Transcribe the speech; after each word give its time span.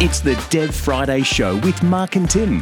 It's 0.00 0.20
the 0.20 0.40
Dev 0.48 0.72
Friday 0.72 1.22
Show 1.22 1.56
with 1.56 1.82
Mark 1.82 2.14
and 2.14 2.30
Tim. 2.30 2.60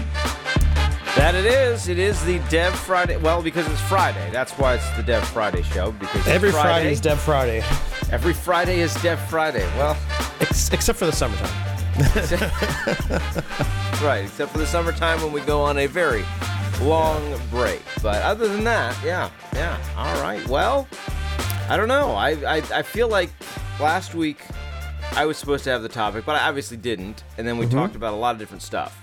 That 1.17 1.35
it 1.35 1.45
is. 1.45 1.87
It 1.87 1.99
is 1.99 2.25
the 2.25 2.39
Dev 2.49 2.75
Friday. 2.75 3.19
Well, 3.19 3.43
because 3.43 3.71
it's 3.71 3.81
Friday. 3.83 4.31
That's 4.33 4.53
why 4.53 4.77
it's 4.77 4.91
the 4.97 5.03
Dev 5.03 5.23
Friday 5.29 5.61
show. 5.61 5.93
Because 5.93 6.27
Every 6.27 6.51
Friday, 6.51 6.69
Friday 6.69 6.93
is 6.93 7.01
Dev 7.03 7.21
Friday, 7.21 7.63
Every 8.11 8.33
Friday 8.33 8.81
is 8.81 8.95
Dev 9.03 9.21
Friday. 9.29 9.67
Well, 9.77 9.99
ex- 10.41 10.73
except 10.73 10.99
for 10.99 11.05
the 11.05 11.13
summertime. 11.13 11.51
right. 14.03 14.25
Except 14.25 14.51
for 14.51 14.57
the 14.57 14.67
summertime 14.67 15.21
when 15.21 15.33
we 15.33 15.43
go 15.43 15.61
on 15.61 15.77
a 15.77 15.87
very 15.87 16.25
long 16.81 17.39
break. 17.51 17.83
But 18.03 18.23
other 18.23 18.49
than 18.49 18.65
that, 18.65 18.97
yeah, 19.05 19.29
yeah. 19.53 19.79
All 19.99 20.23
right. 20.23 20.47
Well, 20.49 20.89
I 21.69 21.77
don't 21.77 21.89
know. 21.89 22.13
I 22.13 22.31
I, 22.31 22.63
I 22.77 22.81
feel 22.81 23.09
like 23.09 23.29
last 23.79 24.15
week 24.15 24.39
I 25.17 25.25
was 25.27 25.37
supposed 25.39 25.65
to 25.65 25.71
have 25.71 25.83
the 25.83 25.89
topic, 25.89 26.25
but 26.27 26.37
I 26.37 26.47
obviously 26.49 26.77
didn't. 26.77 27.25
And 27.39 27.47
then 27.49 27.59
we 27.59 27.67
Mm-hmm. 27.67 27.77
talked 27.79 27.97
about 27.97 28.13
a 28.13 28.17
lot 28.17 28.35
of 28.35 28.39
different 28.39 28.63
stuff. 28.63 29.03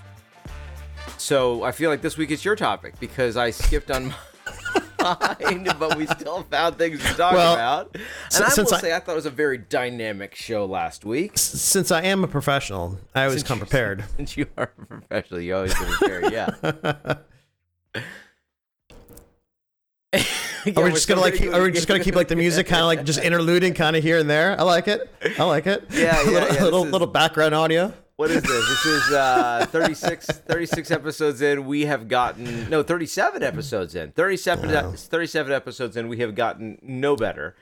So 1.18 1.62
I 1.64 1.72
feel 1.72 1.90
like 1.90 2.00
this 2.02 2.16
week 2.16 2.30
it's 2.30 2.44
your 2.44 2.56
topic 2.56 2.98
because 3.00 3.36
I 3.36 3.50
skipped 3.50 3.90
on 3.90 4.06
mine, 5.02 5.68
but 5.78 5.96
we 5.98 6.06
still 6.06 6.44
found 6.44 6.78
things 6.78 7.00
to 7.02 7.14
talk 7.14 7.34
Well, 7.34 7.54
about. 7.54 7.90
And 7.94 8.04
s- 8.32 8.40
I 8.40 8.48
since 8.48 8.70
will 8.70 8.78
I- 8.78 8.80
say 8.80 8.94
I 8.94 9.00
thought 9.00 9.12
it 9.12 9.16
was 9.16 9.26
a 9.26 9.30
very 9.30 9.58
dynamic 9.58 10.34
show 10.34 10.64
last 10.64 11.04
week. 11.04 11.32
Since 11.36 11.90
I 11.90 12.02
am 12.02 12.22
a 12.24 12.28
professional, 12.28 12.98
I 13.14 13.24
always 13.24 13.42
come 13.42 13.58
prepared. 13.58 14.04
Since 14.16 14.36
you 14.36 14.46
are 14.56 14.72
a 14.80 14.86
professional, 14.86 15.40
you 15.40 15.54
always 15.56 15.74
come 15.74 15.86
prepared. 15.88 16.32
Yeah. 16.32 17.14
Are 20.76 20.82
we 20.84 20.90
just 20.90 21.08
gonna 21.08 21.20
like? 21.20 21.40
Are 21.42 21.62
we 21.62 21.70
just 21.72 21.88
gonna 21.88 22.02
keep 22.02 22.14
like 22.14 22.28
the 22.28 22.36
music 22.36 22.66
kind 22.66 22.80
of 22.80 22.86
like 22.86 23.04
just 23.04 23.20
interluding 23.22 23.74
kind 23.74 23.96
of 23.96 24.02
here 24.02 24.18
and 24.18 24.28
there? 24.30 24.58
I 24.58 24.62
like 24.62 24.88
it. 24.88 25.10
I 25.38 25.44
like 25.44 25.66
it. 25.66 25.84
Yeah, 25.90 26.20
a 26.20 26.24
yeah, 26.24 26.30
little, 26.30 26.54
yeah, 26.56 26.62
little, 26.64 26.84
is- 26.84 26.92
little 26.92 27.06
background 27.06 27.54
audio. 27.54 27.92
What 28.16 28.30
is 28.30 28.42
this? 28.42 28.68
This 28.68 28.86
is 28.86 29.12
uh, 29.12 29.66
36, 29.72 30.26
36 30.26 30.90
episodes 30.92 31.42
in. 31.42 31.66
We 31.66 31.86
have 31.86 32.06
gotten 32.06 32.70
no 32.70 32.84
37 32.84 33.42
episodes 33.42 33.96
in. 33.96 34.12
37, 34.12 34.70
Wow. 34.70 34.92
37 34.96 35.52
episodes 35.52 35.96
in. 35.96 36.06
We 36.06 36.18
have 36.18 36.36
gotten 36.36 36.78
no 36.80 37.16
better. 37.16 37.56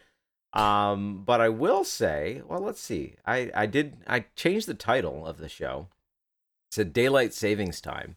Um, 0.52 1.22
but 1.24 1.40
I 1.40 1.48
will 1.48 1.84
say, 1.84 2.42
well, 2.46 2.60
let's 2.60 2.82
see. 2.82 3.14
I 3.26 3.50
I 3.54 3.64
did 3.66 3.96
I 4.06 4.26
changed 4.36 4.68
the 4.68 4.74
title 4.74 5.26
of 5.26 5.38
the 5.38 5.48
show. 5.48 5.88
Said 6.70 6.92
daylight 6.92 7.32
savings 7.32 7.80
time 7.80 8.16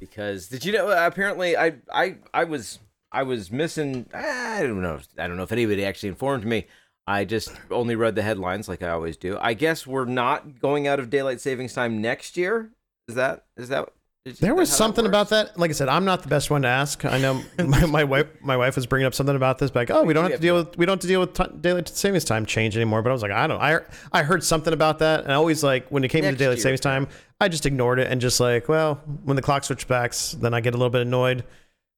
because 0.00 0.48
did 0.48 0.64
you 0.64 0.72
know? 0.72 0.90
Apparently, 0.90 1.56
I 1.56 1.74
I 1.92 2.16
I 2.34 2.42
was 2.44 2.80
I 3.12 3.22
was 3.24 3.50
missing. 3.50 4.06
Ah, 4.14 4.56
I 4.56 4.62
don't 4.62 4.82
know. 4.82 5.00
I 5.18 5.26
don't 5.26 5.36
know 5.36 5.42
if 5.42 5.52
anybody 5.52 5.84
actually 5.84 6.10
informed 6.10 6.44
me. 6.44 6.66
I 7.06 7.24
just 7.24 7.52
only 7.70 7.96
read 7.96 8.14
the 8.14 8.22
headlines 8.22 8.68
like 8.68 8.82
I 8.82 8.90
always 8.90 9.16
do. 9.16 9.36
I 9.40 9.54
guess 9.54 9.86
we're 9.86 10.04
not 10.04 10.60
going 10.60 10.86
out 10.86 11.00
of 11.00 11.10
daylight 11.10 11.40
savings 11.40 11.72
time 11.72 12.00
next 12.00 12.36
year. 12.36 12.70
Is 13.08 13.16
that 13.16 13.46
is 13.56 13.68
that? 13.68 13.88
Is 14.26 14.38
There 14.38 14.50
that 14.50 14.56
was 14.56 14.68
how 14.68 14.74
that 14.74 14.76
something 14.76 15.06
about 15.06 15.30
that. 15.30 15.58
Like 15.58 15.70
I 15.70 15.72
said, 15.72 15.88
I'm 15.88 16.04
not 16.04 16.22
the 16.22 16.28
best 16.28 16.50
one 16.50 16.62
to 16.62 16.68
ask. 16.68 17.04
I 17.06 17.18
know 17.18 17.42
my, 17.64 17.86
my 17.86 18.04
wife, 18.04 18.26
my 18.42 18.56
wife 18.56 18.76
was 18.76 18.86
bringing 18.86 19.06
up 19.06 19.14
something 19.14 19.34
about 19.34 19.58
this, 19.58 19.74
like, 19.74 19.90
oh, 19.90 20.04
we 20.04 20.12
don't 20.12 20.24
have 20.24 20.34
to 20.34 20.38
deal 20.38 20.56
with, 20.56 20.76
we 20.76 20.84
don't 20.84 20.96
have 20.96 21.00
to 21.00 21.06
deal 21.06 21.20
with 21.20 21.32
t- 21.32 21.56
daylight 21.60 21.88
savings 21.88 22.24
time 22.24 22.44
change 22.44 22.76
anymore. 22.76 23.00
But 23.02 23.10
I 23.10 23.12
was 23.14 23.22
like, 23.22 23.32
I 23.32 23.46
don't. 23.46 23.60
I 23.60 23.80
I 24.12 24.22
heard 24.22 24.44
something 24.44 24.74
about 24.74 24.98
that, 24.98 25.24
and 25.24 25.32
I 25.32 25.36
always 25.36 25.64
like 25.64 25.88
when 25.88 26.04
it 26.04 26.08
came 26.08 26.22
Next 26.22 26.34
to 26.34 26.38
daylight 26.38 26.58
year. 26.58 26.62
savings 26.62 26.80
time, 26.80 27.08
I 27.40 27.48
just 27.48 27.64
ignored 27.64 27.98
it 27.98 28.08
and 28.08 28.20
just 28.20 28.38
like, 28.40 28.68
well, 28.68 28.96
when 29.24 29.36
the 29.36 29.42
clock 29.42 29.64
switch 29.64 29.88
backs, 29.88 30.32
then 30.32 30.52
I 30.52 30.60
get 30.60 30.74
a 30.74 30.76
little 30.76 30.90
bit 30.90 31.00
annoyed. 31.00 31.44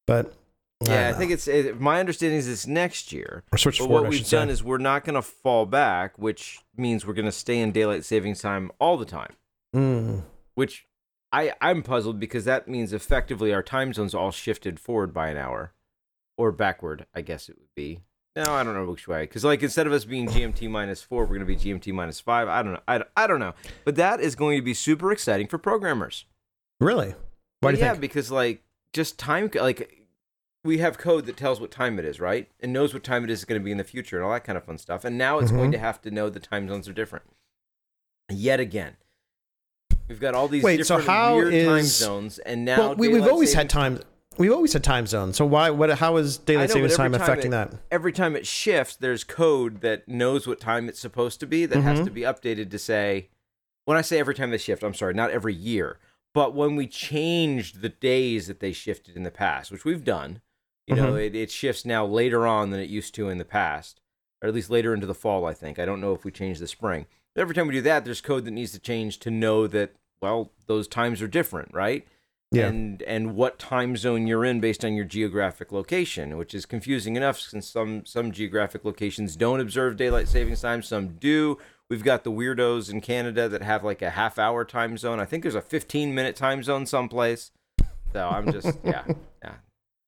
But 0.06 0.32
Yeah, 0.86 1.06
I 1.06 1.10
don't 1.10 1.18
think 1.18 1.32
it's 1.32 1.48
it, 1.48 1.80
my 1.80 2.00
understanding 2.00 2.38
is 2.38 2.48
it's 2.48 2.66
next 2.66 3.12
year. 3.12 3.42
or 3.52 3.58
switch 3.58 3.78
But 3.78 3.86
forward. 3.86 4.02
what 4.02 4.10
we've 4.10 4.28
done 4.28 4.48
say. 4.48 4.52
is 4.52 4.62
we're 4.64 4.78
not 4.78 5.04
going 5.04 5.14
to 5.14 5.22
fall 5.22 5.66
back, 5.66 6.18
which 6.18 6.60
means 6.76 7.06
we're 7.06 7.14
going 7.14 7.26
to 7.26 7.32
stay 7.32 7.58
in 7.60 7.72
daylight 7.72 8.04
savings 8.04 8.40
time 8.40 8.70
all 8.78 8.96
the 8.96 9.04
time. 9.04 9.34
Mm. 9.74 10.22
Which 10.54 10.86
I 11.32 11.52
I'm 11.60 11.82
puzzled 11.82 12.20
because 12.20 12.44
that 12.44 12.68
means 12.68 12.92
effectively 12.92 13.52
our 13.52 13.62
time 13.62 13.92
zones 13.92 14.14
all 14.14 14.30
shifted 14.30 14.78
forward 14.78 15.14
by 15.14 15.28
an 15.28 15.36
hour, 15.36 15.72
or 16.36 16.52
backward. 16.52 17.06
I 17.14 17.22
guess 17.22 17.48
it 17.48 17.56
would 17.58 17.74
be. 17.74 18.00
No, 18.34 18.54
I 18.54 18.64
don't 18.64 18.72
know 18.74 18.86
which 18.90 19.06
way. 19.06 19.22
Because 19.24 19.44
like 19.44 19.62
instead 19.62 19.86
of 19.86 19.92
us 19.92 20.04
being 20.06 20.26
GMT 20.26 20.68
minus 20.70 21.02
four, 21.02 21.22
we're 21.24 21.38
going 21.38 21.40
to 21.40 21.44
be 21.46 21.56
GMT 21.56 21.92
minus 21.92 22.18
five. 22.20 22.48
I 22.48 22.62
don't 22.62 22.72
know. 22.72 22.80
I, 22.88 23.02
I 23.16 23.26
don't 23.26 23.40
know. 23.40 23.52
But 23.84 23.96
that 23.96 24.20
is 24.20 24.34
going 24.34 24.56
to 24.58 24.62
be 24.62 24.72
super 24.74 25.12
exciting 25.12 25.48
for 25.48 25.58
programmers. 25.58 26.24
really. 26.80 27.14
Why 27.60 27.72
do 27.72 27.78
you 27.78 27.84
yeah, 27.84 27.90
think? 27.92 28.00
because 28.00 28.30
like 28.30 28.62
just 28.92 29.18
time, 29.18 29.50
like 29.54 30.01
we 30.64 30.78
have 30.78 30.96
code 30.98 31.26
that 31.26 31.36
tells 31.36 31.60
what 31.60 31.70
time 31.70 31.98
it 31.98 32.04
is, 32.04 32.20
right, 32.20 32.48
and 32.60 32.72
knows 32.72 32.94
what 32.94 33.02
time 33.02 33.24
it 33.24 33.30
is 33.30 33.44
going 33.44 33.60
to 33.60 33.64
be 33.64 33.72
in 33.72 33.78
the 33.78 33.84
future 33.84 34.16
and 34.16 34.24
all 34.24 34.32
that 34.32 34.44
kind 34.44 34.56
of 34.56 34.64
fun 34.64 34.78
stuff. 34.78 35.04
And 35.04 35.18
now 35.18 35.38
it's 35.38 35.50
going 35.50 35.70
Mhm. 35.70 35.74
to 35.74 35.78
have 35.80 36.00
to 36.02 36.10
know 36.10 36.28
the 36.30 36.40
time 36.40 36.68
zones 36.68 36.88
are 36.88 36.92
different. 36.92 37.24
Yet 38.30 38.60
again, 38.60 38.96
we've 40.08 40.20
got 40.20 40.34
all 40.34 40.48
these 40.48 40.62
Wait, 40.62 40.84
so 40.86 40.96
different 40.98 41.10
how 41.18 41.34
weird 41.36 41.66
time 41.66 41.82
zones, 41.84 42.38
and 42.38 42.64
now 42.64 42.78
well, 42.78 42.94
we, 42.94 43.08
we've 43.08 43.16
daylight 43.16 43.30
always 43.30 43.54
had 43.54 43.68
time. 43.68 44.00
We've 44.38 44.52
always 44.52 44.72
had 44.72 44.82
time 44.82 45.06
zones. 45.06 45.36
So 45.36 45.44
why? 45.44 45.68
What? 45.70 45.90
How 45.98 46.16
is 46.16 46.38
daylight 46.38 46.70
know, 46.70 46.74
savings 46.74 46.96
time 46.96 47.12
time 47.12 47.20
affecting 47.20 47.48
it- 47.52 47.70
that? 47.70 47.74
Every 47.90 48.12
time 48.12 48.34
it 48.34 48.46
shifts, 48.46 48.96
there's 48.96 49.24
code 49.24 49.82
that 49.82 50.08
knows 50.08 50.46
what 50.46 50.58
time 50.60 50.88
it's 50.88 51.00
supposed 51.00 51.38
to 51.40 51.46
be 51.46 51.66
that 51.66 51.80
has 51.82 52.00
Mhm. 52.00 52.04
to 52.04 52.10
be 52.10 52.20
updated 52.22 52.70
to 52.70 52.78
say. 52.78 53.28
When 53.84 53.98
I 53.98 54.00
say 54.00 54.18
every 54.20 54.34
time 54.34 54.50
they 54.50 54.58
shift, 54.58 54.82
I'm 54.84 54.94
sorry, 54.94 55.12
not 55.12 55.32
every 55.32 55.52
year, 55.52 55.98
but 56.32 56.54
when 56.54 56.76
we 56.76 56.86
changed 56.86 57.82
the 57.82 57.88
days 57.90 58.46
that 58.46 58.60
they 58.60 58.72
shifted 58.72 59.16
in 59.16 59.24
the 59.24 59.30
past, 59.30 59.70
which 59.72 59.84
we've 59.84 60.04
done, 60.04 60.40
you 60.86 60.94
know, 60.96 61.12
Mhm. 61.12 61.26
it, 61.26 61.34
it 61.34 61.50
shifts 61.50 61.84
now 61.84 62.04
later 62.04 62.46
on 62.46 62.70
than 62.70 62.80
it 62.80 62.88
used 62.90 63.14
to 63.14 63.28
in 63.28 63.38
the 63.38 63.44
past, 63.44 64.00
or 64.42 64.48
at 64.48 64.54
least 64.54 64.70
later 64.70 64.92
into 64.94 65.06
the 65.06 65.14
fall. 65.14 65.44
I 65.46 65.54
think 65.54 65.78
I 65.78 65.84
don't 65.84 66.00
know 66.00 66.12
if 66.14 66.24
we 66.24 66.30
change 66.30 66.58
the 66.58 66.66
spring. 66.68 67.06
But 67.34 67.42
every 67.42 67.54
time 67.54 67.66
we 67.68 67.74
do 67.74 67.80
that, 67.82 68.04
there's 68.04 68.20
code 68.20 68.44
that 68.44 68.50
needs 68.50 68.72
to 68.72 68.78
change 68.78 69.18
to 69.20 69.30
know 69.30 69.66
that 69.68 69.92
well 70.20 70.52
those 70.66 70.86
times 70.88 71.20
are 71.22 71.28
different, 71.28 71.72
right? 71.74 72.06
Yeah. 72.50 72.66
and 72.68 73.00
and 73.04 73.34
what 73.34 73.58
time 73.58 73.96
zone 73.96 74.26
you're 74.26 74.44
in 74.44 74.60
based 74.60 74.84
on 74.84 74.92
your 74.94 75.06
geographic 75.06 75.72
location, 75.72 76.36
which 76.36 76.52
is 76.52 76.66
confusing 76.66 77.16
enough 77.16 77.40
since 77.40 77.66
some 77.66 78.04
some 78.04 78.30
geographic 78.30 78.84
locations 78.84 79.36
don't 79.36 79.60
observe 79.60 79.96
daylight 79.96 80.28
savings 80.28 80.60
time, 80.60 80.82
some 80.82 81.14
do. 81.18 81.56
We've 81.88 82.04
got 82.04 82.24
the 82.24 82.30
weirdos 82.30 82.90
in 82.90 83.00
Canada 83.00 83.48
that 83.48 83.62
have 83.62 83.84
like 83.84 84.02
a 84.02 84.10
half 84.10 84.38
hour 84.38 84.66
time 84.66 84.98
zone. 84.98 85.18
I 85.18 85.24
think 85.24 85.42
there's 85.44 85.54
a 85.54 85.62
15 85.62 86.14
minute 86.14 86.36
time 86.36 86.62
zone 86.62 86.84
someplace. 86.84 87.52
So 88.12 88.28
I'm 88.28 88.52
just 88.52 88.78
yeah. 88.84 89.04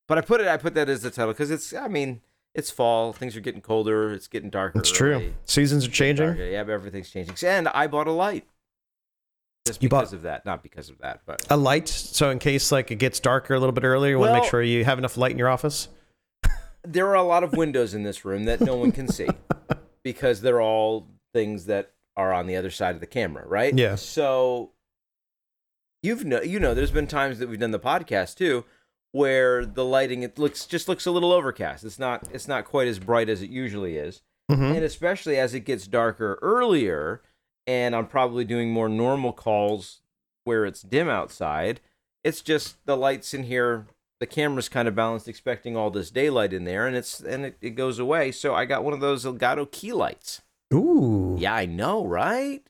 But 0.07 0.17
I 0.17 0.21
put 0.21 0.41
it 0.41 0.47
I 0.47 0.57
put 0.57 0.73
that 0.75 0.89
as 0.89 1.01
the 1.01 1.09
title 1.11 1.33
because 1.33 1.51
it's 1.51 1.73
I 1.73 1.87
mean 1.87 2.21
it's 2.53 2.71
fall 2.71 3.11
things 3.11 3.35
are 3.35 3.41
getting 3.41 3.61
colder 3.61 4.11
it's 4.13 4.27
getting 4.27 4.49
darker. 4.49 4.79
It's 4.79 4.91
true. 4.91 5.13
early. 5.15 5.33
Seasons 5.45 5.85
are 5.87 5.91
changing. 5.91 6.27
Darker. 6.27 6.43
Yeah, 6.45 6.59
everything's 6.59 7.09
changing. 7.09 7.35
And 7.47 7.67
I 7.69 7.87
bought 7.87 8.07
a 8.07 8.11
light. 8.11 8.45
Just 9.65 9.81
You 9.81 9.89
bought- 9.89 10.01
because 10.01 10.13
of 10.13 10.21
that, 10.23 10.45
not 10.45 10.61
because 10.61 10.89
of 10.91 10.99
that, 10.99 11.21
but 11.25 11.43
A 11.49 11.57
light, 11.57 11.87
so 11.87 12.29
in 12.29 12.37
case 12.37 12.71
like 12.71 12.91
it 12.91 12.95
gets 12.97 13.19
darker 13.19 13.55
a 13.55 13.59
little 13.59 13.73
bit 13.73 13.83
earlier, 13.83 14.11
you 14.11 14.19
want 14.19 14.29
to 14.35 14.39
make 14.41 14.49
sure 14.49 14.61
you 14.61 14.85
have 14.85 14.99
enough 14.99 15.17
light 15.17 15.31
in 15.31 15.39
your 15.39 15.49
office. 15.49 15.87
there 16.83 17.07
are 17.07 17.15
a 17.15 17.23
lot 17.23 17.43
of 17.43 17.53
windows 17.57 17.95
in 17.95 18.03
this 18.03 18.23
room 18.23 18.45
that 18.45 18.61
no 18.61 18.75
one 18.75 18.91
can 18.91 19.07
see 19.07 19.27
because 20.03 20.41
they're 20.41 20.61
all 20.61 21.07
things 21.33 21.65
that 21.65 21.93
are 22.15 22.31
on 22.31 22.45
the 22.45 22.55
other 22.55 22.69
side 22.69 22.93
of 22.93 23.01
the 23.01 23.07
camera, 23.07 23.43
right? 23.47 23.75
Yeah. 23.75 23.95
So 23.95 24.71
you've 26.03 26.23
know 26.23 26.41
you 26.43 26.59
know 26.59 26.75
there's 26.75 26.91
been 26.91 27.07
times 27.07 27.39
that 27.39 27.49
we've 27.49 27.59
done 27.59 27.71
the 27.71 27.79
podcast 27.79 28.35
too 28.35 28.63
where 29.15 29.65
the 29.65 29.85
lighting 29.85 30.23
it 30.23 30.37
looks 30.37 30.65
just 30.65 30.89
looks 30.89 31.05
a 31.05 31.11
little 31.11 31.31
overcast. 31.31 31.85
It's 31.85 31.97
not 31.97 32.27
it's 32.33 32.49
not 32.49 32.65
quite 32.65 32.89
as 32.89 32.99
bright 32.99 33.29
as 33.29 33.41
it 33.41 33.49
usually 33.49 33.95
is. 33.95 34.21
hmm 34.51 34.61
And 34.61 34.83
especially 34.83 35.37
as 35.37 35.53
it 35.53 35.61
gets 35.61 35.87
darker 35.87 36.37
earlier 36.41 37.21
and 37.65 37.95
I'm 37.95 38.07
probably 38.07 38.43
doing 38.43 38.71
more 38.71 38.89
normal 38.89 39.31
calls 39.31 40.01
where 40.43 40.65
it's 40.65 40.81
dim 40.81 41.07
outside, 41.07 41.79
it's 42.25 42.41
just 42.41 42.85
the 42.85 42.97
lights 42.97 43.33
in 43.33 43.43
here 43.43 43.87
the 44.19 44.25
camera's 44.27 44.67
kind 44.67 44.87
of 44.87 44.95
balanced 44.95 45.29
expecting 45.29 45.77
all 45.77 45.89
this 45.89 46.11
daylight 46.11 46.51
in 46.51 46.65
there 46.65 46.85
and 46.85 46.97
it's 46.97 47.21
and 47.21 47.45
it, 47.45 47.57
it 47.61 47.69
goes 47.71 47.99
away 47.99 48.31
so 48.31 48.55
i 48.55 48.63
got 48.63 48.83
one 48.83 48.93
of 48.93 49.01
those 49.01 49.25
elgato 49.25 49.69
key 49.69 49.91
lights 49.91 50.41
Ooh. 50.73 51.35
yeah 51.37 51.53
i 51.53 51.65
know 51.65 52.05
right 52.05 52.65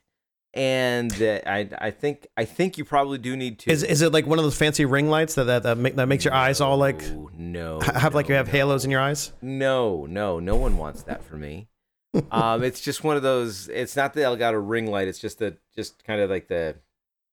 and 0.55 1.21
uh, 1.21 1.39
i 1.45 1.69
i 1.79 1.91
think 1.91 2.27
i 2.37 2.45
think 2.45 2.77
you 2.77 2.85
probably 2.85 3.17
do 3.17 3.35
need 3.35 3.59
to 3.59 3.69
Is 3.69 3.83
is 3.83 4.01
it 4.01 4.13
like 4.13 4.25
one 4.25 4.39
of 4.39 4.45
those 4.45 4.57
fancy 4.57 4.85
ring 4.85 5.09
lights 5.09 5.35
that 5.35 5.43
that 5.45 5.63
that, 5.63 5.77
make, 5.77 5.95
that 5.95 6.07
makes 6.07 6.23
your 6.23 6.33
eyes 6.33 6.61
all 6.61 6.77
like 6.77 7.01
no 7.11 7.29
no 7.37 7.79
have 7.81 8.15
like 8.15 8.29
you 8.29 8.35
have 8.35 8.47
no. 8.47 8.51
halos 8.53 8.85
in 8.85 8.91
your 8.91 9.01
eyes? 9.01 9.33
no 9.41 10.05
no 10.05 10.39
no 10.39 10.55
one 10.55 10.77
wants 10.77 11.03
that 11.03 11.23
for 11.23 11.35
me 11.35 11.67
um 12.31 12.63
it's 12.63 12.79
just 12.79 13.03
one 13.03 13.17
of 13.17 13.23
those 13.23 13.67
it's 13.67 13.95
not 13.97 14.13
the 14.13 14.21
elgato 14.21 14.61
ring 14.65 14.87
light 14.87 15.07
it's 15.09 15.19
just 15.19 15.39
the 15.39 15.57
just 15.75 16.03
kind 16.05 16.21
of 16.21 16.29
like 16.29 16.47
the 16.47 16.75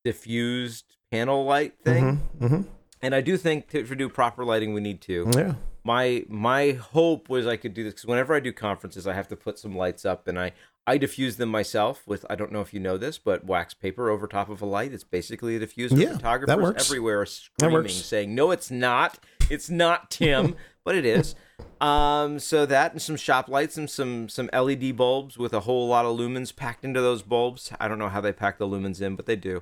diffused 0.03 0.97
panel 1.11 1.45
light 1.45 1.73
thing 1.83 2.17
hmm 2.39 2.61
and 3.01 3.13
i 3.15 3.21
do 3.21 3.37
think 3.37 3.69
to, 3.69 3.83
to 3.83 3.95
do 3.95 4.09
proper 4.09 4.43
lighting 4.43 4.73
we 4.73 4.81
need 4.81 4.99
to 5.01 5.29
Yeah. 5.35 5.53
my 5.83 6.25
my 6.27 6.71
hope 6.71 7.29
was 7.29 7.45
I 7.47 7.55
could 7.57 7.73
do 7.73 7.83
this 7.83 7.93
because 7.93 8.07
whenever 8.07 8.33
I 8.33 8.39
do 8.39 8.53
conferences, 8.53 9.05
I 9.05 9.13
have 9.13 9.27
to 9.29 9.35
put 9.35 9.59
some 9.59 9.75
lights 9.75 10.05
up, 10.05 10.27
and 10.29 10.39
I 10.39 10.53
I 10.85 10.97
diffuse 10.97 11.37
them 11.37 11.49
myself 11.49 12.03
with 12.05 12.25
I 12.29 12.35
don't 12.35 12.51
know 12.51 12.61
if 12.61 12.73
you 12.73 12.79
know 12.79 12.97
this, 12.97 13.17
but 13.17 13.45
wax 13.45 13.73
paper 13.73 14.09
over 14.09 14.27
top 14.27 14.49
of 14.49 14.61
a 14.61 14.65
light. 14.65 14.93
It's 14.93 15.03
basically 15.03 15.55
a 15.55 15.59
diffuser. 15.59 15.97
Yeah, 15.97 16.09
that 16.09 16.15
Photographers 16.17 16.63
works. 16.63 16.89
everywhere 16.89 17.21
are 17.21 17.25
screaming, 17.25 17.87
saying, 17.89 18.35
"No, 18.35 18.51
it's 18.51 18.69
not. 18.69 19.19
It's 19.49 19.69
not 19.69 20.11
Tim." 20.11 20.55
but 20.85 20.95
it 20.95 21.05
is. 21.05 21.35
Um, 21.79 22.39
so 22.39 22.65
that 22.65 22.91
and 22.91 23.01
some 23.01 23.15
shop 23.15 23.47
lights 23.47 23.77
and 23.77 23.89
some 23.89 24.27
some 24.27 24.49
LED 24.53 24.95
bulbs 24.97 25.37
with 25.37 25.53
a 25.53 25.61
whole 25.61 25.87
lot 25.87 26.05
of 26.05 26.17
lumens 26.17 26.53
packed 26.55 26.83
into 26.83 26.99
those 27.01 27.21
bulbs. 27.21 27.71
I 27.79 27.87
don't 27.87 27.99
know 27.99 28.09
how 28.09 28.21
they 28.21 28.33
pack 28.33 28.57
the 28.57 28.67
lumens 28.67 29.01
in, 29.01 29.15
but 29.15 29.25
they 29.25 29.35
do. 29.37 29.61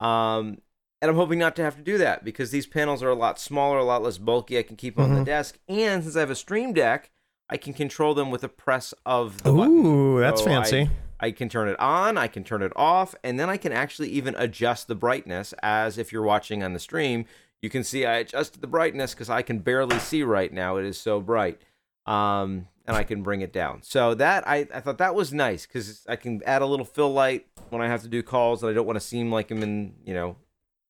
Um, 0.00 0.58
and 1.00 1.10
I'm 1.10 1.14
hoping 1.16 1.38
not 1.38 1.54
to 1.56 1.62
have 1.62 1.76
to 1.76 1.82
do 1.82 1.98
that 1.98 2.24
because 2.24 2.50
these 2.50 2.66
panels 2.66 3.02
are 3.02 3.10
a 3.10 3.14
lot 3.14 3.38
smaller, 3.38 3.78
a 3.78 3.84
lot 3.84 4.02
less 4.02 4.18
bulky. 4.18 4.58
I 4.58 4.62
can 4.62 4.76
keep 4.76 4.96
them 4.96 5.04
on 5.12 5.18
the 5.18 5.24
desk, 5.24 5.58
and 5.68 6.02
since 6.02 6.16
I 6.16 6.20
have 6.20 6.30
a 6.30 6.34
Stream 6.34 6.72
Deck, 6.72 7.10
I 7.48 7.56
can 7.56 7.72
control 7.74 8.14
them 8.14 8.30
with 8.30 8.42
a 8.44 8.48
press 8.48 8.92
of 9.04 9.42
the 9.42 9.52
button. 9.52 9.86
Ooh, 9.86 10.20
that's 10.20 10.42
So 10.42 10.46
I- 10.50 10.54
fancy. 10.54 10.90
I 11.18 11.30
can 11.30 11.48
turn 11.48 11.68
it 11.68 11.80
on, 11.80 12.18
I 12.18 12.28
can 12.28 12.44
turn 12.44 12.60
it 12.62 12.72
off, 12.76 13.14
and 13.24 13.40
then 13.40 13.48
I 13.48 13.56
can 13.56 13.72
actually 13.72 14.10
even 14.10 14.34
adjust 14.36 14.86
the 14.86 14.94
brightness 14.94 15.54
as 15.62 15.96
if 15.96 16.12
you're 16.12 16.22
watching 16.22 16.62
on 16.62 16.74
the 16.74 16.78
stream. 16.78 17.24
You 17.62 17.70
can 17.70 17.84
see 17.84 18.04
I 18.04 18.16
adjusted 18.16 18.60
the 18.60 18.66
brightness 18.66 19.14
because 19.14 19.30
I 19.30 19.40
can 19.40 19.60
barely 19.60 19.98
see 19.98 20.22
right 20.22 20.52
now. 20.52 20.76
It 20.76 20.84
is 20.84 20.98
so 21.00 21.20
bright. 21.22 21.62
Um, 22.04 22.68
and 22.86 22.94
I 22.96 23.02
can 23.02 23.22
bring 23.22 23.40
it 23.40 23.52
down. 23.52 23.82
So 23.82 24.14
that 24.14 24.46
I, 24.46 24.66
I 24.72 24.80
thought 24.80 24.98
that 24.98 25.14
was 25.14 25.32
nice 25.32 25.66
because 25.66 26.04
I 26.08 26.16
can 26.16 26.42
add 26.46 26.60
a 26.62 26.66
little 26.66 26.84
fill 26.84 27.12
light 27.12 27.46
when 27.70 27.80
I 27.80 27.88
have 27.88 28.02
to 28.02 28.08
do 28.08 28.22
calls 28.22 28.62
and 28.62 28.70
I 28.70 28.74
don't 28.74 28.86
want 28.86 28.96
to 28.96 29.04
seem 29.04 29.32
like 29.32 29.50
I'm 29.50 29.62
in, 29.62 29.94
you 30.04 30.12
know, 30.14 30.36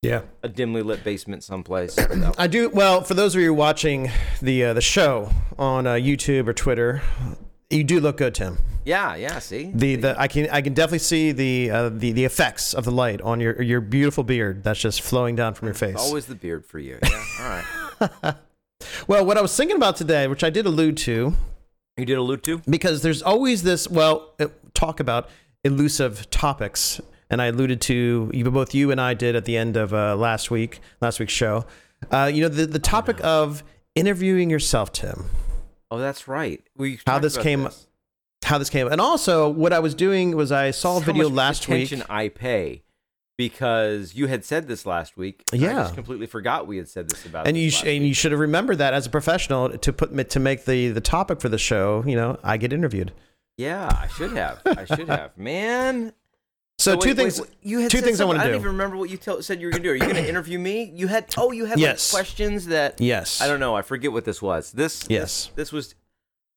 yeah. 0.01 0.21
a 0.43 0.49
dimly 0.49 0.81
lit 0.81 1.03
basement 1.03 1.43
someplace. 1.43 1.95
So, 2.17 2.33
I 2.37 2.47
do 2.47 2.69
well 2.69 3.01
for 3.01 3.13
those 3.13 3.35
of 3.35 3.41
you 3.41 3.53
watching 3.53 4.09
the 4.41 4.65
uh, 4.65 4.73
the 4.73 4.81
show 4.81 5.31
on 5.57 5.85
uh, 5.87 5.93
YouTube 5.93 6.47
or 6.47 6.53
Twitter. 6.53 7.01
You 7.69 7.83
do 7.83 7.99
look 7.99 8.17
good, 8.17 8.33
Tim. 8.33 8.57
yeah, 8.85 9.15
yeah, 9.15 9.39
see? 9.39 9.71
The 9.73 9.97
the 9.97 10.19
I 10.19 10.27
can 10.27 10.49
I 10.49 10.61
can 10.61 10.73
definitely 10.73 10.99
see 10.99 11.31
the 11.33 11.69
uh, 11.69 11.89
the 11.89 12.11
the 12.13 12.23
effects 12.25 12.73
of 12.73 12.85
the 12.85 12.91
light 12.91 13.21
on 13.21 13.39
your 13.41 13.61
your 13.61 13.81
beautiful 13.81 14.23
beard 14.23 14.63
that's 14.63 14.79
just 14.79 15.01
flowing 15.01 15.35
down 15.35 15.53
from 15.53 15.67
your 15.67 15.75
face. 15.75 15.97
Always 15.97 16.25
the 16.27 16.35
beard 16.35 16.65
for 16.65 16.79
you. 16.79 16.97
Yeah, 17.03 17.23
all 17.41 17.49
right. 18.19 18.35
Well, 19.07 19.25
what 19.25 19.37
I 19.37 19.41
was 19.41 19.55
thinking 19.57 19.75
about 19.75 19.95
today, 19.95 20.27
which 20.27 20.43
I 20.43 20.51
did 20.51 20.67
allude 20.67 20.97
to, 20.97 21.33
You 21.97 22.05
did 22.05 22.17
allude 22.17 22.43
to? 22.43 22.61
because 22.69 23.01
there's 23.01 23.23
always 23.23 23.63
this 23.63 23.89
well 23.89 24.35
talk 24.75 24.99
about 24.99 25.29
elusive 25.63 26.29
topics 26.29 27.01
and 27.29 27.41
i 27.41 27.45
alluded 27.47 27.79
to 27.81 28.29
you 28.33 28.43
both 28.51 28.73
you 28.73 28.91
and 28.91 28.99
i 29.01 29.13
did 29.13 29.35
at 29.35 29.45
the 29.45 29.55
end 29.57 29.75
of 29.77 29.93
uh, 29.93 30.15
last 30.15 30.49
week 30.51 30.79
last 31.01 31.19
week's 31.19 31.33
show 31.33 31.65
uh, 32.11 32.29
you 32.33 32.41
know 32.41 32.47
the, 32.49 32.65
the 32.65 32.79
topic 32.79 33.19
of 33.23 33.63
interviewing 33.95 34.49
yourself 34.49 34.91
tim 34.91 35.25
Oh, 35.89 35.99
that's 35.99 36.27
right. 36.27 36.61
We 36.75 36.99
How 37.07 37.17
this 37.17 37.37
came- 37.37 37.63
this. 37.63 37.87
how 38.43 38.57
this 38.57 38.69
came 38.69 38.87
and 38.87 38.99
also 38.99 39.47
what 39.49 39.71
i 39.73 39.79
was 39.79 39.95
doing 39.95 40.35
was 40.35 40.51
i 40.51 40.69
saw 40.71 40.97
a 40.97 41.01
video 41.01 41.29
last 41.29 41.67
week 41.69 41.85
attention 41.87 42.05
I 42.09 42.27
pay 42.29 42.83
because 43.37 44.15
you 44.15 44.25
had 44.27 44.43
said 44.43 44.67
this 44.67 44.85
last 44.85 45.15
week. 45.15 45.43
and 45.53 45.61
I 45.63 45.65
Yeah. 45.67 45.73
just 45.83 45.93
completely 45.95 46.25
forgot 46.27 46.65
we 46.67 46.77
had 46.77 46.89
said 46.89 47.09
this 47.09 47.23
about. 47.25 47.45
and 47.47 47.55
this 47.55 47.63
you 47.63 47.69
sh- 47.69 47.81
and 47.83 47.99
week. 48.01 48.07
you 48.09 48.13
should 48.13 48.31
have 48.31 48.39
remembered 48.41 48.79
that 48.79 48.93
as 48.93 49.05
a 49.05 49.09
professional 49.09 49.69
to 49.77 49.93
put 49.93 50.29
to 50.29 50.39
make 50.39 50.65
the 50.65 50.89
the 50.89 51.01
topic 51.01 51.39
for 51.39 51.47
the 51.49 51.57
show 51.57 52.03
you 52.07 52.15
know 52.15 52.37
i 52.43 52.57
get 52.57 52.73
interviewed 52.73 53.11
yeah, 53.59 53.87
I 54.03 54.07
should 54.07 54.33
have. 54.33 54.61
I 54.67 54.85
should 54.85 55.07
have. 55.09 55.35
Man. 55.35 56.13
So, 56.79 56.91
wait, 56.93 57.01
two 57.01 57.13
things 57.15 57.41
wait, 57.41 57.49
you 57.61 57.79
had 57.79 57.89
two 57.91 58.01
things 58.01 58.21
I 58.21 58.25
wanna 58.25 58.39
do. 58.39 58.43
I 58.43 58.47
don't 58.47 58.55
even 58.57 58.67
remember 58.67 58.97
what 58.97 59.09
you 59.09 59.17
tell, 59.17 59.41
said 59.41 59.59
you 59.59 59.67
were 59.67 59.71
going 59.71 59.83
to 59.83 59.89
do. 59.89 59.91
Are 59.93 59.95
you 59.95 60.01
going 60.01 60.15
to 60.23 60.29
interview 60.29 60.59
me? 60.59 60.91
You 60.95 61.07
had. 61.07 61.25
Oh, 61.37 61.51
you 61.51 61.65
had 61.65 61.79
Yes. 61.79 62.13
like 62.13 62.19
questions 62.21 62.67
that. 62.67 63.01
yes 63.01 63.41
I 63.41 63.47
don't 63.47 63.59
know. 63.59 63.75
I 63.75 63.81
forget 63.81 64.11
what 64.11 64.25
this 64.25 64.41
was. 64.41 64.71
This. 64.71 65.05
Yes. 65.09 65.47
This, 65.47 65.55
this 65.55 65.71
was. 65.71 65.95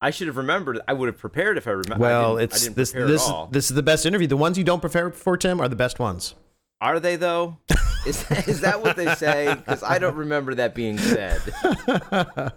I 0.03 0.11
should 0.11 0.27
have 0.29 0.37
remembered. 0.37 0.81
I 0.89 0.93
would 0.95 1.09
have 1.09 1.19
prepared 1.19 1.59
if 1.59 1.67
I 1.67 1.73
remember. 1.73 2.03
well 2.03 2.39
I 2.39 2.43
it's 2.43 2.67
I 2.69 2.73
this 2.73 2.93
this 2.93 3.31
this 3.51 3.71
is 3.71 3.75
the 3.77 3.83
best 3.83 4.07
interview 4.07 4.27
the 4.27 4.37
ones 4.37 4.57
you 4.57 4.65
don't 4.65 4.81
prepare 4.81 5.11
for 5.11 5.37
tim 5.37 5.61
are 5.61 5.69
the 5.69 5.77
best 5.77 5.99
ones 5.99 6.35
Are 6.81 6.99
they 7.01 7.17
though? 7.17 7.59
Is, 8.07 8.25
is 8.49 8.63
that 8.63 8.81
what 8.81 8.97
they 8.97 9.15
say? 9.17 9.55
Because 9.55 9.83
I 9.83 9.99
don't 9.99 10.17
remember 10.17 10.55
that 10.55 10.75
being 10.75 10.97
said. 10.97 11.43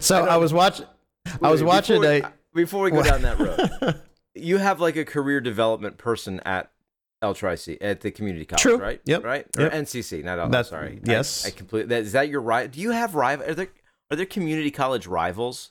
So 0.00 0.24
I, 0.24 0.36
was 0.36 0.54
watching. 0.54 0.86
I 1.42 1.50
was 1.50 1.62
watching 1.62 2.00
before, 2.00 2.28
a. 2.28 2.32
before 2.54 2.82
we 2.84 2.90
go 2.92 3.02
down 3.02 3.22
that 3.22 3.38
road. 3.38 4.00
you 4.34 4.56
have 4.58 4.80
like 4.80 4.96
a 4.96 5.04
career 5.04 5.40
development 5.40 5.98
person 5.98 6.40
at 6.46 6.70
El 7.22 7.34
Tri 7.34 7.54
C 7.54 7.76
at 7.80 8.00
the 8.00 8.10
community 8.10 8.44
college, 8.46 8.62
True. 8.62 8.76
right? 8.78 9.00
Yep. 9.04 9.24
Right. 9.24 9.46
Or 9.58 9.68
NCC. 9.70 10.24
Not 10.24 10.38
El. 10.38 10.48
That's- 10.48 10.70
sorry. 10.70 11.00
yes. 11.04 11.44
I, 11.44 11.48
I 11.48 11.50
completely. 11.52 11.88
That, 11.88 12.02
is 12.02 12.12
that 12.12 12.28
your 12.28 12.40
right? 12.40 12.70
Do 12.70 12.80
you 12.80 12.90
have 12.92 13.14
rival? 13.14 13.48
Are 13.48 13.54
there 13.54 13.68
are 14.10 14.16
there 14.16 14.26
community 14.26 14.70
college 14.70 15.06
rivals? 15.06 15.70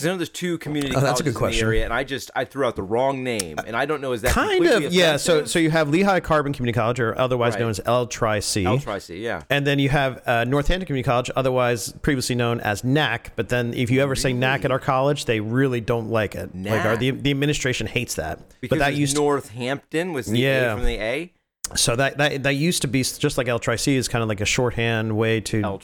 Because 0.00 0.06
I 0.06 0.12
know 0.12 0.16
there's 0.18 0.28
two 0.28 0.58
community 0.58 0.94
Oh, 0.94 1.00
colleges 1.00 1.08
that's 1.10 1.20
a 1.20 1.24
good 1.24 1.30
in 1.30 1.36
question. 1.36 1.60
the 1.60 1.66
area, 1.66 1.84
and 1.84 1.92
I 1.92 2.04
just 2.04 2.30
I 2.34 2.44
threw 2.44 2.66
out 2.66 2.76
the 2.76 2.82
wrong 2.82 3.22
name, 3.22 3.56
and 3.66 3.76
I 3.76 3.86
don't 3.86 4.00
know 4.00 4.12
is 4.12 4.22
that 4.22 4.32
Kind 4.32 4.66
of, 4.66 4.92
yeah. 4.92 5.16
So, 5.16 5.44
so 5.44 5.58
you 5.58 5.70
have 5.70 5.88
Lehigh 5.90 6.20
Carbon 6.20 6.52
Community 6.52 6.76
College, 6.78 7.00
or 7.00 7.18
otherwise 7.18 7.54
Right. 7.54 7.60
known 7.60 7.70
as 7.70 7.80
L 7.86 8.06
Tri 8.06 8.40
C, 8.40 8.64
Tri 8.78 8.98
C, 8.98 9.16
yeah. 9.22 9.42
and 9.50 9.66
then 9.66 9.78
you 9.78 9.88
have 9.90 10.22
uh, 10.26 10.44
Northampton 10.44 10.86
Community 10.86 11.06
College, 11.06 11.30
otherwise 11.36 11.92
previously 12.02 12.34
known 12.34 12.60
as 12.60 12.82
NAC. 12.84 13.32
But 13.36 13.48
then, 13.48 13.74
if 13.74 13.90
you 13.90 14.00
ever 14.02 14.14
say 14.16 14.32
NAC 14.32 14.64
at 14.64 14.70
our 14.70 14.78
college, 14.78 15.24
they 15.26 15.40
really 15.40 15.80
don't 15.80 16.10
like 16.10 16.34
it. 16.34 16.54
Like, 16.54 16.84
our, 16.84 16.96
the 16.96 17.10
the 17.10 17.30
administration 17.30 17.86
hates 17.86 18.14
that. 18.14 18.38
Because 18.60 18.78
but 18.78 18.84
that 18.84 18.94
used 18.94 19.16
to, 19.16 19.22
Northampton 19.22 20.12
was 20.12 20.26
the 20.26 20.38
Yeah. 20.38 20.72
A 20.72 20.76
from 20.76 20.84
the 20.84 21.00
A. 21.00 21.32
so 21.76 21.94
that, 21.96 22.18
that 22.18 22.42
that 22.42 22.54
used 22.54 22.82
to 22.82 22.88
be 22.88 23.02
just 23.02 23.38
like 23.38 23.46
L 23.48 23.58
Tri 23.58 23.76
C 23.76 23.96
is 23.96 24.08
kind 24.08 24.22
of 24.22 24.28
like 24.28 24.40
a 24.40 24.44
shorthand 24.44 25.16
way 25.16 25.40
to 25.40 25.56
you 25.58 25.62
know 25.62 25.78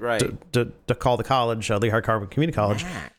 right. 0.00 0.20
to, 0.20 0.38
to, 0.52 0.72
to 0.86 0.94
call 0.94 1.16
the 1.16 1.24
college 1.24 1.70
uh, 1.70 1.78
Lehigh 1.78 2.00
Carbon 2.00 2.28
Community 2.28 2.54
College. 2.54 2.84
Mac. 2.84 3.12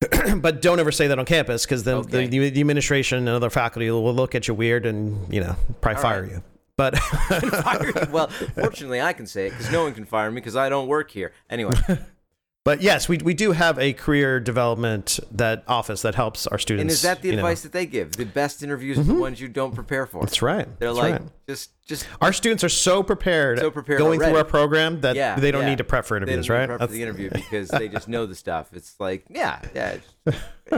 but 0.36 0.62
don't 0.62 0.78
ever 0.78 0.92
say 0.92 1.08
that 1.08 1.18
on 1.18 1.24
campus 1.24 1.64
because 1.64 1.82
then 1.84 1.96
Okay. 1.96 2.26
the, 2.26 2.50
the 2.50 2.60
administration 2.60 3.18
and 3.18 3.28
other 3.28 3.50
faculty 3.50 3.90
will 3.90 4.14
look 4.14 4.34
at 4.34 4.46
you 4.46 4.54
weird 4.54 4.86
and 4.86 5.32
you 5.32 5.40
know 5.40 5.56
probably 5.80 5.96
All 5.96 6.02
fire 6.02 6.22
right. 6.22 6.30
you. 6.32 6.42
But 6.76 6.96
Fire 6.98 7.86
you. 7.86 7.94
well, 8.12 8.28
fortunately, 8.54 9.00
I 9.00 9.12
can 9.12 9.26
say 9.26 9.48
it 9.48 9.50
because 9.50 9.72
no 9.72 9.82
one 9.82 9.94
can 9.94 10.04
fire 10.04 10.30
me 10.30 10.36
because 10.36 10.54
I 10.54 10.68
don't 10.68 10.86
work 10.86 11.10
here. 11.10 11.32
Anyway, 11.50 11.72
but 12.68 12.82
yes, 12.82 13.08
we 13.08 13.16
we 13.16 13.32
do 13.32 13.52
have 13.52 13.78
a 13.78 13.94
career 13.94 14.40
development 14.40 15.18
that 15.32 15.64
office 15.66 16.02
that 16.02 16.14
helps 16.14 16.46
our 16.46 16.58
students. 16.58 16.82
and 16.82 16.90
is 16.90 17.00
that 17.00 17.22
the 17.22 17.28
you 17.28 17.32
know. 17.36 17.38
advice 17.38 17.62
that 17.62 17.72
they 17.72 17.86
give? 17.86 18.12
The 18.12 18.26
best 18.26 18.62
interviews 18.62 18.98
are 18.98 19.04
the 19.04 19.14
ones 19.14 19.40
you 19.40 19.48
don't 19.48 19.74
prepare 19.74 20.04
for. 20.04 20.20
That's 20.20 20.42
right. 20.42 20.68
They're 20.78 20.90
That's 20.92 20.98
like 20.98 21.12
right. 21.14 21.22
just 21.48 21.70
just 21.86 22.06
our 22.20 22.30
students 22.30 22.62
are 22.62 22.68
so 22.68 23.02
prepared, 23.02 23.58
So 23.58 23.70
prepared 23.70 24.00
going 24.00 24.20
through 24.20 24.36
our 24.36 24.44
program 24.44 25.00
that 25.00 25.16
yeah. 25.16 25.36
they 25.40 25.50
don't 25.50 25.62
yeah. 25.62 25.70
need 25.70 25.78
to 25.78 25.84
prep 25.84 26.04
for 26.04 26.20
They 26.20 26.26
don't 26.26 26.28
interviews, 26.34 26.50
right? 26.50 26.66
Prep 26.66 26.78
for 26.80 26.86
That's- 26.86 26.94
the 26.94 27.02
interview 27.02 27.30
because 27.32 27.70
they 27.70 27.88
just 27.88 28.06
know 28.06 28.26
the 28.26 28.34
stuff. 28.34 28.68
It's 28.74 29.00
like 29.00 29.24
yeah, 29.30 29.62
yeah. 29.74 29.96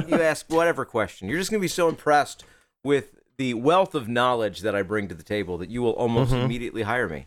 you 0.07 0.23
ask 0.23 0.47
whatever 0.49 0.85
question, 0.85 1.29
you're 1.29 1.39
just 1.39 1.51
gonna 1.51 1.61
be 1.61 1.67
so 1.67 1.89
impressed 1.89 2.45
with 2.85 3.17
the 3.37 3.55
wealth 3.55 3.97
of 3.97 4.07
knowledge 4.07 4.61
that 4.61 4.77
I 4.77 4.83
bring 4.83 5.09
to 5.09 5.15
the 5.17 5.25
table 5.25 5.59
that 5.59 5.71
you 5.71 5.83
will 5.83 5.95
almost 5.95 6.33
immediately 6.33 6.83
hire 6.83 7.09
me. 7.09 7.27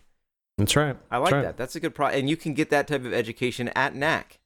That's 0.56 0.74
right. 0.74 0.96
I 1.10 1.16
Mm-hmm. 1.16 1.22
like 1.22 1.24
That's 1.24 1.32
right. 1.34 1.42
that. 1.42 1.56
That's 1.58 1.76
a 1.76 1.80
good 1.80 1.94
pro, 1.94 2.06
and 2.06 2.30
you 2.30 2.38
can 2.38 2.54
get 2.54 2.70
that 2.70 2.88
type 2.88 3.04
of 3.04 3.12
education 3.12 3.68
at 3.76 3.94
NAC. 3.94 4.38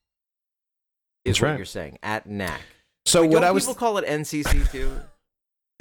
Is 1.28 1.36
That's 1.36 1.42
what 1.42 1.48
right. 1.48 1.56
you're 1.58 1.64
saying 1.66 1.98
at 2.02 2.26
NAC. 2.26 2.60
So 3.06 3.22
Wait, 3.22 3.30
what 3.30 3.44
I 3.44 3.50
was, 3.50 3.64
people 3.64 3.75
call 3.75 3.98
it 3.98 4.06
NCC 4.06 4.70
too? 4.70 5.00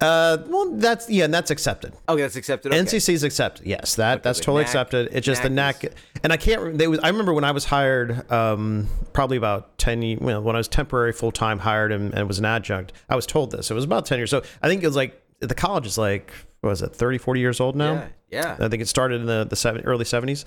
uh, 0.00 0.38
well, 0.46 0.72
that's 0.72 1.08
yeah, 1.08 1.24
and 1.24 1.32
that's 1.32 1.50
accepted. 1.50 1.94
Okay, 2.08 2.22
that's 2.22 2.36
accepted. 2.36 2.72
Okay. 2.72 2.80
NCC 2.82 3.14
is 3.14 3.24
accepted. 3.24 3.66
Yes, 3.66 3.94
that 3.96 4.14
Okay, 4.18 4.22
that's 4.22 4.38
totally 4.38 4.62
NAC 4.62 4.68
accepted. 4.68 5.08
It's 5.12 5.26
just 5.26 5.42
the 5.42 5.48
NAC 5.50 5.82
NAC, 5.84 5.92
and 6.22 6.32
I 6.32 6.36
can't. 6.36 6.76
They 6.76 6.86
was. 6.88 6.98
I 7.00 7.08
remember 7.08 7.32
when 7.32 7.44
I 7.44 7.52
was 7.52 7.64
hired, 7.64 8.30
um, 8.30 8.88
probably 9.12 9.36
about 9.38 9.78
ten. 9.78 10.02
ye- 10.02 10.16
Well, 10.16 10.42
when 10.42 10.56
I 10.56 10.58
was 10.58 10.68
temporary 10.68 11.12
full 11.12 11.32
time 11.32 11.58
hired 11.58 11.90
and, 11.90 12.12
and 12.14 12.28
was 12.28 12.38
an 12.38 12.44
adjunct, 12.44 12.92
I 13.08 13.16
was 13.16 13.26
told 13.26 13.50
this. 13.50 13.70
It 13.70 13.74
was 13.74 13.84
about 13.84 14.04
ten 14.06 14.18
years. 14.18 14.30
So 14.30 14.42
I 14.62 14.68
think 14.68 14.82
it 14.82 14.86
was 14.86 14.96
like 14.96 15.20
the 15.40 15.54
college 15.54 15.86
is 15.86 15.96
like 15.96 16.32
what 16.60 16.70
was 16.70 16.82
it 16.82 16.94
30, 16.94 17.16
40 17.16 17.40
years 17.40 17.60
old 17.60 17.74
now. 17.74 17.94
Yeah, 18.28 18.56
yeah. 18.58 18.66
I 18.66 18.68
think 18.68 18.82
it 18.82 18.88
started 18.88 19.22
in 19.22 19.26
the 19.26 19.46
the 19.48 19.56
seven, 19.56 19.82
early 19.84 20.04
seventies. 20.04 20.44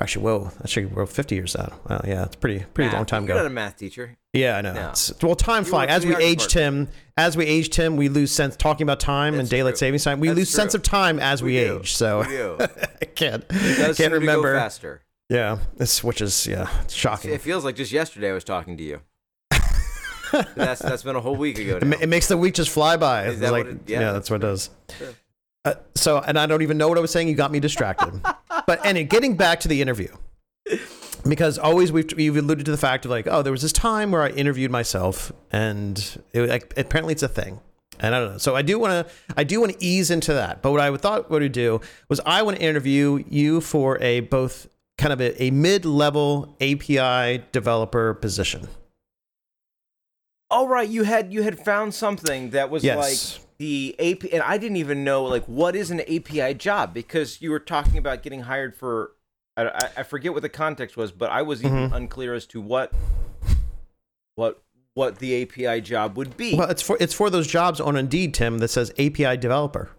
Actually, 0.00 0.24
whoa, 0.24 0.50
actually, 0.60 0.86
we're 0.86 1.06
fifty 1.06 1.36
years 1.36 1.54
out. 1.54 1.72
Wow, 1.88 2.00
yeah, 2.04 2.24
it's 2.24 2.34
pretty 2.34 2.64
pretty 2.74 2.90
long 2.90 3.02
Math. 3.02 3.06
time 3.06 3.26
You're 3.26 3.36
not 3.36 3.42
ago. 3.42 3.46
a 3.46 3.50
math 3.50 3.76
teacher. 3.76 4.16
Yeah, 4.32 4.56
I 4.56 4.60
know. 4.60 4.72
No. 4.72 4.92
Well, 5.22 5.36
time 5.36 5.62
flies. 5.62 5.88
As 5.88 6.04
we 6.04 6.16
aged 6.16 6.50
him, 6.52 6.88
as 7.16 7.36
we 7.36 7.46
aged 7.46 7.76
him, 7.76 7.96
we 7.96 8.08
lose 8.08 8.32
sense. 8.32 8.56
Talking 8.56 8.82
about 8.84 8.98
time 8.98 9.38
and 9.38 9.48
daylight 9.48 9.74
true. 9.74 9.78
savings 9.78 10.02
time, 10.02 10.18
we 10.18 10.26
That's 10.26 10.38
lose 10.38 10.50
sense 10.50 10.74
of 10.74 10.82
time 10.82 11.20
as 11.20 11.44
we, 11.44 11.52
We 11.52 11.58
age. 11.58 11.94
So. 11.94 12.22
I 12.60 13.04
can't 13.04 13.44
It 13.48 13.96
can't 13.96 14.12
remember. 14.12 14.56
faster. 14.56 15.02
Yeah, 15.30 15.58
this 15.76 16.02
which 16.02 16.20
is 16.20 16.44
yeah, 16.48 16.68
it's 16.82 16.92
shocking. 16.92 17.30
It 17.30 17.40
feels 17.40 17.64
like 17.64 17.76
just 17.76 17.92
yesterday 17.92 18.30
I 18.30 18.34
was 18.34 18.42
talking 18.44 18.76
to 18.76 18.82
you. 18.82 19.00
that's 20.56 20.80
that's 20.82 21.04
been 21.04 21.14
a 21.14 21.20
whole 21.20 21.36
week 21.36 21.58
ago 21.58 21.76
It, 21.76 21.84
now. 21.84 21.96
it 22.00 22.08
makes 22.08 22.26
the 22.26 22.36
week 22.36 22.54
just 22.54 22.70
fly 22.70 22.96
by. 22.96 23.26
Is 23.26 23.40
It's 23.40 23.52
like 23.52 23.66
it- 23.66 23.78
yeah, 23.86 24.00
yeah, 24.00 24.12
that's 24.12 24.28
what 24.28 24.36
it 24.36 24.46
does. 24.46 24.70
Sure. 24.98 25.08
Uh, 25.64 25.74
so, 25.94 26.18
and 26.18 26.38
I 26.38 26.46
don't 26.46 26.62
even 26.62 26.76
know 26.76 26.88
what 26.88 26.98
I 26.98 27.00
was 27.00 27.10
saying. 27.10 27.28
You 27.28 27.34
got 27.34 27.50
me 27.50 27.60
distracted. 27.60 28.20
but 28.66 28.84
and 28.84 29.08
getting 29.08 29.36
back 29.36 29.60
to 29.60 29.68
the 29.68 29.80
interview, 29.80 30.14
because 31.26 31.58
always 31.58 31.90
we've 31.90 32.12
we've 32.16 32.36
alluded 32.36 32.66
to 32.66 32.70
the 32.70 32.78
fact 32.78 33.04
of 33.04 33.10
like, 33.10 33.26
oh, 33.26 33.42
there 33.42 33.52
was 33.52 33.62
this 33.62 33.72
time 33.72 34.10
where 34.10 34.22
I 34.22 34.28
interviewed 34.30 34.70
myself, 34.70 35.32
and 35.50 36.22
it, 36.32 36.48
like, 36.48 36.74
apparently 36.76 37.12
it's 37.12 37.22
a 37.22 37.28
thing. 37.28 37.60
And 38.00 38.14
I 38.14 38.18
don't 38.20 38.32
know. 38.32 38.38
So 38.38 38.56
I 38.56 38.62
do 38.62 38.78
want 38.78 39.06
to 39.06 39.14
I 39.36 39.44
do 39.44 39.60
want 39.60 39.72
to 39.78 39.84
ease 39.84 40.10
into 40.10 40.34
that. 40.34 40.62
But 40.62 40.72
what 40.72 40.80
I 40.80 40.94
thought 40.96 41.30
what 41.30 41.38
to 41.38 41.48
do 41.48 41.80
was 42.08 42.20
I 42.26 42.42
want 42.42 42.56
to 42.58 42.62
interview 42.62 43.22
you 43.28 43.60
for 43.60 44.02
a 44.02 44.20
both 44.20 44.66
kind 44.98 45.12
of 45.12 45.20
a, 45.20 45.42
a 45.44 45.50
mid 45.52 45.84
level 45.84 46.56
API 46.60 47.44
developer 47.52 48.12
position. 48.14 48.68
Oh 50.50 50.66
right, 50.66 50.88
you 50.88 51.04
had 51.04 51.32
you 51.32 51.42
had 51.42 51.58
found 51.58 51.94
something 51.94 52.50
that 52.50 52.68
was 52.68 52.82
Yes. 52.84 53.38
like 53.38 53.43
the 53.58 53.94
AP, 53.98 54.24
and 54.32 54.42
I 54.42 54.58
didn't 54.58 54.76
even 54.78 55.04
know 55.04 55.24
like 55.24 55.44
what 55.44 55.76
is 55.76 55.90
an 55.90 56.00
API 56.00 56.54
job 56.54 56.92
because 56.94 57.40
you 57.40 57.50
were 57.50 57.58
talking 57.60 57.98
about 57.98 58.22
getting 58.22 58.40
hired 58.42 58.74
for. 58.76 59.12
I, 59.56 59.90
I- 59.98 60.02
forget 60.02 60.32
what 60.32 60.42
the 60.42 60.48
context 60.48 60.96
was, 60.96 61.12
but 61.12 61.30
I 61.30 61.42
was 61.42 61.62
even 61.64 61.76
Mm-hmm. 61.86 61.94
unclear 61.94 62.34
as 62.34 62.44
to 62.46 62.60
what 62.60 62.92
what 64.34 64.60
what 64.94 65.18
the 65.18 65.42
API 65.42 65.80
job 65.80 66.16
would 66.16 66.36
be. 66.36 66.56
Well, 66.56 66.70
it's 66.70 66.82
for 66.82 66.96
it's 67.00 67.14
for 67.14 67.30
those 67.30 67.46
jobs 67.46 67.80
on 67.80 67.96
Indeed, 67.96 68.34
Tim, 68.34 68.58
that 68.58 68.68
says 68.68 68.90
API 68.92 69.36
developer. 69.36 69.90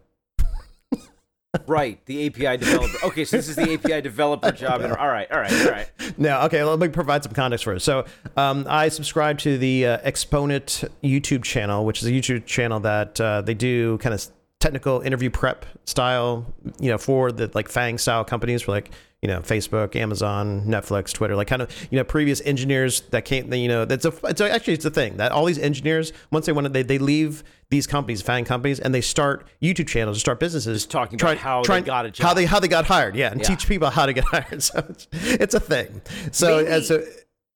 Right, 1.67 2.03
the 2.05 2.27
API 2.27 2.57
developer. 2.57 3.05
Okay, 3.05 3.25
so 3.25 3.37
this 3.37 3.49
is 3.49 3.55
the 3.55 3.73
API 3.73 4.01
developer 4.01 4.51
job. 4.63 4.81
And, 4.81 4.93
all 4.93 5.07
right, 5.07 5.29
all 5.31 5.39
right, 5.39 5.51
all 5.51 5.71
right. 5.71 5.89
No, 6.17 6.41
okay. 6.41 6.63
Let 6.63 6.79
me 6.79 6.87
provide 6.87 7.23
some 7.23 7.33
context 7.33 7.63
for 7.63 7.73
it. 7.73 7.81
So, 7.81 8.05
um, 8.37 8.65
I 8.69 8.89
subscribe 8.89 9.37
to 9.39 9.57
the 9.57 9.85
uh, 9.85 9.97
Exponent 10.03 10.83
YouTube 11.03 11.43
channel, 11.43 11.85
which 11.85 12.01
is 12.01 12.07
a 12.07 12.11
YouTube 12.11 12.45
channel 12.45 12.79
that 12.81 13.19
uh, 13.19 13.41
they 13.41 13.53
do 13.53 13.97
kind 13.99 14.13
of 14.13 14.25
technical 14.59 15.01
interview 15.01 15.29
prep 15.29 15.65
style, 15.85 16.45
you 16.79 16.89
know, 16.89 16.97
for 16.97 17.31
the 17.31 17.51
like 17.53 17.69
FAANG 17.69 17.99
style 17.99 18.23
companies 18.23 18.63
for 18.63 18.71
like 18.71 18.91
you 19.25 19.31
know 19.33 19.39
Facebook, 19.39 19.95
Amazon, 19.95 20.61
Netflix, 20.67 21.11
Twitter, 21.11 21.35
like 21.35 21.47
kind 21.47 21.63
of 21.63 21.87
you 21.89 21.97
know 21.97 22.03
previous 22.03 22.41
engineers 22.41 23.01
that 23.09 23.25
came. 23.25 23.51
You 23.51 23.67
know, 23.67 23.83
that's 23.85 24.05
a 24.05 24.13
it's 24.25 24.39
a, 24.39 24.51
actually 24.53 24.73
it's 24.73 24.85
a 24.85 24.91
thing 24.91 25.17
that 25.17 25.31
all 25.31 25.45
these 25.45 25.57
engineers 25.57 26.13
once 26.29 26.45
they 26.45 26.51
want 26.51 26.65
to 26.65 26.69
they 26.69 26.83
they 26.83 26.99
leave 26.99 27.43
these 27.71 27.87
companies, 27.87 28.21
FAANG 28.21 28.45
companies, 28.45 28.79
and 28.79 28.93
they 28.93 29.01
start 29.01 29.47
YouTube 29.63 29.87
channels, 29.87 30.17
to 30.17 30.19
start 30.19 30.39
businesses, 30.39 30.83
Just 30.83 30.91
talking 30.91 31.19
about 31.19 31.37
how 31.37 31.63
they 31.63 31.81
got 31.81 32.05
a 32.05 32.11
job. 32.11 32.27
how 32.27 32.33
they 32.35 32.45
how 32.45 32.59
they 32.59 32.67
got 32.67 32.85
hired, 32.85 33.15
yeah, 33.15 33.31
and 33.31 33.41
Yeah. 33.41 33.47
teach 33.47 33.67
people 33.67 33.89
how 33.89 34.05
to 34.05 34.13
get 34.13 34.23
hired. 34.31 34.61
So 34.61 34.85
it's, 34.87 35.07
it's 35.11 35.55
a 35.55 35.59
thing. 35.59 36.03
So 36.31 36.57
Maybe- 36.57 36.69
and 36.71 36.83
so 36.85 37.03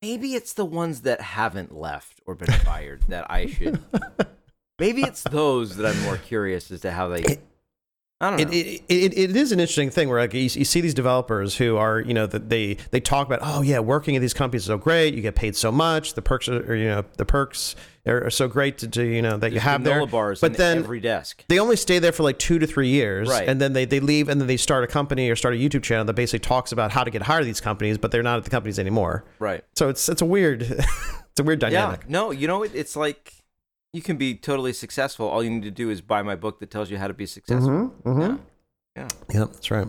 Maybe 0.02 0.34
it's 0.34 0.54
the 0.54 0.66
ones 0.66 1.02
that 1.02 1.22
haven't 1.22 1.76
left 1.76 2.20
or 2.26 2.34
been 2.34 2.50
fired 2.52 3.04
that 3.10 3.30
I 3.30 3.46
should. 3.46 3.80
Maybe 4.80 5.02
it's 5.04 5.22
those 5.24 5.76
that 5.76 5.86
I'm 5.86 6.02
more 6.04 6.18
curious 6.18 6.72
as 6.72 6.82
to 6.82 6.92
how 6.92 7.10
they. 7.10 7.38
I 8.22 8.30
don't 8.32 8.42
know. 8.42 8.48
it, 8.52 8.54
it, 8.54 8.84
it, 8.90 9.18
it 9.18 9.36
is 9.38 9.54
an 9.54 9.62
interesting 9.62 9.90
thing 9.90 10.10
where 10.10 10.20
like 10.20 10.34
you, 10.34 10.42
you 10.42 10.66
see 10.66 10.82
these 10.82 10.94
developers 10.94 11.56
who 11.56 11.78
are 11.78 12.02
you 12.02 12.14
know 12.14 12.28
that 12.28 12.50
they 12.50 12.74
they 12.92 13.00
talk 13.00 13.26
about 13.28 13.40
oh 13.42 13.62
yeah 13.62 13.80
working 13.80 14.16
at 14.18 14.20
these 14.20 14.34
companies 14.34 14.64
is 14.64 14.68
so 14.68 14.78
great 14.78 15.14
you 15.14 15.22
get 15.22 15.36
paid 15.36 15.56
so 15.56 15.72
much 15.72 16.16
the 16.16 16.22
perks 16.22 16.50
are 16.50 16.70
or, 16.70 16.76
you 16.76 16.88
know 16.90 17.06
the 17.16 17.24
perks 17.24 17.78
are, 18.06 18.26
are 18.26 18.30
so 18.30 18.50
great 18.50 18.78
to, 18.80 18.90
to 18.90 19.04
you 19.06 19.22
know 19.22 19.38
that 19.38 19.54
you 19.54 19.62
have 19.62 19.86
there 19.86 20.06
bars 20.06 20.42
but 20.42 20.58
then 20.58 20.80
every 20.80 21.00
desk. 21.00 21.46
they 21.48 21.60
only 21.60 21.78
stay 21.78 21.98
there 21.98 22.12
for 22.12 22.24
like 22.24 22.38
two 22.38 22.60
to 22.60 22.68
three 22.68 22.90
years 22.90 23.30
Right. 23.30 23.48
and 23.48 23.62
then 23.62 23.72
they, 23.72 23.86
they 23.86 24.02
leave 24.02 24.28
and 24.28 24.42
then 24.42 24.48
they 24.50 24.58
start 24.58 24.84
a 24.84 24.88
company 24.88 25.30
or 25.30 25.38
start 25.38 25.54
a 25.54 25.58
youtube 25.58 25.84
channel 25.84 26.04
that 26.04 26.14
basically 26.16 26.40
talks 26.40 26.74
about 26.74 26.92
how 26.92 27.06
to 27.06 27.12
get 27.12 27.22
hired 27.22 27.44
at 27.44 27.46
these 27.46 27.62
companies 27.62 27.98
but 27.98 28.12
they're 28.12 28.22
not 28.24 28.38
at 28.38 28.44
the 28.44 28.50
companies 28.50 28.80
anymore 28.80 29.24
Right. 29.40 29.64
so 29.76 29.88
it's 29.88 30.10
it's 30.10 30.22
a 30.22 30.26
weird 30.26 30.62
it's 30.64 31.40
a 31.40 31.44
weird 31.44 31.60
dynamic 31.60 32.02
Yeah. 32.02 32.12
No, 32.12 32.32
you 32.32 32.48
know, 32.50 32.64
it, 32.64 32.72
it's 32.76 32.98
like 32.98 33.34
you 33.94 34.02
can 34.02 34.18
be 34.18 34.36
totally 34.36 34.74
successful. 34.74 35.28
All 35.28 35.44
you 35.44 35.50
need 35.50 35.64
to 35.64 35.72
do 35.72 35.90
is 35.90 36.02
buy 36.02 36.22
my 36.22 36.36
book 36.36 36.60
that 36.60 36.70
tells 36.70 36.90
you 36.92 36.98
how 36.98 37.08
to 37.08 37.14
be 37.14 37.26
successful. 37.26 37.94
Mhm. 38.06 38.20
Yeah. 38.20 38.38
Yeah. 38.96 39.08
Yeah, 39.34 39.40
that's 39.46 39.72
right. 39.72 39.88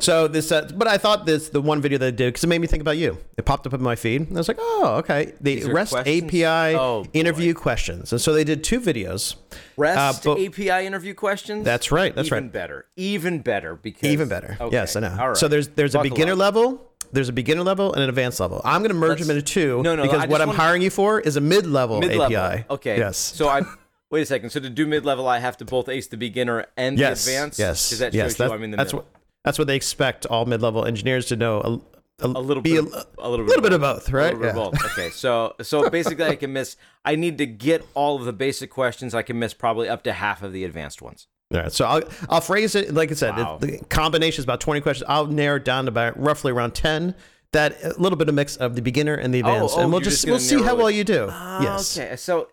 So 0.00 0.28
this, 0.28 0.52
uh, 0.52 0.68
but 0.74 0.86
I 0.86 0.98
thought 0.98 1.24
this 1.24 1.48
the 1.48 1.62
one 1.62 1.80
video 1.80 1.96
that 1.98 2.06
I 2.06 2.10
did 2.10 2.28
because 2.28 2.44
it 2.44 2.48
made 2.48 2.60
me 2.60 2.66
think 2.66 2.80
about 2.82 2.98
you. 2.98 3.16
It 3.38 3.44
popped 3.46 3.66
up 3.66 3.72
in 3.72 3.82
my 3.82 3.96
feed, 3.96 4.22
and 4.22 4.36
I 4.36 4.40
was 4.40 4.48
like, 4.48 4.58
oh, 4.60 4.96
okay. 4.98 5.32
The 5.40 5.64
REST 5.64 5.92
questions? 5.92 6.24
API 6.24 6.76
Oh, 6.76 7.06
interview 7.14 7.54
questions, 7.54 8.12
and 8.12 8.20
so 8.20 8.34
they 8.34 8.44
did 8.44 8.62
two 8.62 8.80
videos. 8.80 9.36
REST 9.78 10.26
Uh, 10.26 10.34
but- 10.34 10.40
API 10.44 10.84
interview 10.86 11.14
questions. 11.14 11.64
That's 11.64 11.90
right. 11.90 12.14
That's 12.14 12.26
even 12.26 12.36
right. 12.36 12.38
Even 12.42 12.50
better. 12.50 12.86
Even 12.96 13.38
better 13.40 13.76
because 13.76 14.10
Even 14.10 14.28
better. 14.28 14.56
Okay. 14.60 14.76
Yes, 14.76 14.94
I 14.94 15.00
know. 15.00 15.16
All 15.18 15.28
right. 15.28 15.36
So 15.36 15.48
there's 15.48 15.68
there's 15.68 15.94
a 15.94 16.02
beginner 16.02 16.32
up. 16.32 16.38
level. 16.38 16.89
There's 17.12 17.28
a 17.28 17.32
beginner 17.32 17.62
level 17.62 17.92
and 17.92 18.02
an 18.02 18.08
advanced 18.08 18.40
level. 18.40 18.60
I'm 18.64 18.82
going 18.82 18.90
to 18.90 18.94
merge 18.94 19.18
Let's- 19.18 19.26
them 19.26 19.36
into 19.36 19.42
two 19.52 19.82
No, 19.82 19.96
no, 19.96 20.02
because 20.02 20.28
what 20.28 20.40
I'm 20.40 20.48
wanna- 20.48 20.58
hiring 20.58 20.82
you 20.82 20.90
for 20.90 21.20
is 21.20 21.36
a 21.36 21.40
mid-level, 21.40 22.00
mid-level. 22.00 22.36
API. 22.36 22.64
Okay. 22.70 22.98
Yes. 22.98 23.16
So 23.16 23.48
I 23.48 23.62
wait 24.10 24.22
a 24.22 24.26
second. 24.26 24.50
So 24.50 24.60
to 24.60 24.70
do 24.70 24.86
mid-level, 24.86 25.26
I 25.26 25.38
have 25.38 25.56
to 25.58 25.64
both 25.64 25.88
ace 25.88 26.06
the 26.06 26.16
beginner 26.16 26.66
and 26.76 26.98
yes. 26.98 27.24
the 27.24 27.32
advanced. 27.32 27.58
Yes. 27.58 27.90
That 27.98 28.14
yes. 28.14 28.32
shows 28.32 28.38
you 28.38 28.44
That- 28.48 28.54
I'm 28.54 28.62
in 28.62 28.70
the 28.70 28.76
that's 28.76 28.92
middle. 28.92 29.06
what 29.06 29.20
that's 29.44 29.58
what 29.58 29.66
they 29.68 29.76
expect 29.76 30.26
all 30.26 30.44
mid-level 30.46 30.84
engineers 30.84 31.26
to 31.26 31.36
know. 31.36 31.82
A, 32.22 32.26
a 32.26 32.28
little 32.28 32.62
bit, 32.62 32.74
a, 32.84 33.06
a, 33.18 33.30
little 33.30 33.46
bit, 33.46 33.48
little 33.48 33.62
bit 33.62 33.72
of 33.72 33.80
both, 33.80 34.10
right? 34.10 34.34
A 34.34 34.36
little 34.36 34.40
bit 34.40 34.50
of 34.50 34.72
both. 34.72 34.92
Okay, 34.92 35.08
so 35.14 35.54
so 35.62 35.88
basically, 35.88 36.26
I 36.26 36.36
can 36.36 36.52
miss. 36.52 36.76
I 37.04 37.16
need 37.16 37.38
to 37.38 37.46
get 37.46 37.82
all 37.94 38.16
of 38.16 38.26
the 38.26 38.32
basic 38.34 38.68
questions. 38.70 39.14
I 39.14 39.22
can 39.22 39.38
miss 39.38 39.54
probably 39.54 39.88
up 39.88 40.02
to 40.04 40.12
half 40.12 40.42
of 40.42 40.52
the 40.52 40.64
advanced 40.64 41.00
ones. 41.00 41.26
All 41.52 41.60
right, 41.60 41.72
so 41.72 41.84
I'll 41.84 42.02
I'll 42.28 42.40
phrase 42.40 42.74
it 42.74 42.94
like 42.94 43.10
I 43.10 43.14
said. 43.14 43.36
Wow. 43.36 43.58
The, 43.58 43.66
the 43.78 43.84
combination 43.86 44.40
is 44.40 44.44
about 44.44 44.60
twenty 44.60 44.80
questions. 44.80 45.08
I'll 45.08 45.26
narrow 45.26 45.56
it 45.56 45.64
down 45.64 45.86
to 45.86 45.88
about 45.88 46.18
roughly 46.20 46.52
around 46.52 46.74
ten. 46.74 47.14
That 47.52 47.82
a 47.82 48.00
little 48.00 48.16
bit 48.16 48.28
of 48.28 48.36
mix 48.36 48.56
of 48.56 48.76
the 48.76 48.82
beginner 48.82 49.14
and 49.14 49.34
the 49.34 49.40
advanced, 49.40 49.74
oh, 49.76 49.82
and 49.82 49.90
we'll 49.90 50.00
just, 50.00 50.18
just 50.18 50.28
we'll 50.28 50.38
see 50.38 50.62
how 50.62 50.76
well 50.76 50.90
you 50.90 51.02
do. 51.02 51.26
Ah, 51.28 51.60
yes. 51.60 51.98
Okay, 51.98 52.14
so 52.14 52.48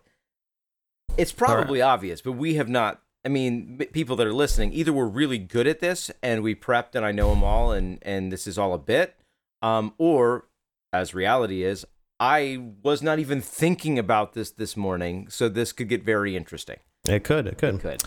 it's 1.16 1.30
probably 1.30 1.80
obvious, 1.80 2.20
but 2.20 2.32
we 2.32 2.54
have 2.54 2.68
not. 2.68 3.00
I 3.24 3.28
mean, 3.28 3.78
people 3.92 4.16
that 4.16 4.26
are 4.26 4.32
listening, 4.32 4.72
either 4.72 4.92
we're 4.92 5.06
really 5.06 5.38
good 5.38 5.68
at 5.68 5.78
this 5.78 6.10
and 6.22 6.42
we 6.42 6.54
prepped 6.56 6.94
and 6.94 7.04
I 7.04 7.12
know 7.12 7.30
them 7.30 7.44
all, 7.44 7.70
and 7.70 7.98
and 8.02 8.32
this 8.32 8.48
is 8.48 8.58
all 8.58 8.74
a 8.74 8.78
bit, 8.78 9.14
um, 9.62 9.94
or 9.98 10.46
as 10.92 11.14
reality 11.14 11.62
is, 11.62 11.84
I 12.18 12.72
was 12.82 13.00
not 13.00 13.20
even 13.20 13.40
thinking 13.40 13.98
about 14.00 14.32
this 14.32 14.50
this 14.50 14.76
morning, 14.76 15.28
so 15.28 15.48
this 15.48 15.70
could 15.70 15.88
get 15.88 16.02
very 16.02 16.36
interesting. 16.36 16.78
It 17.08 17.22
could. 17.22 17.46
It 17.46 17.58
could. 17.58 17.76
It 17.76 17.80
could. 17.80 18.02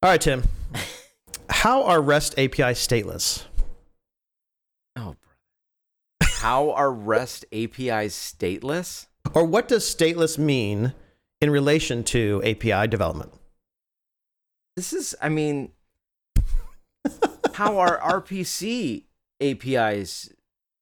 All 0.00 0.10
right, 0.10 0.20
Tim. 0.20 0.44
How 1.50 1.82
are 1.82 2.00
REST 2.00 2.34
API 2.38 2.74
stateless? 2.74 3.46
Oh, 4.94 5.16
brother. 6.20 6.32
How 6.36 6.70
are 6.70 6.92
REST 6.92 7.46
APIs 7.50 8.14
stateless? 8.14 9.06
Or 9.34 9.44
what 9.44 9.66
does 9.66 9.82
stateless 9.82 10.38
mean 10.38 10.92
in 11.40 11.50
relation 11.50 12.04
to 12.04 12.40
API 12.44 12.86
development? 12.86 13.32
This 14.76 14.92
is, 14.92 15.16
I 15.20 15.30
mean, 15.30 15.72
how 17.54 17.78
are 17.78 17.98
RPC 17.98 19.02
APIs 19.40 20.30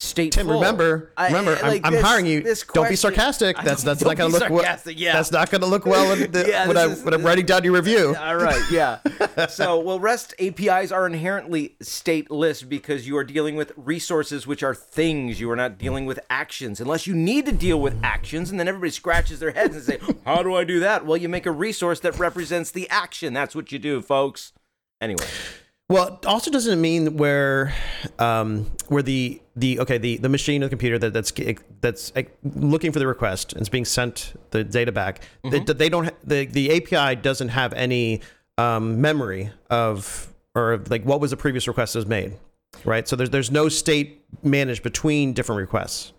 stateful? 0.00 0.30
Tim, 0.32 0.50
remember, 0.50 1.12
I- 1.16 1.28
remember, 1.28 1.52
like 1.62 1.80
I'm, 1.84 1.94
I'm 1.94 2.02
hiring 2.02 2.26
you. 2.26 2.42
this 2.42 2.64
Don't 2.64 2.88
be 2.88 2.96
sarcastic. 2.96 3.56
That's 3.62 3.82
that's 3.82 4.02
not 4.04 4.16
gonna 4.16 4.32
look 4.32 4.50
well. 4.50 4.62
yeah. 4.86 5.12
That's 5.14 5.32
not 5.32 5.50
going 5.50 5.60
to 5.62 5.66
look 5.66 5.86
well 5.86 6.12
in 6.12 6.30
the, 6.30 6.46
Yeah, 6.48 6.66
when, 6.68 6.76
I, 6.76 6.84
is- 6.86 7.02
when 7.02 7.14
I'm 7.14 7.22
writing 7.24 7.46
down 7.46 7.64
your 7.64 7.72
review. 7.72 8.14
All 8.20 8.36
right, 8.36 8.62
yeah. 8.70 8.98
so, 9.48 9.80
well, 9.80 9.98
REST 9.98 10.34
APIs 10.38 10.92
are 10.92 11.06
inherently 11.06 11.76
stateless 11.82 12.66
because 12.68 13.06
you 13.06 13.16
are 13.16 13.24
dealing 13.24 13.56
with 13.56 13.72
resources, 13.76 14.46
which 14.46 14.62
are 14.62 14.74
things. 14.74 15.40
You 15.40 15.50
are 15.50 15.56
not 15.56 15.78
dealing 15.78 16.04
with 16.06 16.20
actions, 16.28 16.80
unless 16.80 17.06
you 17.06 17.14
need 17.14 17.46
to 17.46 17.52
deal 17.52 17.80
with 17.80 17.98
actions, 18.02 18.50
and 18.50 18.60
then 18.60 18.68
everybody 18.68 18.90
scratches 18.90 19.40
their 19.40 19.52
heads 19.52 19.74
and 19.74 19.84
say, 19.84 19.98
"How 20.24 20.42
do 20.42 20.54
I 20.54 20.64
do 20.64 20.80
that?" 20.80 21.06
Well, 21.06 21.16
you 21.16 21.28
make 21.28 21.46
a 21.46 21.50
resource 21.50 22.00
that 22.00 22.18
represents 22.18 22.70
the 22.70 22.88
action. 22.90 23.32
That's 23.32 23.54
what 23.54 23.72
you 23.72 23.78
do, 23.78 24.02
folks. 24.02 24.52
Anyway, 25.00 25.26
Well, 25.88 26.18
it 26.20 26.26
also 26.26 26.50
doesn't 26.50 26.80
mean 26.80 27.16
where, 27.16 27.72
um, 28.18 28.66
where 28.88 29.02
the 29.04 29.40
the 29.54 29.78
okay 29.80 29.98
the 29.98 30.16
the 30.16 30.28
machine 30.28 30.62
or 30.62 30.66
the 30.66 30.70
computer 30.70 30.98
that 30.98 31.12
that's 31.12 31.32
that's 31.80 32.12
looking 32.42 32.90
for 32.90 32.98
the 32.98 33.06
request 33.06 33.52
and 33.52 33.60
it's 33.60 33.68
being 33.68 33.84
sent 33.84 34.34
the 34.50 34.64
data 34.64 34.90
back. 34.90 35.20
They, 35.48 35.60
they 35.60 35.88
don't 35.88 36.06
ha- 36.06 36.16
the 36.24 36.46
the 36.46 36.72
API 36.76 37.14
doesn't 37.20 37.50
have 37.50 37.72
any 37.74 38.20
um, 38.58 39.00
memory 39.00 39.50
of 39.70 40.32
or 40.56 40.82
like 40.90 41.04
what 41.04 41.20
was 41.20 41.30
the 41.30 41.36
previous 41.36 41.68
request 41.68 41.92
that 41.92 42.00
was 42.00 42.06
made, 42.06 42.36
right? 42.84 43.06
So 43.06 43.14
there's 43.14 43.30
there's 43.30 43.52
no 43.52 43.68
state 43.68 44.24
managed 44.42 44.82
between 44.82 45.34
different 45.34 45.60
requests. 45.60 46.12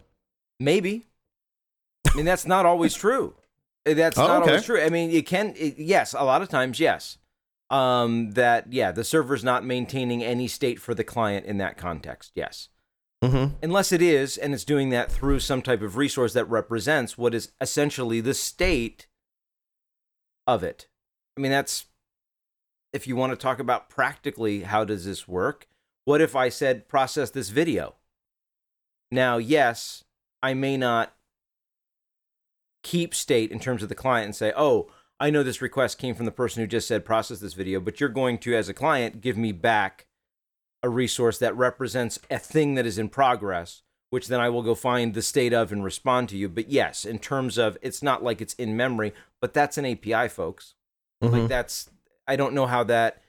maybe. 0.61 1.05
I 2.09 2.15
mean, 2.15 2.25
that's 2.25 2.45
not 2.45 2.65
always 2.65 2.93
true. 2.93 3.35
That's 3.83 4.17
Oh, 4.17 4.27
not 4.27 4.43
okay. 4.43 4.51
always 4.51 4.65
true. 4.65 4.81
I 4.81 4.89
mean, 4.89 5.11
it 5.11 5.25
can. 5.25 5.53
It, 5.57 5.77
yes, 5.77 6.13
a 6.13 6.23
lot 6.23 6.41
of 6.41 6.47
times, 6.47 6.79
yes. 6.79 7.17
Um, 7.69 8.31
that 8.31 8.71
yeah, 8.71 8.91
the 8.91 9.03
server's 9.03 9.43
not 9.43 9.65
maintaining 9.65 10.23
any 10.23 10.47
state 10.47 10.79
for 10.79 10.93
the 10.95 11.03
client 11.03 11.45
in 11.45 11.57
that 11.57 11.77
context. 11.77 12.31
Yes. 12.33 12.69
Mm-hmm. 13.23 13.55
unless 13.63 13.91
it 13.91 13.99
is 14.03 14.37
and 14.37 14.53
it's 14.53 14.63
doing 14.63 14.89
that 14.91 15.11
through 15.11 15.39
some 15.39 15.63
type 15.63 15.81
of 15.81 15.97
resource 15.97 16.33
that 16.33 16.45
represents 16.45 17.17
what 17.17 17.33
is 17.33 17.51
essentially 17.59 18.21
the 18.21 18.35
state 18.35 19.07
of 20.45 20.63
it 20.63 20.87
i 21.35 21.41
mean 21.41 21.49
that's 21.51 21.87
if 22.93 23.07
you 23.07 23.15
want 23.15 23.31
to 23.31 23.35
talk 23.35 23.57
about 23.57 23.89
practically 23.89 24.61
how 24.61 24.83
does 24.83 25.03
this 25.03 25.27
work 25.27 25.65
what 26.05 26.21
if 26.21 26.35
i 26.35 26.47
said 26.47 26.87
process 26.87 27.31
this 27.31 27.49
video 27.49 27.95
now 29.09 29.37
yes 29.37 30.03
i 30.43 30.53
may 30.53 30.77
not 30.77 31.15
keep 32.83 33.15
state 33.15 33.51
in 33.51 33.59
terms 33.59 33.81
of 33.81 33.89
the 33.89 33.95
client 33.95 34.25
and 34.25 34.35
say 34.35 34.53
oh 34.55 34.91
i 35.19 35.29
know 35.29 35.43
this 35.43 35.61
request 35.61 35.97
came 35.97 36.15
from 36.15 36.25
the 36.25 36.31
person 36.31 36.61
who 36.61 36.67
just 36.67 36.87
said 36.87 37.05
process 37.05 37.39
this 37.39 37.53
video 37.53 37.79
but 37.79 37.99
you're 37.99 38.09
going 38.09 38.37
to 38.37 38.55
as 38.55 38.69
a 38.69 38.73
client 38.73 39.21
give 39.21 39.37
me 39.37 39.51
back 39.51 40.07
a 40.83 40.89
resource 40.89 41.37
that 41.39 41.55
represents 41.55 42.19
a 42.29 42.39
thing 42.39 42.75
that 42.75 42.85
is 42.85 42.97
in 42.97 43.09
progress, 43.09 43.81
which 44.09 44.27
then 44.27 44.39
I 44.39 44.49
will 44.49 44.63
go 44.63 44.75
find 44.75 45.13
the 45.13 45.21
state 45.21 45.53
of 45.53 45.71
and 45.71 45.83
respond 45.83 46.29
to 46.29 46.37
you. 46.37 46.49
But 46.49 46.69
yes, 46.69 47.05
in 47.05 47.19
terms 47.19 47.57
of 47.57 47.77
it's 47.81 48.03
not 48.03 48.23
like 48.23 48.41
it's 48.41 48.53
in 48.55 48.77
memory, 48.77 49.13
but 49.41 49.53
that's 49.53 49.77
an 49.77 49.85
API, 49.85 50.29
folks. 50.29 50.75
Mm-hmm. 51.23 51.33
Like 51.33 51.49
that's 51.49 51.89
I 52.27 52.35
don't 52.35 52.53
know 52.53 52.67
how 52.67 52.83
that 52.85 53.21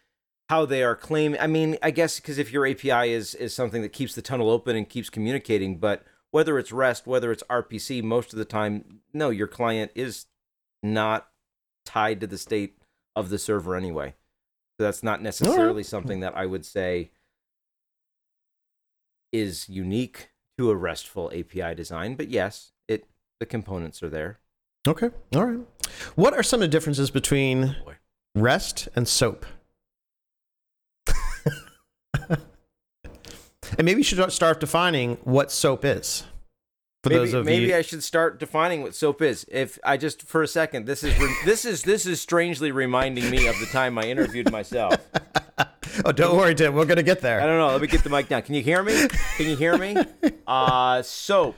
how 0.49 0.67
they 0.67 0.83
are 0.83 0.97
claiming. 0.97 1.41
I 1.41 1.47
mean, 1.47 1.79
I 1.83 1.91
guess 1.91 2.21
because 2.21 2.39
if 2.39 2.53
your 2.53 2.67
API 2.67 3.13
is 3.13 3.35
is 3.35 3.55
something 3.55 3.83
that 3.83 3.93
keeps 3.93 4.15
the 4.15 4.23
tunnel 4.23 4.51
open 4.51 4.77
and 4.77 4.89
keeps 4.89 5.11
communicating, 5.11 5.79
but 5.79 6.05
whether 6.31 6.59
it's 6.59 6.73
REST, 6.73 7.07
whether 7.07 7.33
it's 7.33 7.43
RPC, 7.45 8.03
most 8.03 8.33
of 8.33 8.39
the 8.39 8.45
time, 8.45 9.01
no, 9.15 9.31
your 9.31 9.47
client 9.47 9.91
is 9.95 10.27
not 10.83 11.29
tied 11.89 12.21
to 12.21 12.27
the 12.27 12.37
state 12.37 12.77
of 13.17 13.31
the 13.31 13.39
server 13.39 13.75
anyway. 13.75 14.15
So 14.79 14.85
that's 14.85 15.03
not 15.03 15.21
oh, 15.21 15.23
necessarily 15.23 15.83
something 15.83 16.21
that 16.21 16.37
I 16.37 16.45
would 16.45 16.67
say 16.67 17.11
is 19.33 19.69
unique 19.69 20.29
to 20.59 20.71
a 20.71 20.77
RESTful 20.77 21.33
API 21.35 21.75
design, 21.75 22.15
but 22.15 22.29
yes, 22.29 22.73
it 22.87 23.07
the 23.41 23.47
components 23.47 24.03
are 24.03 24.11
there. 24.11 24.39
Okay. 24.87 25.11
All 25.35 25.47
right. 25.47 25.61
What 26.15 26.35
are 26.35 26.43
some 26.43 26.59
of 26.59 26.63
the 26.63 26.69
differences 26.69 27.11
between 27.11 27.77
oh, 27.81 27.85
Boy. 27.85 27.95
REST 28.35 28.89
and 28.95 29.09
SOAP? 29.09 29.47
And 33.77 33.85
maybe 33.85 34.01
you 34.01 34.05
should 34.05 34.33
start 34.33 34.61
defining 34.61 35.19
what 35.25 35.53
soap 35.53 35.85
is. 35.85 36.25
For 37.09 37.15
maybe 37.15 37.25
those 37.27 37.35
of 37.35 37.45
maybe 37.47 37.67
you, 37.67 37.77
I 37.77 37.83
should 37.83 38.03
start 38.03 38.39
defining 38.39 38.83
what 38.83 38.95
soap 38.95 39.23
is. 39.23 39.45
If 39.51 39.79
I 39.85 39.97
just 39.97 40.23
for 40.23 40.43
a 40.43 40.49
second, 40.49 40.87
this 40.87 41.03
is 41.03 41.19
re- 41.19 41.37
this 41.45 41.65
is 41.65 41.83
this 41.83 42.07
is 42.07 42.21
strangely 42.21 42.71
reminding 42.73 43.31
me 43.31 43.47
of 43.47 43.59
the 43.61 43.67
time 43.67 43.99
I 43.99 44.05
interviewed 44.05 44.51
myself. 44.53 44.95
oh, 46.05 46.13
don't 46.13 46.37
worry, 46.37 46.55
Tim. 46.55 46.75
We're 46.75 46.85
gonna 46.85 47.03
get 47.03 47.21
there. 47.21 47.41
I 47.41 47.47
don't 47.47 47.59
know. 47.59 47.69
Let 47.69 47.81
me 47.81 47.87
get 47.89 48.05
the 48.05 48.11
mic 48.11 48.29
down. 48.29 48.43
Can 48.43 48.55
you 48.55 48.63
hear 48.63 48.83
me? 48.83 49.09
Can 49.37 49.47
you 49.49 49.57
hear 49.57 49.77
me? 49.79 49.97
Uh, 50.47 51.03
soap. 51.03 51.57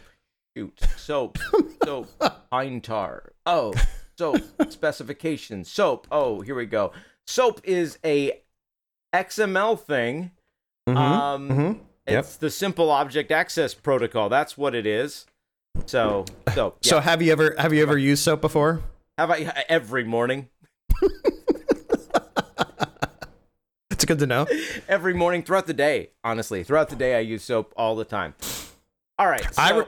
Shoot. 0.57 0.77
Soap. 0.97 1.39
Soap. 1.85 2.09
Pine 2.51 2.81
tar. 2.81 3.33
Oh, 3.47 3.73
soap. 4.19 4.39
Specification. 4.69 5.63
Soap. 5.65 6.09
Oh, 6.11 6.41
here 6.41 6.57
we 6.57 6.67
go. 6.67 6.91
Soap 7.29 7.61
is 7.63 7.99
a 8.05 8.41
XML 9.15 9.79
thing. 9.79 10.33
Mhm, 10.89 10.97
Um, 10.97 11.49
mhm. 11.49 11.79
Yep. 12.09 12.25
it's 12.25 12.37
the 12.37 12.51
simple 12.51 12.91
object 12.91 13.31
access 13.31 13.75
protocol. 13.75 14.29
That's 14.29 14.59
what 14.59 14.75
it 14.75 14.87
is. 14.87 15.27
So, 15.87 16.25
so, 16.55 16.75
yeah. 16.83 16.91
So 16.91 17.01
have 17.01 17.23
you 17.23 17.33
ever 17.33 17.55
have 17.59 17.73
you 17.73 17.83
ever 17.83 17.99
used 17.99 18.23
soap 18.23 18.41
before? 18.41 18.83
Have 19.19 19.31
I 19.31 19.65
every 19.69 20.05
morning? 20.05 20.49
It's 23.91 24.07
good 24.07 24.19
to 24.21 24.27
know. 24.27 24.47
Every 24.89 25.13
morning 25.13 25.43
throughout 25.43 25.67
the 25.67 25.75
day. 25.75 26.13
Honestly, 26.25 26.65
throughout 26.65 26.89
the 26.89 26.97
day, 26.97 27.17
I 27.17 27.19
use 27.21 27.43
soap 27.43 27.75
all 27.77 27.97
the 27.97 28.07
time. 28.07 28.35
All 29.19 29.27
right. 29.27 29.43
So, 29.43 29.61
I 29.61 29.79
re- 29.79 29.87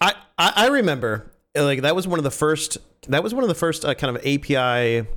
I, 0.00 0.14
I 0.38 0.66
remember 0.68 1.32
like 1.56 1.82
that 1.82 1.96
was 1.96 2.06
one 2.06 2.20
of 2.20 2.22
the 2.22 2.30
first 2.30 2.78
that 3.08 3.24
was 3.24 3.34
one 3.34 3.42
of 3.42 3.48
the 3.48 3.56
first 3.56 3.84
uh, 3.84 3.94
kind 3.94 4.16
of 4.16 4.24
API 4.24 5.08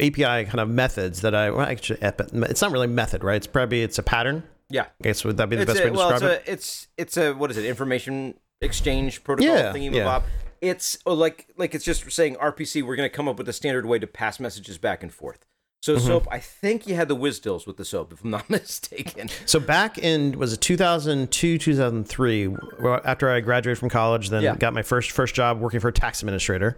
API 0.00 0.46
kind 0.46 0.58
of 0.58 0.70
methods 0.70 1.20
that 1.20 1.34
I 1.34 1.50
well, 1.50 1.66
actually 1.66 1.98
it's 2.00 2.62
not 2.62 2.72
really 2.72 2.86
method 2.86 3.22
right 3.22 3.36
it's 3.36 3.46
probably 3.46 3.82
it's 3.82 3.98
a 3.98 4.02
pattern 4.02 4.42
yeah. 4.70 4.82
I 4.84 5.02
guess 5.02 5.24
would 5.24 5.36
that 5.36 5.48
be 5.48 5.56
the 5.56 5.62
It's 5.62 5.72
best 5.72 5.80
a, 5.80 5.84
way 5.84 5.90
to 5.90 5.96
well, 5.96 6.10
describe 6.10 6.30
it's 6.30 6.46
it 6.46 6.48
a, 6.48 6.52
it's 6.52 6.88
it's 6.96 7.16
a 7.18 7.32
what 7.34 7.50
is 7.50 7.56
it? 7.56 7.66
Information 7.66 8.34
exchange 8.60 9.22
protocol 9.24 9.54
Yeah, 9.56 9.72
thingy 9.72 9.92
yeah. 9.94 10.04
bob. 10.04 10.24
It's 10.60 10.98
oh, 11.06 11.14
like 11.14 11.46
like 11.56 11.74
it's 11.74 11.84
just 11.84 12.10
saying 12.10 12.36
RPC. 12.36 12.82
We're 12.82 12.96
going 12.96 13.08
to 13.08 13.14
come 13.14 13.28
up 13.28 13.36
with 13.38 13.48
a 13.48 13.52
standard 13.52 13.86
way 13.86 13.98
to 13.98 14.06
pass 14.06 14.40
messages 14.40 14.78
back 14.78 15.02
and 15.02 15.12
forth. 15.12 15.44
So 15.82 15.94
Mm-hmm. 15.96 16.06
soap. 16.06 16.26
I 16.32 16.38
think 16.40 16.86
you 16.88 16.94
had 16.96 17.06
the 17.08 17.14
WSDLs 17.16 17.66
with 17.66 17.76
the 17.76 17.84
soap, 17.84 18.12
if 18.12 18.24
I'm 18.24 18.30
not 18.30 18.48
mistaken. 18.50 19.28
so 19.44 19.60
back 19.60 19.98
in 19.98 20.38
was 20.38 20.52
it 20.54 20.60
2002 20.62 21.58
2003 21.58 22.56
after 23.04 23.30
I 23.30 23.40
graduated 23.40 23.78
from 23.78 23.90
college 23.90 24.30
then 24.30 24.42
Yeah. 24.42 24.56
got 24.56 24.72
my 24.72 24.82
first 24.82 25.10
first 25.12 25.34
job 25.34 25.60
working 25.60 25.78
for 25.80 25.88
a 25.88 25.92
tax 25.92 26.22
administrator 26.22 26.76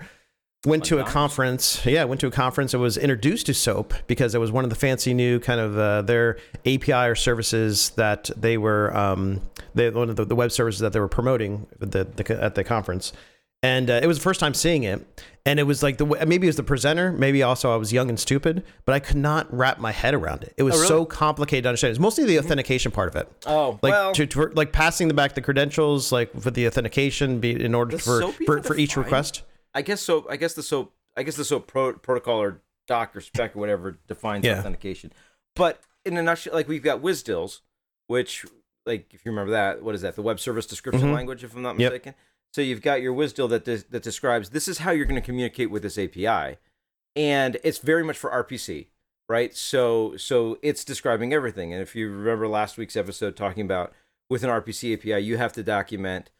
went 0.66 0.84
to 0.86 0.98
a 0.98 1.04
conference. 1.04 1.84
Yeah 1.86 2.04
went 2.04 2.20
to 2.20 2.26
a 2.26 2.30
conference. 2.30 2.74
And 2.74 2.82
was 2.82 2.96
introduced 2.96 3.46
to 3.46 3.54
soap 3.54 3.94
because 4.06 4.34
it 4.34 4.38
was 4.38 4.50
one 4.50 4.64
of 4.64 4.70
the 4.70 4.76
fancy 4.76 5.14
new 5.14 5.38
kind 5.40 5.60
of 5.60 5.78
uh, 5.78 6.02
their 6.02 6.38
api 6.66 6.92
or 6.92 7.14
services 7.14 7.90
that 7.90 8.30
they 8.36 8.58
were 8.58 8.94
um 8.96 9.40
they 9.74 9.90
one 9.90 10.10
of 10.10 10.16
the, 10.16 10.24
the 10.24 10.34
web 10.34 10.50
services 10.52 10.80
that 10.80 10.92
they 10.92 11.00
were 11.00 11.08
promoting 11.08 11.66
at 11.80 11.90
the, 11.92 12.04
the 12.04 12.42
at 12.42 12.54
the 12.54 12.64
conference. 12.64 13.12
And 13.60 13.90
uh, 13.90 13.98
it 14.00 14.06
was 14.06 14.18
the 14.18 14.22
first 14.22 14.38
time 14.38 14.54
seeing 14.54 14.84
it. 14.84 15.04
And 15.44 15.58
it 15.58 15.64
was 15.64 15.82
like 15.82 15.96
the 15.98 16.06
maybe 16.06 16.46
it 16.46 16.50
was 16.50 16.56
the 16.56 16.62
presenter. 16.62 17.10
Maybe 17.12 17.42
also 17.42 17.72
i 17.72 17.76
was 17.76 17.92
young 17.92 18.08
and 18.08 18.18
stupid 18.18 18.64
but 18.84 18.94
i 18.94 18.98
could 19.00 19.16
not 19.16 19.52
wrap 19.56 19.78
my 19.78 19.92
head 19.92 20.12
around 20.14 20.42
it. 20.42 20.54
It 20.56 20.64
was 20.64 20.74
Oh, 20.74 20.78
really? 20.78 20.88
so 20.88 21.04
complicated 21.04 21.64
to 21.64 21.68
understand. 21.70 21.92
It's 21.92 22.00
mostly 22.00 22.24
the 22.24 22.38
authentication 22.38 22.90
part 22.92 23.08
of 23.08 23.16
it. 23.16 23.30
Oh, 23.46 23.78
like 23.82 23.92
well, 23.92 24.12
to, 24.12 24.26
to 24.26 24.46
like 24.54 24.72
passing 24.72 25.06
the 25.08 25.14
back 25.14 25.34
the 25.34 25.40
credentials 25.40 26.10
like 26.10 26.38
for 26.40 26.50
the 26.50 26.66
authentication 26.66 27.38
be 27.38 27.64
in 27.64 27.74
order 27.76 27.96
for 27.96 28.32
for, 28.44 28.62
for 28.62 28.76
each 28.76 28.96
request 28.96 29.42
I 29.78 29.82
guess 29.82 30.00
so. 30.02 30.26
I 30.28 30.36
guess 30.36 30.54
the 30.54 30.62
soap. 30.64 30.92
I 31.16 31.22
guess 31.22 31.36
the 31.36 31.44
soap 31.44 31.68
pro- 31.68 31.92
protocol 31.94 32.40
or 32.42 32.60
doc 32.88 33.14
or 33.14 33.20
spec 33.20 33.54
or 33.54 33.60
whatever 33.60 33.98
defines 34.08 34.44
Yeah. 34.44 34.58
authentication. 34.58 35.12
But 35.54 35.80
in 36.04 36.16
a 36.16 36.22
nutshell, 36.22 36.52
like 36.52 36.66
we've 36.66 36.82
got 36.82 37.00
WSDLs, 37.00 37.60
which, 38.08 38.44
like, 38.86 39.14
if 39.14 39.24
you 39.24 39.30
remember 39.30 39.52
that, 39.52 39.82
what 39.82 39.94
is 39.94 40.00
that? 40.02 40.16
The 40.16 40.22
web 40.22 40.40
service 40.40 40.66
description 40.66 41.08
Mhm. 41.10 41.14
language, 41.14 41.44
if 41.44 41.54
I'm 41.54 41.62
not 41.62 41.78
Yep. 41.78 41.92
mistaken. 41.92 42.14
So 42.54 42.60
you've 42.60 42.82
got 42.82 43.02
your 43.02 43.12
WSDL 43.14 43.46
that 43.48 43.64
des- 43.64 43.84
that 43.90 44.02
describes 44.02 44.50
this 44.50 44.66
is 44.66 44.78
how 44.78 44.90
you're 44.90 45.06
going 45.06 45.20
to 45.20 45.24
communicate 45.24 45.70
with 45.70 45.82
this 45.82 45.96
API, 45.96 46.58
and 47.14 47.56
it's 47.62 47.78
very 47.78 48.02
much 48.02 48.18
for 48.18 48.32
RPC, 48.32 48.88
right? 49.28 49.54
So 49.54 50.16
so 50.16 50.58
it's 50.62 50.84
describing 50.84 51.32
everything. 51.32 51.72
And 51.72 51.80
if 51.82 51.94
you 51.94 52.10
remember 52.10 52.48
last 52.48 52.78
week's 52.78 52.96
episode 52.96 53.36
talking 53.36 53.64
about 53.64 53.92
with 54.28 54.42
an 54.42 54.50
RPC 54.50 54.92
API, 54.94 55.20
you 55.20 55.36
have 55.36 55.52
to 55.52 55.62
document 55.62 56.30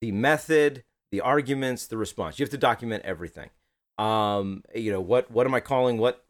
the 0.00 0.12
method, 0.12 0.84
the 1.12 1.20
arguments, 1.20 1.86
the 1.86 1.96
response. 1.98 2.38
You 2.38 2.42
have 2.42 2.50
to 2.50 2.58
document 2.58 3.04
everything. 3.04 3.50
Um, 3.98 4.64
you 4.74 4.90
know, 4.90 5.00
what 5.00 5.30
what 5.30 5.46
am 5.46 5.54
I 5.54 5.60
calling? 5.60 5.98
What 5.98 6.24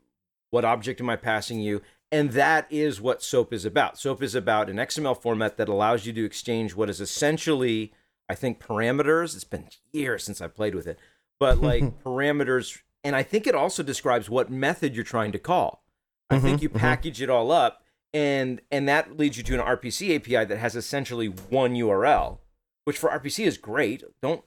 what 0.50 0.64
object 0.66 1.00
am 1.00 1.08
I 1.08 1.16
passing 1.16 1.60
you? 1.60 1.80
And 2.10 2.32
that 2.32 2.66
is 2.68 3.00
what 3.00 3.22
SOAP 3.22 3.54
is 3.54 3.64
about. 3.64 3.98
SOAP 3.98 4.22
is 4.22 4.34
about 4.34 4.68
an 4.68 4.76
XML 4.76 5.16
format 5.18 5.56
that 5.56 5.68
allows 5.70 6.04
you 6.04 6.12
to 6.12 6.24
exchange 6.26 6.74
what 6.74 6.90
is 6.90 7.00
essentially, 7.00 7.94
I 8.28 8.34
think, 8.34 8.60
parameters. 8.60 9.34
It's 9.34 9.44
been 9.44 9.68
years 9.94 10.22
since 10.24 10.42
I 10.42 10.48
played 10.48 10.74
with 10.74 10.86
it, 10.86 10.98
but 11.40 11.58
like 11.62 12.02
parameters. 12.04 12.80
And 13.02 13.16
I 13.16 13.22
think 13.22 13.46
it 13.46 13.54
also 13.54 13.82
describes 13.82 14.28
what 14.28 14.50
method 14.50 14.94
you're 14.94 15.04
trying 15.04 15.32
to 15.32 15.38
call. 15.38 15.84
I 16.28 16.38
think 16.38 16.60
Mhm, 16.60 16.62
you 16.62 16.70
mhm. 16.70 16.78
package 16.78 17.22
it 17.22 17.30
all 17.30 17.50
up, 17.50 17.82
and 18.12 18.60
and 18.70 18.86
that 18.88 19.16
leads 19.16 19.36
you 19.38 19.42
to 19.44 19.54
an 19.54 19.60
RPC 19.60 20.14
API 20.16 20.44
that 20.44 20.58
has 20.58 20.76
essentially 20.76 21.26
one 21.28 21.74
URL, 21.74 22.38
which 22.84 22.98
for 22.98 23.10
RPC 23.10 23.46
is 23.46 23.56
great. 23.58 24.02
Don't 24.20 24.44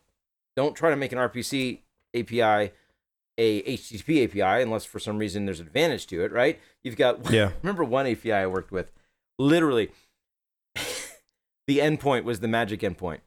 don't 0.56 0.76
try 0.76 0.90
to 0.90 0.96
make 0.96 1.12
an 1.12 1.18
RPC 1.18 1.80
API 2.16 2.72
a 3.38 3.62
HTTP 3.78 4.24
API 4.24 4.62
unless 4.64 4.86
for 4.86 4.98
some 5.00 5.18
reason 5.18 5.46
there's 5.46 5.60
advantage 5.60 6.08
to 6.08 6.24
it, 6.24 6.32
right? 6.32 6.60
You've 6.84 6.96
got 6.96 7.30
Yeah. 7.32 7.52
remember 7.62 7.84
one 7.84 8.08
API 8.08 8.32
I 8.32 8.48
worked 8.48 8.72
with, 8.72 8.92
literally 9.38 9.92
the 11.68 11.80
endpoint 11.80 12.24
was 12.24 12.40
the 12.40 12.48
magic 12.48 12.82
endpoint. 12.82 13.20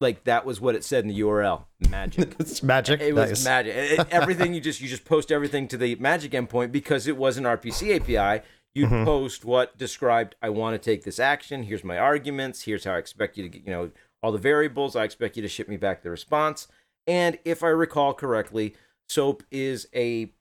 Like 0.00 0.24
that 0.24 0.44
was 0.44 0.60
what 0.60 0.74
it 0.74 0.84
said 0.84 1.04
in 1.04 1.08
the 1.08 1.20
URL. 1.20 1.64
Magic. 1.88 2.34
it's 2.40 2.62
magic 2.62 3.00
It 3.00 3.14
was 3.14 3.30
Nice. 3.30 3.44
magic. 3.44 3.74
It- 3.74 4.00
it- 4.00 4.06
everything 4.10 4.54
you 4.54 4.60
just 4.60 4.80
you 4.80 4.88
just 4.88 5.04
post 5.04 5.32
everything 5.32 5.66
to 5.68 5.76
the 5.76 5.94
magic 5.96 6.32
endpoint 6.32 6.72
because 6.72 7.06
it 7.06 7.16
was 7.16 7.36
an 7.36 7.44
RPC 7.44 7.96
API. 7.96 8.44
You'd 8.74 8.90
Mhm. 8.90 9.04
post 9.04 9.44
what 9.44 9.78
described 9.78 10.34
I 10.42 10.48
want 10.50 10.74
to 10.74 10.84
take 10.90 11.04
this 11.04 11.18
action. 11.20 11.62
Here's 11.64 11.84
my 11.84 11.96
arguments. 11.96 12.62
Here's 12.62 12.84
how 12.84 12.94
I 12.94 12.98
expect 12.98 13.36
you 13.36 13.44
to 13.44 13.48
get, 13.48 13.62
you 13.64 13.70
know, 13.70 13.90
all 14.24 14.32
the 14.32 14.38
variables. 14.38 14.96
I 14.96 15.04
expect 15.04 15.36
you 15.36 15.42
to 15.42 15.48
ship 15.48 15.68
me 15.68 15.76
back 15.76 16.02
the 16.02 16.08
response. 16.08 16.66
And 17.06 17.38
if 17.44 17.62
I 17.62 17.68
recall 17.68 18.14
correctly, 18.14 18.74
SOAP 19.06 19.42
is 19.50 19.86
a 19.94 20.32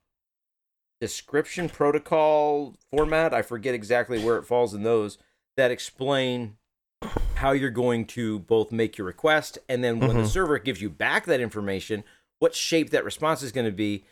description 1.01 1.67
protocol 1.67 2.77
format. 2.91 3.33
I 3.33 3.41
forget 3.41 3.75
exactly 3.75 4.23
where 4.23 4.37
it 4.37 4.45
falls 4.45 4.73
in 4.73 4.83
those 4.83 5.17
that 5.57 5.69
explain 5.69 6.55
how 7.35 7.51
you're 7.51 7.69
going 7.69 8.05
to 8.05 8.39
both 8.39 8.71
make 8.71 8.97
your 8.97 9.05
request 9.05 9.59
and 9.67 9.83
then 9.83 9.99
when 9.99 10.15
the 10.15 10.23
Mhm. 10.23 10.27
server 10.31 10.57
gives 10.59 10.81
you 10.81 10.89
back 10.89 11.25
that 11.25 11.41
information, 11.41 12.05
what 12.39 12.55
shape 12.55 12.89
that 12.91 13.03
response 13.03 13.43
is 13.43 13.51
going 13.51 13.65
to 13.65 13.71
be, 13.71 14.05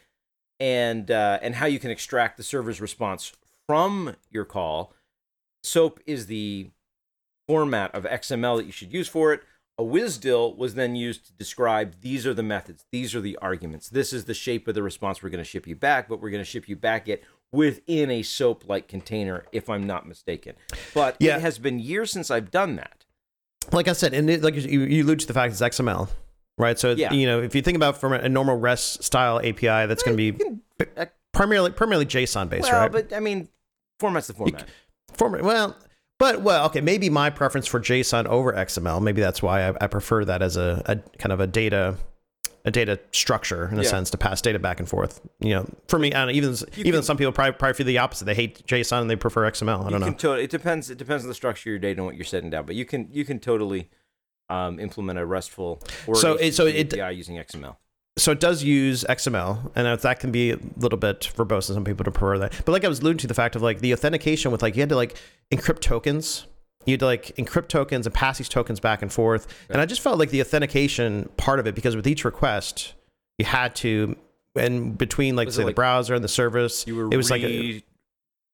and 0.60 1.10
uh, 1.10 1.39
and 1.41 1.55
how 1.55 1.65
you 1.65 1.79
can 1.79 1.91
extract 1.91 2.36
the 2.36 2.43
server's 2.43 2.81
response 2.81 3.31
from 3.67 4.17
your 4.29 4.43
call. 4.43 4.93
SOAP 5.63 6.01
is 6.05 6.25
the 6.27 6.71
format 7.47 7.95
of 7.95 8.05
XML 8.05 8.57
that 8.57 8.65
you 8.65 8.71
should 8.73 8.91
use 8.91 9.07
for 9.07 9.31
it. 9.31 9.43
A 9.82 9.84
WSDL 9.84 10.56
was 10.58 10.76
then 10.76 10.96
used 10.96 11.26
to 11.26 11.34
describe 11.34 11.96
these 12.02 12.28
are 12.28 12.34
the 12.36 12.44
methods, 12.44 12.86
these 12.91 13.15
are 13.15 13.22
the 13.22 13.36
arguments, 13.41 13.89
this 13.89 14.13
is 14.13 14.26
the 14.26 14.34
shape 14.34 14.67
of 14.67 14.76
the 14.76 14.84
response 14.84 15.24
we're 15.24 15.30
going 15.30 15.44
to 15.44 15.50
ship 15.50 15.65
you 15.65 15.76
back, 15.76 16.08
but 16.08 16.22
we're 16.22 16.30
going 16.30 16.44
to 16.44 16.50
ship 16.50 16.70
you 16.70 16.76
back 16.76 17.08
it 17.08 17.24
within 17.52 18.12
a 18.12 18.22
SOAP 18.22 18.63
like 18.70 18.88
container, 18.88 19.44
if 19.52 19.70
I'm 19.70 19.86
not 19.88 20.08
mistaken. 20.08 20.56
But 20.94 21.15
Yeah. 21.20 21.38
it 21.38 21.41
has 21.41 21.58
been 21.58 21.80
years 21.80 22.12
since 22.12 22.30
I've 22.30 22.52
done 22.52 22.76
that. 22.76 23.06
like 23.72 23.88
I 23.88 23.94
said, 23.94 24.13
and 24.13 24.30
it, 24.30 24.41
like 24.44 24.56
you, 24.56 24.82
you 24.82 25.04
allude 25.04 25.20
to 25.22 25.28
the 25.28 25.34
fact 25.34 25.52
it's 25.52 25.62
XML, 25.62 26.10
right? 26.58 26.78
So 26.78 26.91
Yeah. 26.91 27.12
you 27.13 27.26
know, 27.26 27.41
if 27.41 27.56
you 27.56 27.62
think 27.62 27.76
about 27.76 27.98
from 28.00 28.13
a, 28.13 28.28
normal 28.30 28.58
REST 28.58 29.04
style 29.04 29.39
API, 29.39 29.86
that's 29.88 30.04
going 30.04 30.15
to 30.17 30.32
be 30.32 30.38
can- 30.38 30.62
uh, 30.98 31.06
primarily 31.32 31.72
primarily 31.72 32.06
JSON 32.06 32.50
based, 32.50 32.72
well, 32.72 32.82
right? 32.82 32.91
but 32.91 33.13
I 33.13 33.20
mean, 33.20 33.50
format's 34.00 34.28
the 34.28 34.34
format. 34.34 34.67
Format 35.13 35.44
well, 35.44 35.76
but 36.21 36.41
well, 36.41 36.65
okay, 36.67 36.81
maybe 36.81 37.10
my 37.10 37.31
preference 37.31 37.65
for 37.65 37.79
JSON 37.79 38.27
over 38.27 38.53
XML. 38.53 39.01
Maybe 39.01 39.21
that's 39.21 39.41
why 39.41 39.67
I, 39.69 39.73
I 39.81 39.88
prefer 39.88 40.23
that 40.25 40.41
as 40.43 40.55
a, 40.55 40.81
a 40.86 40.95
kind 41.17 41.34
of 41.34 41.39
a 41.39 41.47
data 41.47 41.97
a 42.63 42.69
data 42.69 42.99
structure 43.12 43.67
in 43.71 43.79
a 43.79 43.81
Yeah. 43.81 43.89
sense 43.89 44.12
to 44.12 44.19
pass 44.19 44.39
data 44.39 44.60
back 44.60 44.79
and 44.79 44.88
forth. 44.88 45.19
You 45.39 45.55
know, 45.55 45.65
for 45.88 45.97
me, 45.97 46.13
I 46.13 46.19
don't 46.19 46.27
know, 46.27 46.34
even 46.34 46.51
You 46.51 46.84
even 46.86 46.91
can- 46.99 47.03
some 47.03 47.17
people 47.17 47.31
probably, 47.31 47.53
probably 47.53 47.73
feel 47.73 47.88
the 47.88 47.97
opposite. 47.97 48.25
They 48.25 48.36
hate 48.36 48.67
JSON 48.67 49.01
and 49.01 49.10
they 49.10 49.15
prefer 49.15 49.49
XML. 49.49 49.84
I 49.88 49.89
don't 49.89 49.99
know. 49.99 50.05
can 50.05 50.15
to- 50.17 50.34
it 50.34 50.51
depends. 50.51 50.91
It 50.91 50.99
depends 50.99 51.23
on 51.23 51.27
the 51.29 51.34
structure 51.34 51.69
of 51.69 51.71
your 51.71 51.79
data 51.79 51.99
and 52.01 52.05
what 52.05 52.15
you're 52.15 52.23
setting 52.23 52.51
down. 52.51 52.67
But 52.67 52.75
you 52.75 52.86
can 52.86 53.07
you 53.12 53.25
can 53.25 53.39
totally 53.39 53.89
um, 54.49 54.79
implement 54.79 55.17
a 55.17 55.25
RESTful 55.25 55.81
or 56.05 56.15
So 56.15 56.36
it- 56.36 56.53
so 56.53 56.67
it- 56.67 56.93
API 56.93 57.15
using 57.15 57.38
XML. 57.39 57.77
So 58.17 58.32
it 58.32 58.39
does 58.39 58.63
use 58.63 59.04
XML, 59.08 59.71
and 59.76 60.00
that 60.00 60.19
can 60.19 60.32
be 60.32 60.52
a 60.52 60.58
little 60.78 60.97
bit 61.00 61.32
verbose, 61.36 61.69
and 61.69 61.76
some 61.76 61.86
people 61.86 62.04
don't 62.04 62.13
prefer 62.13 62.38
that. 62.39 62.54
But 62.65 62.71
like 62.74 62.84
I 62.86 62.88
was 62.89 63.00
alluding 63.00 63.19
to 63.19 63.28
the 63.28 63.34
fact 63.34 63.56
of 63.56 63.62
like 63.62 63.80
the 63.80 63.93
authentication 63.93 64.52
with 64.52 64.62
like 64.62 64.76
you 64.76 64.82
had 64.82 64.89
to 64.89 64.95
like 64.95 65.17
encrypt 65.52 65.80
tokens. 65.82 66.45
You 66.86 66.93
had 66.93 67.00
to 67.02 67.06
like 67.06 67.36
encrypt 67.38 67.67
tokens 67.67 68.06
and 68.08 68.13
pass 68.13 68.38
these 68.39 68.50
tokens 68.50 68.80
back 68.80 69.02
and 69.02 69.13
forth. 69.13 69.47
And 69.69 69.80
I 69.80 69.86
just 69.86 70.02
felt 70.02 70.17
like 70.17 70.30
the 70.32 70.41
authentication 70.41 71.30
part 71.38 71.60
of 71.60 71.67
it, 71.67 71.76
because 71.76 71.95
with 71.95 72.08
each 72.08 72.26
request, 72.26 72.93
you 73.38 73.45
had 73.45 73.76
to, 73.78 74.15
and 74.56 74.97
between 74.97 75.36
like 75.36 75.52
say 75.52 75.63
like- 75.63 75.71
the 75.71 75.76
browser 75.76 76.13
and 76.15 76.24
the 76.24 76.28
service, 76.28 76.86
You 76.88 76.95
were 76.95 77.10
it 77.12 77.17
was 77.17 77.30
like 77.32 77.43
a, 77.43 77.45
re- 77.47 77.84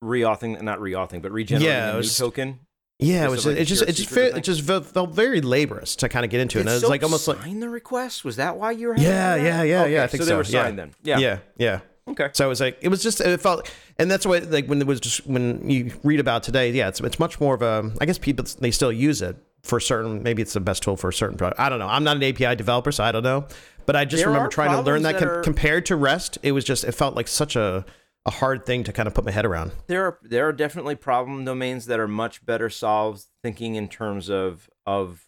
re-authing, 0.01 0.61
not 0.61 0.79
re-authing, 0.81 1.21
but 1.21 1.31
regenerating 1.31 1.73
Yeah, 1.73 1.89
a 1.89 1.91
new 1.93 1.97
was- 1.97 2.17
token. 2.17 2.59
Yeah, 2.99 3.25
it 3.25 3.29
was 3.29 3.45
of, 3.45 3.53
like, 3.53 3.61
it 3.61 3.65
just 3.65 3.83
it 3.83 3.91
just 3.93 4.09
fe- 4.09 4.31
it 4.31 4.43
just 4.43 4.61
felt, 4.63 4.87
felt 4.87 5.11
very 5.11 5.39
laborious 5.41 5.95
to 5.97 6.09
kind 6.09 6.25
of 6.25 6.31
get 6.31 6.39
into, 6.41 6.57
it. 6.57 6.61
And 6.61 6.69
it's 6.69 6.81
Soap 6.81 6.89
like 6.89 7.03
almost 7.03 7.27
like 7.27 7.41
sign 7.43 7.59
the 7.59 7.69
request. 7.69 8.25
Was 8.25 8.37
that 8.37 8.57
why 8.57 8.71
you 8.71 8.87
were? 8.87 8.97
yeah, 8.97 9.35
yeah, 9.35 9.61
yeah, 9.63 9.81
Okay, 9.83 9.93
yeah. 9.93 10.03
I 10.03 10.07
think 10.07 10.23
so 10.23 10.25
so. 10.25 10.29
they 10.31 10.35
were 10.37 10.43
yeah. 10.43 10.63
signed 10.63 10.79
then. 10.79 10.93
Yeah. 11.03 11.19
yeah, 11.19 11.39
yeah. 11.57 11.79
Okay. 12.07 12.29
So 12.33 12.45
it 12.45 12.49
was 12.49 12.59
like 12.59 12.79
it 12.81 12.87
was 12.87 13.03
just 13.03 13.21
it 13.21 13.39
felt, 13.39 13.69
and 13.99 14.09
that's 14.09 14.25
what 14.25 14.49
like 14.49 14.65
when 14.65 14.81
it 14.81 14.87
was 14.87 14.99
just 14.99 15.27
when 15.27 15.69
you 15.69 15.91
read 16.03 16.19
about 16.19 16.41
today. 16.41 16.71
Yeah, 16.71 16.87
it's 16.87 16.99
it's 17.01 17.19
much 17.19 17.39
more 17.39 17.53
of 17.53 17.61
a. 17.61 17.91
I 18.01 18.05
guess 18.05 18.17
people 18.17 18.45
they 18.59 18.71
still 18.71 18.91
use 18.91 19.21
it 19.21 19.35
for 19.61 19.79
certain. 19.79 20.23
Maybe 20.23 20.41
it's 20.41 20.53
the 20.53 20.59
best 20.59 20.81
tool 20.81 20.97
for 20.97 21.09
a 21.09 21.13
certain 21.13 21.37
product. 21.37 21.59
I 21.59 21.69
don't 21.69 21.77
know. 21.79 21.87
I'm 21.87 22.03
not 22.03 22.15
an 22.17 22.23
API 22.23 22.55
developer, 22.55 22.91
so 22.91 23.03
I 23.03 23.11
don't 23.11 23.23
know. 23.23 23.45
But 23.85 23.95
I 23.95 24.05
just 24.05 24.21
There 24.23 24.27
remember 24.29 24.49
trying 24.49 24.71
to 24.71 24.81
learn 24.81 25.03
that, 25.03 25.13
that 25.13 25.19
com- 25.19 25.29
are- 25.29 25.43
compared 25.43 25.85
to 25.87 25.95
REST, 25.95 26.39
it 26.41 26.51
was 26.53 26.63
just 26.63 26.83
it 26.83 26.93
felt 26.93 27.15
like 27.15 27.27
such 27.27 27.55
a 27.55 27.85
a 28.27 28.31
hard 28.31 28.65
thing 28.65 28.83
to 28.83 28.91
kind 28.93 29.07
of 29.07 29.13
put 29.13 29.25
my 29.25 29.31
head 29.31 29.45
around. 29.45 29.71
There 29.87 30.05
are 30.05 30.19
there 30.21 30.47
are 30.47 30.53
definitely 30.53 30.95
problem 30.95 31.45
domains 31.45 31.85
that 31.87 31.99
are 31.99 32.07
much 32.07 32.45
better 32.45 32.69
solved 32.69 33.23
thinking 33.41 33.75
in 33.75 33.87
terms 33.87 34.29
of 34.29 34.69
of 34.85 35.25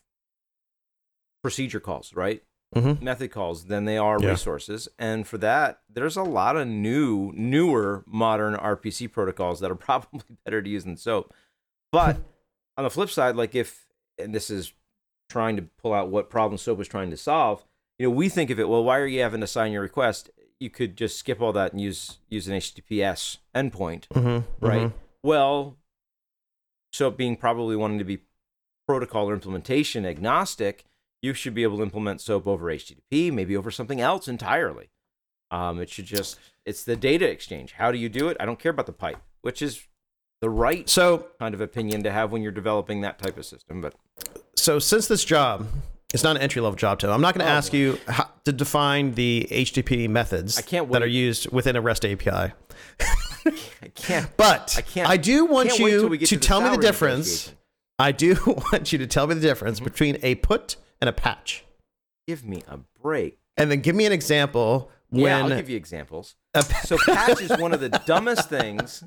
procedure 1.42 1.80
calls, 1.80 2.14
right? 2.14 2.44
Mm-hmm. 2.76 3.04
Method 3.04 3.32
calls 3.32 3.66
than 3.66 3.86
they 3.86 3.98
are 3.98 4.20
Yeah. 4.22 4.30
resources. 4.30 4.88
And 5.00 5.26
for 5.28 5.38
that, 5.40 5.80
there's 5.90 6.18
a 6.18 6.22
lot 6.24 6.56
of 6.56 6.68
new, 6.68 7.32
newer 7.34 8.04
modern 8.06 8.54
RPC 8.56 9.12
protocols 9.12 9.60
that 9.62 9.72
are 9.72 9.76
probably 9.90 10.22
better 10.46 10.62
to 10.62 10.70
use 10.70 10.84
than 10.84 10.98
SOAP. 10.98 11.34
But 11.92 12.18
on 12.78 12.84
the 12.84 12.90
flip 12.92 13.10
side, 13.10 13.36
like 13.36 13.56
if 13.56 13.88
and 14.20 14.36
this 14.36 14.50
is 14.50 14.74
trying 15.30 15.56
to 15.56 15.64
pull 15.82 15.94
out 15.94 16.10
what 16.10 16.30
problem 16.30 16.58
SOAP 16.58 16.78
was 16.78 16.88
trying 16.88 17.10
to 17.12 17.18
solve, 17.18 17.64
you 17.98 18.08
know, 18.08 18.12
we 18.12 18.30
think 18.30 18.50
of 18.50 18.60
it, 18.60 18.70
well, 18.70 18.84
why 18.84 19.00
are 19.00 19.08
you 19.08 19.22
having 19.22 19.42
to 19.42 19.48
sign 19.48 19.72
your 19.72 19.82
request? 19.82 20.30
You 20.60 20.70
could 20.70 20.98
just 20.98 21.18
skip 21.18 21.42
all 21.42 21.54
that 21.54 21.72
and 21.72 21.82
use 21.82 22.18
use 22.28 22.48
an 22.48 22.56
HTTPS 22.56 23.38
endpoint 23.56 24.08
Mm-hmm. 24.10 24.66
right? 24.66 24.92
Well, 25.24 25.78
so 26.92 27.12
being 27.12 27.36
probably 27.36 27.76
wanting 27.76 28.00
to 28.00 28.06
be 28.06 28.20
protocol 28.88 29.30
or 29.30 29.34
implementation 29.34 30.06
agnostic, 30.06 30.86
you 31.22 31.34
should 31.34 31.54
be 31.54 31.64
able 31.64 31.78
to 31.78 31.84
implement 31.84 32.22
SOAP 32.22 32.48
over 32.48 32.66
HTTP, 32.68 33.32
maybe 33.32 33.56
over 33.56 33.70
something 33.72 34.02
else 34.02 34.28
entirely. 34.28 34.90
Um, 35.52 35.80
it 35.80 35.90
should 35.90 36.06
just, 36.06 36.40
it's 36.66 36.84
the 36.84 36.96
data 36.96 37.30
exchange. 37.30 37.74
How 37.74 37.92
do 37.92 37.98
you 37.98 38.10
do 38.10 38.30
it? 38.30 38.38
I 38.40 38.46
don't 38.46 38.60
care 38.60 38.72
about 38.72 38.86
the 38.86 38.94
pipe, 38.94 39.22
which 39.42 39.62
is 39.62 39.86
the 40.42 40.50
right 40.50 40.88
So 40.88 41.28
kind 41.40 41.54
of 41.54 41.62
opinion 41.62 42.04
to 42.04 42.12
have 42.12 42.32
when 42.32 42.42
you're 42.42 42.52
developing 42.52 43.02
that 43.02 43.20
type 43.20 43.38
of 43.38 43.46
system. 43.46 43.82
But 43.82 43.96
so 44.56 44.80
since 44.80 45.08
this 45.08 45.26
job 45.26 45.68
it's 46.14 46.24
not 46.24 46.36
an 46.36 46.42
entry 46.42 46.62
level 46.62 46.76
job, 46.76 47.00
Tim, 47.00 47.10
I'm 47.10 47.22
not 47.22 47.36
going 47.36 47.46
to 47.46 47.52
Oh, 47.52 47.56
ask 47.56 47.72
you 47.74 48.00
how 48.08 48.30
to 48.46 48.52
define 48.52 49.14
the 49.14 49.48
HTTP 49.52 50.10
methods 50.10 50.56
that 50.56 51.04
are 51.04 51.08
used 51.08 51.52
within 51.52 51.76
a 51.76 51.82
REST 51.82 52.06
API. 52.06 52.54
I 53.00 53.88
can't. 53.96 54.30
But 54.38 54.76
I 54.78 54.82
can't- 54.82 55.10
I 55.10 55.18
do 55.18 55.46
want 55.46 55.70
can't 55.70 55.80
you 55.80 56.10
to, 56.18 56.26
to 56.26 56.38
tell 56.38 56.62
me 56.62 56.70
the 56.70 56.82
difference. 56.82 57.54
I 57.98 58.12
do 58.12 58.36
want 58.72 58.92
you 58.92 59.00
to 59.00 59.08
tell 59.08 59.28
me 59.28 59.36
the 59.36 59.42
difference 59.42 59.78
Mm-hmm. 59.80 59.86
between 59.86 60.18
a 60.24 60.36
put 60.36 60.76
and 61.02 61.10
a 61.10 61.14
patch. 61.14 61.64
Give 62.28 62.44
me 62.46 62.64
a 62.68 62.80
break. 63.02 63.38
And 63.58 63.70
then 63.72 63.82
give 63.82 63.96
me 63.96 64.06
an 64.06 64.12
example 64.12 64.90
when 65.10 65.24
yeah, 65.24 65.38
I'll 65.44 65.50
give 65.50 65.70
you 65.70 65.78
examples. 65.78 66.36
pa- 66.54 66.62
So 66.86 66.98
patch 67.06 67.42
is 67.42 67.50
one 67.58 67.74
of 67.74 67.80
the 67.82 67.90
dumbest 68.06 68.48
things 68.50 69.04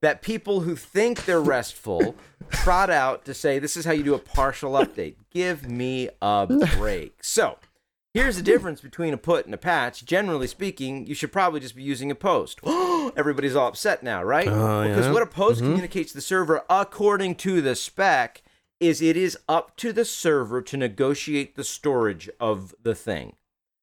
that 0.00 0.20
people 0.22 0.60
who 0.60 0.74
think 0.74 1.24
they're 1.26 1.40
restful 1.40 2.16
trot 2.52 2.90
out 2.90 3.24
to 3.24 3.34
say 3.34 3.58
this 3.58 3.76
is 3.76 3.84
how 3.84 3.92
you 3.92 4.02
do 4.02 4.14
a 4.14 4.18
partial 4.18 4.72
update. 4.72 5.16
Give 5.30 5.68
me 5.68 6.08
a 6.20 6.46
break. 6.76 7.18
So 7.22 7.58
here's 8.14 8.36
the 8.36 8.42
difference 8.42 8.80
between 8.80 9.14
a 9.14 9.18
put 9.18 9.46
and 9.46 9.54
a 9.54 9.58
patch. 9.58 10.04
Generally 10.04 10.48
speaking, 10.48 11.06
you 11.06 11.14
should 11.14 11.32
probably 11.32 11.60
just 11.60 11.74
be 11.74 11.82
using 11.82 12.10
a 12.10 12.14
post. 12.14 12.60
Everybody's 13.16 13.56
all 13.56 13.68
upset 13.68 14.02
now, 14.02 14.22
right? 14.22 14.48
Oh, 14.48 14.86
because 14.86 15.06
yeah. 15.06 15.12
what 15.12 15.22
a 15.22 15.26
post 15.26 15.60
mm-hmm. 15.60 15.70
communicates 15.70 16.12
to 16.12 16.18
the 16.18 16.22
server 16.22 16.62
according 16.68 17.36
to 17.36 17.60
the 17.60 17.74
spec 17.74 18.42
is 18.80 19.00
it 19.00 19.16
is 19.16 19.38
up 19.48 19.76
to 19.76 19.92
the 19.92 20.04
server 20.04 20.60
to 20.60 20.76
negotiate 20.76 21.54
the 21.54 21.64
storage 21.64 22.28
of 22.40 22.74
the 22.82 22.94
thing 22.94 23.34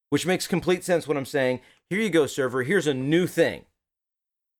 which 0.10 0.26
makes 0.26 0.48
complete 0.48 0.84
sense 0.84 1.08
what 1.08 1.18
I'm 1.18 1.26
saying, 1.26 1.62
here 1.90 2.00
you 2.00 2.10
go, 2.10 2.26
server, 2.26 2.64
here's 2.64 2.88
a 2.88 2.94
new 2.94 3.28
thing. 3.28 3.66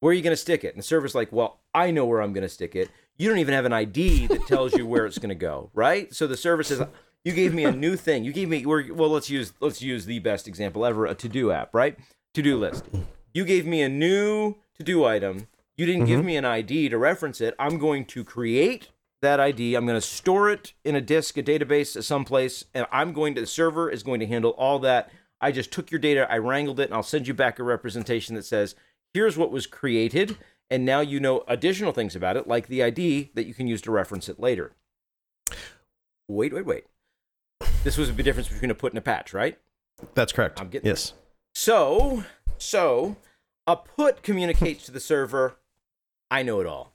Where 0.00 0.12
are 0.12 0.14
you 0.14 0.22
going 0.22 0.32
to 0.32 0.36
stick 0.36 0.64
it? 0.64 0.72
And 0.74 0.78
the 0.78 0.86
server's 0.86 1.14
like, 1.14 1.30
well, 1.30 1.60
I 1.74 1.90
know 1.90 2.06
where 2.06 2.22
I'm 2.22 2.32
going 2.32 2.42
to 2.42 2.48
stick 2.48 2.74
it. 2.74 2.90
You 3.20 3.28
don't 3.28 3.38
even 3.38 3.52
have 3.52 3.66
an 3.66 3.74
ID 3.74 4.28
that 4.28 4.46
tells 4.46 4.72
you 4.72 4.86
where 4.86 5.04
it's 5.04 5.18
going 5.18 5.28
to 5.28 5.34
go, 5.34 5.68
right? 5.74 6.12
So 6.14 6.26
the 6.26 6.38
server 6.38 6.62
says, 6.62 6.82
you 7.22 7.34
gave 7.34 7.52
me 7.52 7.64
a 7.64 7.70
new 7.70 7.94
thing. 7.94 8.24
You 8.24 8.32
gave 8.32 8.48
me, 8.48 8.64
well, 8.64 9.10
let's 9.10 9.28
use, 9.28 9.52
let's 9.60 9.82
use 9.82 10.06
the 10.06 10.20
best 10.20 10.48
example 10.48 10.86
ever, 10.86 11.04
a 11.04 11.14
to-do 11.14 11.52
app, 11.52 11.74
right? 11.74 11.98
To-do 12.32 12.56
list. 12.56 12.86
You 13.34 13.44
gave 13.44 13.66
me 13.66 13.82
a 13.82 13.90
new 13.90 14.56
to-do 14.78 15.04
item. 15.04 15.48
You 15.76 15.84
didn't 15.84 16.06
give 16.06 16.20
mm-hmm. 16.20 16.26
me 16.28 16.36
an 16.36 16.46
ID 16.46 16.88
to 16.88 16.96
reference 16.96 17.42
it. 17.42 17.54
I'm 17.58 17.76
going 17.76 18.06
to 18.06 18.24
create 18.24 18.88
that 19.20 19.38
ID. 19.38 19.74
I'm 19.74 19.84
going 19.84 20.00
to 20.00 20.06
store 20.06 20.48
it 20.48 20.72
in 20.82 20.96
a 20.96 21.02
disk, 21.02 21.36
a 21.36 21.42
database, 21.42 21.98
uh, 21.98 22.00
someplace, 22.00 22.64
and 22.72 22.86
I'm 22.90 23.12
going 23.12 23.34
to 23.34 23.42
the 23.42 23.46
server 23.46 23.90
is 23.90 24.02
going 24.02 24.20
to 24.20 24.26
handle 24.26 24.52
all 24.52 24.78
that. 24.78 25.10
I 25.42 25.52
just 25.52 25.70
took 25.70 25.90
your 25.90 26.00
data, 26.00 26.26
I 26.32 26.38
wrangled 26.38 26.80
it, 26.80 26.84
and 26.84 26.94
I'll 26.94 27.02
send 27.02 27.28
you 27.28 27.34
back 27.34 27.58
a 27.58 27.64
representation 27.64 28.34
that 28.36 28.46
says, 28.46 28.74
here's 29.12 29.36
what 29.36 29.52
was 29.52 29.66
created, 29.66 30.38
and 30.70 30.84
now 30.84 31.00
you 31.00 31.20
know 31.20 31.44
additional 31.48 31.92
things 31.92 32.14
about 32.14 32.36
it, 32.36 32.46
like 32.46 32.68
the 32.68 32.82
ID 32.82 33.30
that 33.34 33.46
you 33.46 33.54
can 33.54 33.66
use 33.66 33.82
to 33.82 33.90
reference 33.90 34.28
it 34.28 34.38
later. 34.38 34.72
Wait, 36.28 36.52
wait, 36.52 36.64
wait. 36.64 36.84
This 37.82 37.96
was 37.96 38.14
the 38.14 38.22
difference 38.22 38.48
between 38.48 38.70
a 38.70 38.74
put 38.74 38.92
and 38.92 38.98
a 38.98 39.02
patch, 39.02 39.34
right? 39.34 39.58
that's 40.14 40.32
correct. 40.32 40.60
I'm 40.60 40.68
getting 40.70 40.88
yes. 40.88 41.12
So, 41.54 42.24
so 42.56 43.16
a 43.66 43.76
put 43.76 44.22
communicates 44.22 44.86
to 44.86 44.92
the 44.92 45.00
server, 45.00 45.56
I 46.30 46.42
know 46.42 46.60
it 46.60 46.66
all. 46.66 46.94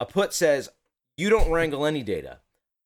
A 0.00 0.06
put 0.06 0.32
says, 0.32 0.70
you 1.16 1.30
don't 1.30 1.50
wrangle 1.50 1.86
any 1.86 2.02
data. 2.02 2.40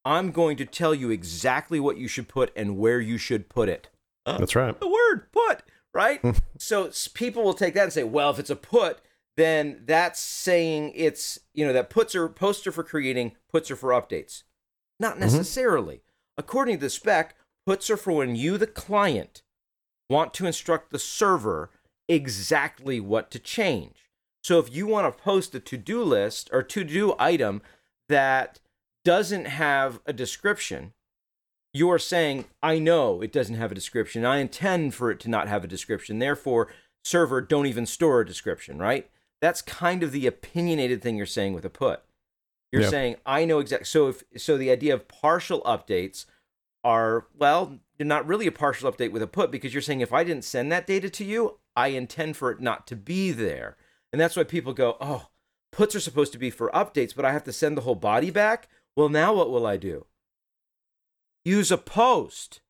I'm 0.05 0.31
going 0.31 0.57
to 0.57 0.65
tell 0.65 0.93
you 0.93 1.09
exactly 1.09 1.79
what 1.79 1.97
you 1.97 2.07
should 2.07 2.27
put 2.27 2.51
and 2.55 2.77
where 2.77 2.99
you 2.99 3.17
should 3.17 3.49
put 3.49 3.69
it. 3.69 3.89
That's 4.25 4.55
right. 4.55 4.77
The 4.79 4.87
word 4.87 5.31
put, 5.31 5.63
right? 5.93 6.21
so 6.57 6.91
people 7.13 7.43
will 7.43 7.53
take 7.53 7.73
that 7.73 7.83
and 7.83 7.93
say, 7.93 8.03
well, 8.03 8.29
if 8.29 8.39
it's 8.39 8.49
a 8.49 8.55
put, 8.55 8.99
then 9.37 9.83
that's 9.85 10.19
saying 10.19 10.91
it's, 10.95 11.39
you 11.53 11.65
know, 11.65 11.73
that 11.73 11.89
puts 11.89 12.15
are 12.15 12.27
poster 12.27 12.71
for 12.71 12.83
creating, 12.83 13.33
puts 13.49 13.71
are 13.71 13.75
for 13.75 13.91
updates. 13.91 14.43
Not 14.99 15.13
mm-hmm. 15.13 15.21
necessarily. 15.21 16.01
According 16.37 16.77
to 16.77 16.81
the 16.81 16.89
spec, 16.89 17.35
puts 17.65 17.89
are 17.89 17.97
for 17.97 18.13
when 18.13 18.35
you, 18.35 18.57
the 18.57 18.67
client, 18.67 19.43
want 20.09 20.33
to 20.35 20.45
instruct 20.45 20.91
the 20.91 20.99
server 20.99 21.69
exactly 22.09 22.99
what 22.99 23.29
to 23.31 23.39
change. 23.39 24.09
So 24.43 24.59
if 24.59 24.73
you 24.73 24.87
want 24.87 25.15
to 25.15 25.23
post 25.23 25.53
a 25.55 25.59
to 25.59 25.77
do 25.77 26.03
list 26.03 26.49
or 26.51 26.63
to 26.63 26.83
do 26.83 27.15
item 27.19 27.61
that 28.09 28.59
doesn't 29.03 29.45
have 29.45 29.99
a 30.05 30.13
description, 30.13 30.93
you 31.73 31.91
are 31.91 31.99
saying, 31.99 32.45
I 32.63 32.79
know 32.79 33.21
it 33.21 33.31
doesn't 33.31 33.55
have 33.55 33.71
a 33.71 33.75
description. 33.75 34.25
I 34.25 34.37
intend 34.37 34.95
for 34.95 35.11
it 35.11 35.19
to 35.21 35.29
not 35.29 35.47
have 35.47 35.63
a 35.63 35.67
description. 35.67 36.19
Therefore, 36.19 36.69
server, 37.03 37.41
don't 37.41 37.67
even 37.67 37.85
store 37.85 38.21
a 38.21 38.25
description, 38.25 38.79
right? 38.79 39.09
That's 39.41 39.61
kind 39.61 40.03
of 40.03 40.11
the 40.11 40.27
opinionated 40.27 41.01
thing 41.01 41.15
you're 41.15 41.25
saying 41.25 41.53
with 41.53 41.65
a 41.65 41.69
put. 41.69 42.03
You're 42.71 42.83
Yeah. 42.83 42.89
saying, 42.89 43.15
I 43.25 43.45
know 43.45 43.59
exactly. 43.59 43.85
So 43.85 44.09
if 44.09 44.23
so, 44.37 44.57
the 44.57 44.71
idea 44.71 44.93
of 44.93 45.07
partial 45.07 45.61
updates 45.61 46.25
are 46.83 47.27
well, 47.35 47.79
you're 47.97 48.05
not 48.05 48.27
really 48.27 48.47
a 48.47 48.51
partial 48.51 48.91
update 48.91 49.11
with 49.11 49.21
a 49.21 49.27
put 49.27 49.51
because 49.51 49.73
you're 49.73 49.81
saying 49.81 50.01
if 50.01 50.13
I 50.13 50.23
didn't 50.23 50.43
send 50.43 50.71
that 50.71 50.87
data 50.87 51.09
to 51.09 51.23
you, 51.23 51.59
I 51.75 51.89
intend 51.89 52.37
for 52.37 52.51
it 52.51 52.59
not 52.59 52.87
to 52.87 52.95
be 52.95 53.31
there. 53.31 53.77
And 54.11 54.19
that's 54.19 54.35
why 54.35 54.43
people 54.43 54.73
go, 54.73 54.97
oh, 54.99 55.27
puts 55.71 55.95
are 55.95 55.99
supposed 55.99 56.31
to 56.33 56.39
be 56.39 56.49
for 56.49 56.69
updates, 56.71 57.15
but 57.15 57.25
I 57.25 57.31
have 57.33 57.43
to 57.45 57.53
send 57.53 57.77
the 57.77 57.81
whole 57.81 57.95
body 57.95 58.31
back. 58.31 58.67
Well, 58.95 59.09
now 59.09 59.33
what 59.33 59.49
will 59.49 59.65
I 59.65 59.77
do? 59.77 60.05
Use 61.45 61.71
a 61.71 61.77
post. 61.77 62.61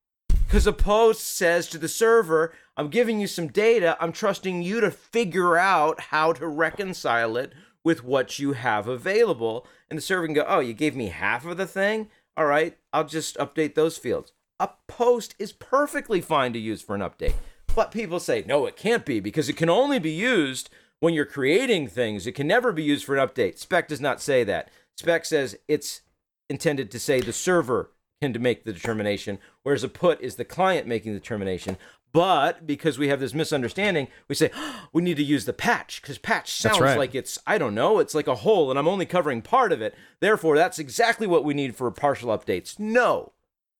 Because 0.47 0.65
a 0.65 0.71
post 0.71 1.35
says 1.35 1.67
to 1.67 1.77
the 1.77 1.89
server, 1.89 2.53
I'm 2.77 2.87
giving 2.87 3.19
you 3.19 3.27
some 3.27 3.47
data. 3.47 3.97
I'm 3.99 4.13
trusting 4.13 4.61
you 4.61 4.79
to 4.79 4.89
figure 4.89 5.57
out 5.57 5.99
how 5.99 6.31
to 6.31 6.47
reconcile 6.47 7.35
it 7.35 7.51
with 7.83 8.05
what 8.05 8.39
you 8.39 8.53
have 8.53 8.87
available. 8.87 9.67
And 9.89 9.97
the 9.97 10.01
server 10.01 10.25
can 10.25 10.33
go, 10.33 10.45
Oh, 10.47 10.61
you 10.61 10.73
gave 10.73 10.95
me 10.95 11.07
half 11.07 11.45
of 11.45 11.57
the 11.57 11.67
thing? 11.67 12.07
All 12.37 12.45
right, 12.45 12.77
I'll 12.93 13.03
just 13.03 13.35
update 13.37 13.75
those 13.75 13.97
fields. 13.97 14.31
A 14.57 14.69
post 14.87 15.35
is 15.37 15.51
perfectly 15.51 16.21
fine 16.21 16.53
to 16.53 16.59
use 16.59 16.81
for 16.81 16.95
an 16.95 17.01
update. 17.01 17.35
But 17.75 17.91
people 17.91 18.21
say, 18.21 18.45
No, 18.47 18.65
it 18.67 18.77
can't 18.77 19.05
be 19.05 19.19
because 19.19 19.49
it 19.49 19.57
can 19.57 19.69
only 19.69 19.99
be 19.99 20.11
used 20.11 20.69
when 21.01 21.13
you're 21.13 21.25
creating 21.25 21.89
things. 21.89 22.25
It 22.25 22.35
can 22.35 22.47
never 22.47 22.71
be 22.71 22.83
used 22.83 23.03
for 23.03 23.17
an 23.17 23.27
update. 23.27 23.57
Spec 23.57 23.89
does 23.89 23.99
not 23.99 24.21
say 24.21 24.45
that. 24.45 24.69
Spec 24.95 25.25
says 25.25 25.57
it's 25.67 26.03
intended 26.49 26.89
to 26.91 26.99
say 26.99 27.19
the 27.19 27.33
server 27.33 27.91
can 28.21 28.33
to 28.33 28.39
make 28.39 28.63
the 28.63 28.73
determination, 28.73 29.39
whereas 29.63 29.83
a 29.83 29.89
put 29.89 30.19
is 30.21 30.35
the 30.35 30.45
client 30.45 30.87
making 30.87 31.13
the 31.13 31.19
determination. 31.19 31.77
But 32.13 32.65
because 32.65 32.97
we 32.97 33.09
have 33.09 33.19
this 33.19 33.33
misunderstanding, 33.33 34.07
we 34.27 34.35
say 34.35 34.49
"Oh, 34.55 34.87
we 34.93 35.01
need 35.01 35.17
to 35.17 35.23
use 35.23 35.45
the 35.45 35.53
patch 35.53 36.01
because 36.01 36.17
patch 36.17 36.51
sounds 36.51 36.79
right. 36.79 36.97
like 36.97 37.13
it's 37.13 37.37
I 37.45 37.57
don't 37.57 37.75
know, 37.75 37.99
it's 37.99 38.15
like 38.15 38.27
a 38.27 38.35
whole, 38.35 38.69
and 38.69 38.79
I'm 38.79 38.87
only 38.87 39.05
covering 39.05 39.41
part 39.41 39.71
of 39.71 39.81
it. 39.81 39.95
Therefore, 40.19 40.55
that's 40.55 40.79
exactly 40.79 41.27
what 41.27 41.43
we 41.43 41.53
need 41.53 41.75
for 41.75 41.89
partial 41.91 42.35
updates. 42.35 42.79
No, 42.79 43.33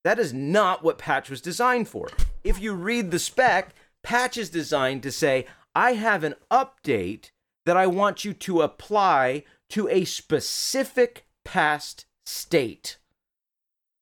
that 0.04 0.19
is 0.19 0.34
not 0.34 0.84
what 0.84 0.97
patch 0.97 1.30
was 1.30 1.41
designed 1.41 1.88
for. 1.88 2.10
If 2.43 2.62
you 2.62 2.73
read 2.73 3.12
the 3.12 3.19
spec, 3.19 3.73
patch 4.04 4.38
is 4.38 4.50
designed 4.50 5.04
to 5.04 5.12
say, 5.12 5.47
I 5.73 5.93
have 5.93 6.23
an 6.23 6.36
update 6.52 7.32
that 7.65 7.78
I 7.78 7.88
want 7.88 8.23
you 8.23 8.34
to 8.34 8.62
apply 8.62 9.43
to 9.69 9.89
a 9.89 10.06
specific 10.06 11.28
past 11.43 12.06
state. 12.26 12.97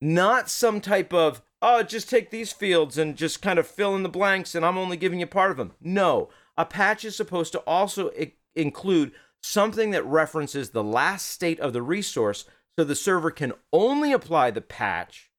Not 0.02 0.50
some 0.50 0.82
type 0.82 1.14
of, 1.14 1.42
oh, 1.62 1.84
just 1.84 2.10
take 2.10 2.30
these 2.30 2.52
fields 2.52 2.98
and 2.98 3.16
just 3.16 3.42
kind 3.42 3.58
of 3.58 3.68
fill 3.68 3.96
in 3.96 4.04
the 4.04 4.10
blanks 4.10 4.56
and 4.56 4.66
I'm 4.66 4.78
only 4.78 4.98
giving 4.98 5.20
you 5.20 5.28
part 5.28 5.52
of 5.52 5.58
them. 5.58 5.74
No, 5.82 6.30
a 6.58 6.66
patch 6.66 7.06
is 7.06 7.16
supposed 7.16 7.52
to 7.54 7.60
also 7.60 8.12
I- 8.12 8.34
include 8.56 9.14
something 9.42 9.92
that 9.92 10.06
references 10.06 10.70
the 10.70 10.84
last 10.84 11.28
state 11.28 11.60
of 11.60 11.74
the 11.74 11.82
resource 11.82 12.46
so 12.78 12.84
the 12.84 12.96
server 12.96 13.32
can 13.32 13.54
only 13.72 14.12
apply 14.12 14.52
the 14.52 14.62
patch 14.62 15.32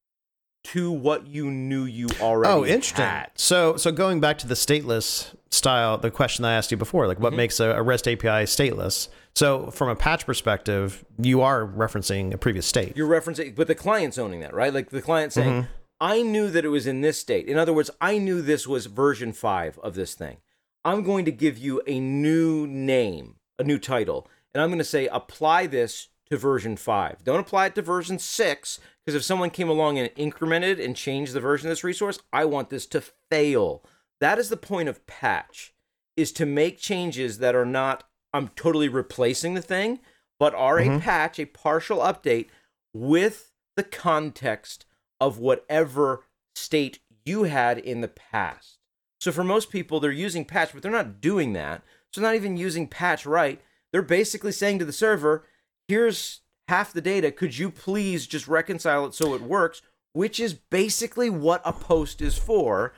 to 0.73 0.91
what 0.91 1.27
you 1.27 1.51
knew 1.51 1.85
you 1.85 2.09
already 2.21 2.53
Oh, 2.53 2.65
interesting. 2.65 3.05
had. 3.05 3.31
So, 3.35 3.77
so 3.77 3.93
going 3.93 4.21
back 4.21 4.39
to 4.39 4.47
the 4.47 4.55
stateless 4.55 5.35
style, 5.51 5.99
the 5.99 6.11
question 6.11 6.45
I 6.45 6.55
asked 6.55 6.71
you 6.71 6.77
before, 6.77 7.07
like 7.07 7.21
what 7.21 7.31
Mm-hmm. 7.31 7.37
makes 7.39 7.61
a, 7.61 7.71
a 7.71 7.83
REST 7.83 8.09
API 8.09 8.45
stateless? 8.47 9.09
So, 9.35 9.71
from 9.71 9.89
a 9.91 9.97
patch 9.97 10.25
perspective, 10.27 11.05
you 11.21 11.43
are 11.43 11.67
referencing 11.67 12.33
a 12.33 12.39
previous 12.39 12.67
state. 12.67 12.97
You're 12.97 13.09
referencing, 13.09 13.55
but 13.55 13.67
the 13.67 13.75
client's 13.75 14.17
owning 14.19 14.41
that, 14.41 14.55
right? 14.55 14.73
Like 14.73 14.91
the 14.91 15.03
client 15.03 15.33
saying, 15.33 15.53
Mm-hmm. 15.63 15.71
I 15.99 16.21
knew 16.21 16.51
that 16.51 16.65
it 16.65 16.69
was 16.69 16.87
in 16.87 17.01
this 17.01 17.19
state. 17.19 17.49
In 17.49 17.57
other 17.57 17.73
words, 17.73 17.91
I 18.03 18.19
knew 18.19 18.43
this 18.43 18.67
was 18.67 18.85
version 18.85 19.33
five 19.33 19.79
of 19.83 19.95
this 19.95 20.13
thing. 20.15 20.37
I'm 20.85 21.03
going 21.03 21.25
to 21.25 21.33
give 21.33 21.57
you 21.57 21.81
a 21.87 21.99
new 21.99 22.67
name, 22.67 23.37
a 23.59 23.65
new 23.65 23.79
title, 23.79 24.29
and 24.53 24.63
I'm 24.63 24.69
going 24.69 24.77
to 24.79 24.85
say, 24.85 25.07
apply 25.07 25.67
this 25.69 26.09
to 26.31 26.37
version 26.37 26.77
five. 26.77 27.25
Don't 27.25 27.41
apply 27.41 27.67
it 27.67 27.75
to 27.77 27.83
version 27.83 28.19
six, 28.19 28.79
because 29.07 29.15
if 29.15 29.25
someone 29.25 29.51
came 29.51 29.69
along 29.69 29.99
and 29.99 30.13
incremented 30.17 30.85
and 30.85 30.97
changed 30.97 31.33
the 31.33 31.41
version 31.41 31.69
of 31.69 31.71
this 31.71 31.85
resource, 31.85 32.19
I 32.33 32.45
want 32.45 32.71
this 32.71 32.87
to 32.87 33.01
fail. 33.31 33.85
That 34.21 34.39
is 34.39 34.49
the 34.49 34.57
point 34.57 34.89
of 34.89 35.07
patch, 35.07 35.73
is 36.17 36.33
to 36.33 36.45
make 36.45 36.79
changes 36.79 37.39
that 37.39 37.55
are 37.55 37.65
not, 37.65 38.03
I'm 38.35 38.49
totally 38.49 38.89
replacing 38.89 39.55
the 39.55 39.63
thing, 39.63 40.01
but 40.41 40.55
are 40.55 40.79
a 40.79 40.87
mm-hmm. 40.87 40.99
patch, 40.99 41.39
a 41.39 41.45
partial 41.45 41.99
update 41.99 42.49
with 42.93 43.53
the 43.77 43.85
context 43.85 44.87
of 45.21 45.39
whatever 45.39 46.25
state 46.57 46.99
you 47.25 47.45
had 47.45 47.79
in 47.79 48.01
the 48.01 48.09
past. 48.09 48.79
So 49.21 49.31
for 49.31 49.45
most 49.45 49.71
people, 49.71 50.01
they're 50.01 50.11
using 50.11 50.45
patch, 50.45 50.71
but 50.73 50.83
they're 50.83 50.91
not 50.91 51.21
doing 51.21 51.53
that. 51.53 51.83
So 52.13 52.21
they're 52.21 52.31
not 52.31 52.37
even 52.37 52.57
using 52.57 52.89
patch 52.89 53.25
right. 53.25 53.61
They're 53.93 54.03
basically 54.03 54.53
saying 54.53 54.81
to 54.81 54.85
the 54.85 54.93
server, 54.93 55.47
here's 55.87 56.41
half 56.69 56.93
the 56.93 57.01
data. 57.01 57.31
Could 57.31 57.57
you 57.57 57.71
please 57.71 58.27
just 58.27 58.49
reconcile 58.49 59.07
it 59.07 59.15
so 59.15 59.35
it 59.35 59.43
works? 59.43 59.83
Which 60.13 60.41
is 60.41 60.55
basically 60.55 61.31
what 61.31 61.63
a 61.65 61.73
post 61.73 62.23
is 62.23 62.39
for. 62.39 62.93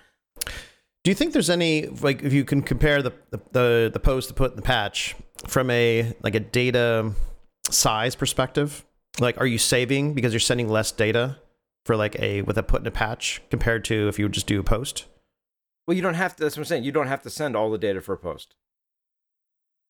Do 1.04 1.10
you 1.10 1.14
think 1.14 1.32
there's 1.32 1.50
any 1.50 1.86
like 1.86 2.22
if 2.22 2.32
you 2.32 2.44
can 2.44 2.62
compare 2.62 3.02
the 3.02 3.12
the 3.30 3.40
the, 3.52 3.90
the 3.92 4.00
post, 4.00 4.28
to 4.28 4.34
put, 4.34 4.52
in 4.52 4.56
the 4.56 4.62
patch 4.62 5.16
from 5.46 5.70
a 5.70 6.14
like 6.22 6.34
a 6.34 6.40
data 6.40 7.12
size 7.70 8.14
perspective? 8.14 8.84
Like, 9.20 9.40
are 9.40 9.46
you 9.46 9.58
saving 9.58 10.14
because 10.14 10.32
you're 10.32 10.40
sending 10.40 10.68
less 10.68 10.92
data 10.92 11.38
for 11.84 11.96
like 11.96 12.18
a 12.20 12.42
with 12.42 12.58
a 12.58 12.62
put 12.62 12.82
in 12.82 12.86
a 12.86 12.92
patch 12.92 13.42
compared 13.50 13.84
to 13.86 14.08
if 14.08 14.18
you 14.18 14.26
would 14.26 14.32
just 14.32 14.46
do 14.46 14.60
a 14.60 14.64
post? 14.64 15.06
Well, 15.86 15.96
you 15.96 16.02
don't 16.02 16.14
have 16.14 16.36
to, 16.36 16.42
that's 16.42 16.54
what 16.54 16.62
I'm 16.62 16.66
saying. 16.66 16.84
You 16.84 16.92
don't 16.92 17.06
have 17.06 17.22
to 17.22 17.30
send 17.30 17.56
all 17.56 17.70
the 17.70 17.78
data 17.78 18.02
for 18.02 18.12
a 18.12 18.18
post. 18.18 18.54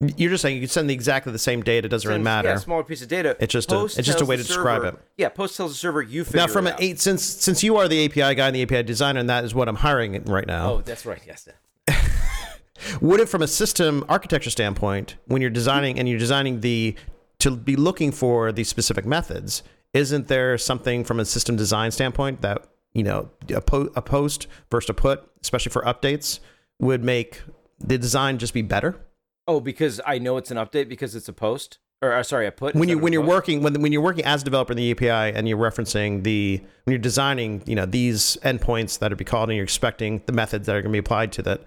You're 0.00 0.30
just 0.30 0.42
saying 0.42 0.54
you 0.54 0.60
can 0.62 0.68
send 0.68 0.88
the 0.88 0.94
exactly 0.94 1.32
the 1.32 1.40
same 1.40 1.60
data. 1.62 1.86
It 1.86 1.88
doesn't 1.88 2.08
really 2.08 2.22
matter. 2.22 2.48
Yeah, 2.48 2.54
a 2.54 2.58
smaller 2.58 2.84
piece 2.84 3.02
of 3.02 3.08
data. 3.08 3.36
It's 3.40 3.52
just 3.52 3.72
a- 3.72 3.84
it's 3.84 3.96
just 3.96 4.20
a 4.20 4.24
way 4.24 4.36
to 4.36 4.44
describe 4.44 4.82
server- 4.82 4.96
it. 4.96 5.02
Yeah, 5.16 5.28
post 5.28 5.56
tells 5.56 5.72
the 5.72 5.76
server 5.76 6.02
you 6.02 6.22
figure 6.22 6.40
now, 6.40 6.46
from 6.46 6.68
an 6.68 6.74
eight 6.78 7.00
since 7.00 7.24
since 7.24 7.64
you 7.64 7.76
are 7.78 7.88
the 7.88 8.04
API 8.04 8.36
guy 8.36 8.46
and 8.46 8.54
the 8.54 8.62
API 8.62 8.84
designer, 8.84 9.18
and 9.18 9.28
that 9.28 9.42
is 9.42 9.54
what 9.56 9.68
I'm 9.68 9.74
hiring 9.76 10.22
right 10.26 10.46
now. 10.46 10.74
Oh, 10.74 10.80
that's 10.82 11.04
right. 11.04 11.20
Yes. 11.26 11.48
would 13.00 13.18
it 13.18 13.28
from 13.28 13.42
a 13.42 13.46
system 13.48 14.04
architecture 14.08 14.50
standpoint 14.50 15.16
when 15.26 15.40
you're 15.42 15.50
designing 15.50 15.98
and 15.98 16.08
you're 16.08 16.18
designing 16.18 16.60
the 16.60 16.94
to 17.40 17.56
be 17.56 17.74
looking 17.74 18.12
for 18.12 18.52
these 18.52 18.68
specific 18.68 19.04
methods 19.04 19.62
isn't 19.94 20.28
there 20.28 20.56
something 20.58 21.02
from 21.02 21.18
a 21.18 21.24
system 21.24 21.56
design 21.56 21.90
standpoint 21.90 22.40
that 22.40 22.64
you 22.92 23.02
know 23.02 23.30
a, 23.52 23.60
po- 23.60 23.90
a 23.96 24.02
post 24.02 24.46
versus 24.70 24.90
a 24.90 24.94
put 24.94 25.28
especially 25.42 25.70
for 25.72 25.82
updates 25.82 26.38
would 26.78 27.02
make 27.02 27.42
the 27.80 27.98
design 27.98 28.38
just 28.38 28.54
be 28.54 28.62
better 28.62 29.00
Oh, 29.48 29.58
because 29.58 30.00
I 30.06 30.18
know 30.18 30.36
it's 30.36 30.52
an 30.52 30.58
update 30.58 30.88
because 30.88 31.16
it's 31.16 31.28
a 31.28 31.32
post 31.32 31.78
or 32.00 32.12
uh, 32.12 32.22
sorry, 32.22 32.46
a 32.46 32.52
put. 32.52 32.74
when 32.74 32.88
you 32.88 32.98
when 32.98 33.12
you're 33.12 33.22
post? 33.22 33.34
working 33.34 33.62
when 33.62 33.80
when 33.80 33.92
you're 33.92 34.02
working 34.02 34.24
as 34.24 34.42
a 34.42 34.44
developer 34.44 34.72
in 34.72 34.76
the 34.76 34.90
API 34.92 35.36
and 35.36 35.48
you're 35.48 35.58
referencing 35.58 36.22
the 36.22 36.60
when 36.84 36.92
you're 36.92 36.98
designing 36.98 37.62
you 37.66 37.74
know 37.74 37.86
these 37.86 38.36
endpoints 38.42 38.98
that 39.00 39.12
are 39.12 39.16
be 39.16 39.24
called 39.24 39.48
and 39.48 39.56
you're 39.56 39.64
expecting 39.64 40.22
the 40.26 40.32
methods 40.32 40.66
that 40.66 40.76
are 40.76 40.82
going 40.82 40.92
to 40.92 40.96
be 40.96 40.98
applied 40.98 41.32
to 41.32 41.42
that 41.42 41.62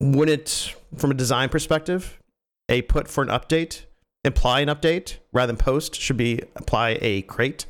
would 0.00 0.28
it 0.28 0.74
from 0.94 1.10
a 1.10 1.14
design 1.14 1.48
perspective 1.48 2.18
a 2.68 2.82
put 2.82 3.08
for 3.08 3.22
an 3.22 3.28
update 3.28 3.84
imply 4.24 4.60
an 4.60 4.68
update 4.68 5.16
rather 5.32 5.46
than 5.46 5.56
post 5.56 5.94
should 5.94 6.16
be 6.16 6.40
apply 6.56 6.98
a 7.00 7.22
crate 7.22 7.64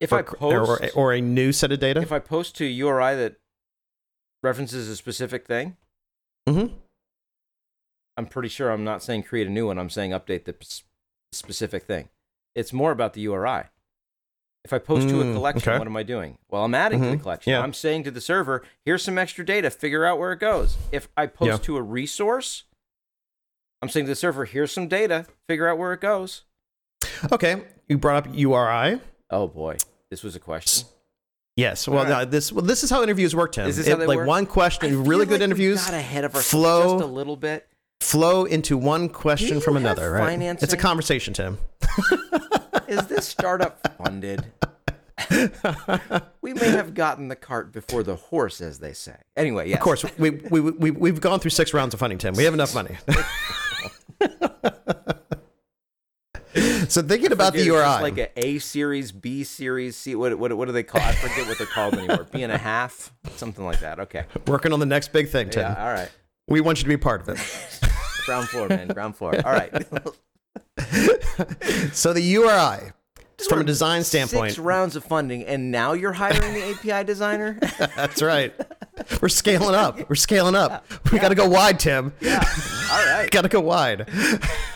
If 0.00 0.12
or, 0.12 0.18
I 0.18 0.22
post 0.22 0.42
or, 0.42 0.90
or 0.94 1.12
a 1.12 1.20
new 1.20 1.52
set 1.52 1.70
of 1.70 1.78
data 1.78 2.00
if 2.00 2.10
I 2.10 2.18
post 2.18 2.56
to 2.56 2.64
URI 2.64 3.14
that 3.14 3.36
references 4.42 4.88
a 4.88 4.96
specific 4.96 5.46
thing, 5.46 5.76
mm-hmm. 6.48 6.74
I'm 8.16 8.26
pretty 8.26 8.48
sure 8.48 8.70
I'm 8.70 8.84
not 8.84 9.02
saying 9.02 9.22
create 9.24 9.46
a 9.46 9.50
new 9.50 9.66
one. 9.66 9.78
I'm 9.78 9.90
saying 9.90 10.10
update 10.10 10.44
the 10.44 10.54
s- 10.60 10.82
specific 11.32 11.84
thing. 11.84 12.08
It's 12.54 12.72
more 12.72 12.90
about 12.92 13.14
the 13.14 13.20
URI. 13.22 13.64
If 14.64 14.72
I 14.74 14.78
post 14.78 15.08
to 15.08 15.22
a 15.22 15.24
Mm, 15.24 15.32
collection, 15.34 15.70
okay. 15.70 15.78
what 15.78 15.86
am 15.86 15.96
I 15.96 16.02
doing? 16.02 16.36
Well, 16.50 16.64
I'm 16.64 16.74
adding 16.74 17.00
to 17.00 17.10
the 17.10 17.16
Mhm, 17.16 17.22
collection. 17.22 17.52
yeah. 17.52 17.62
I'm 17.62 17.72
saying 17.72 18.04
to 18.04 18.10
the 18.10 18.20
server, 18.20 18.62
here's 18.84 19.02
some 19.02 19.16
extra 19.16 19.44
data. 19.44 19.70
Figure 19.70 20.04
out 20.04 20.18
where 20.18 20.32
it 20.32 20.40
goes. 20.40 20.76
If 20.92 21.08
I 21.16 21.26
post 21.26 21.48
Yeah. 21.48 21.56
to 21.58 21.76
a 21.78 21.82
resource, 21.82 22.64
I'm 23.80 23.88
saying 23.88 24.04
to 24.06 24.10
the 24.10 24.16
server, 24.16 24.44
here's 24.44 24.70
some 24.72 24.86
data. 24.88 25.24
Figure 25.48 25.66
out 25.66 25.78
where 25.78 25.92
it 25.94 26.00
goes. 26.00 26.42
okay 27.32 27.62
you 27.88 27.96
brought 27.96 28.26
up 28.26 28.34
URI 28.34 29.00
Oh 29.30 29.46
boy, 29.46 29.76
this 30.10 30.22
was 30.22 30.36
a 30.36 30.40
question. 30.40 30.86
yes 31.56 31.88
well 31.88 32.04
right. 32.04 32.08
no, 32.10 32.24
this 32.26 32.52
well 32.52 32.64
this 32.64 32.84
is 32.84 32.90
how 32.90 33.02
interviews 33.02 33.34
work 33.34 33.52
Tim 33.52 33.66
Is 33.66 33.78
this 33.78 33.88
how 33.88 33.96
they 33.96 34.06
like 34.06 34.18
work? 34.18 34.26
one 34.28 34.44
question 34.44 35.04
really 35.04 35.20
like 35.20 35.28
good 35.30 35.40
we 35.40 35.44
interviews 35.44 35.82
got 35.84 35.94
ahead 35.94 36.24
of 36.24 36.34
ourselves 36.34 36.50
flow 36.50 36.98
just 36.98 37.04
a 37.04 37.06
little 37.12 37.36
bit. 37.36 37.66
Flow 38.00 38.44
into 38.44 38.76
one 38.76 39.08
question 39.08 39.60
from 39.60 39.76
another, 39.76 40.10
right? 40.10 40.40
It's 40.40 40.72
a 40.72 40.76
conversation, 40.76 41.34
Tim. 41.34 41.58
Is 42.88 43.06
this 43.06 43.26
startup 43.26 43.96
funded? 43.96 44.44
we 46.40 46.54
may 46.54 46.70
have 46.70 46.94
gotten 46.94 47.28
the 47.28 47.36
cart 47.36 47.72
before 47.72 48.02
the 48.02 48.16
horse, 48.16 48.60
as 48.60 48.78
they 48.78 48.92
say. 48.92 49.16
Anyway, 49.36 49.68
yes. 49.68 49.76
Of 49.76 49.82
course, 49.82 50.04
we, 50.18 50.30
we, 50.30 50.60
we, 50.60 50.90
we've 50.90 51.20
gone 51.20 51.40
through 51.40 51.50
six 51.50 51.74
rounds 51.74 51.94
of 51.94 52.00
funding, 52.00 52.18
Tim. 52.18 52.34
We 52.34 52.44
have 52.44 52.54
enough 52.54 52.74
money. 52.74 52.96
so 56.88 57.02
thinking 57.02 57.32
about 57.32 57.52
the 57.52 57.60
Forget, 57.60 57.66
it's 57.66 57.66
URI. 57.66 58.02
like 58.02 58.18
a 58.18 58.30
A 58.46 58.58
series, 58.58 59.12
B 59.12 59.44
series, 59.44 59.96
C. 59.96 60.14
What, 60.14 60.38
what, 60.38 60.56
what 60.56 60.66
do 60.66 60.72
they 60.72 60.82
call? 60.82 61.02
I 61.02 61.12
forget 61.12 61.46
what 61.46 61.58
they're 61.58 61.66
called 61.66 61.94
anymore. 61.94 62.26
B 62.32 62.42
and 62.42 62.52
a 62.52 62.58
half, 62.58 63.12
something 63.36 63.64
like 63.64 63.80
that. 63.80 64.00
Okay. 64.00 64.24
working 64.46 64.72
on 64.72 64.80
the 64.80 64.86
next 64.86 65.12
big 65.12 65.28
thing, 65.28 65.50
Tim. 65.50 65.62
Yeah. 65.62 65.84
All 65.84 65.92
right. 65.92 66.10
We 66.48 66.60
want 66.60 66.78
you 66.78 66.84
to 66.84 66.88
be 66.88 66.96
part 66.96 67.20
of 67.20 67.28
it. 67.28 67.38
Ground 68.26 68.48
floor, 68.48 68.68
man. 68.68 68.88
Ground 68.88 69.16
floor. 69.16 69.34
All 69.44 69.52
right. 69.52 69.72
So 71.92 72.12
the 72.12 72.20
URI, 72.22 72.92
just 73.36 73.50
from 73.50 73.60
a 73.60 73.64
design 73.64 74.02
standpoint, 74.04 74.52
Six 74.52 74.58
rounds 74.58 74.96
of 74.96 75.04
funding, 75.04 75.44
and 75.44 75.70
now 75.70 75.92
you're 75.92 76.12
hiring 76.12 76.52
the 76.54 76.70
API 76.70 77.04
designer. 77.04 77.58
that's 77.96 78.22
right. 78.22 78.54
We're 79.20 79.28
scaling 79.28 79.74
up. 79.74 80.08
We're 80.08 80.14
scaling 80.16 80.54
up. 80.54 80.86
We 81.12 81.18
got 81.18 81.28
to 81.28 81.34
go 81.34 81.48
wide, 81.48 81.78
Tim. 81.80 82.12
yeah. 82.20 82.44
All 82.92 83.04
right. 83.06 83.30
Got 83.32 83.42
to 83.42 83.48
go 83.48 83.60
wide. 83.60 84.08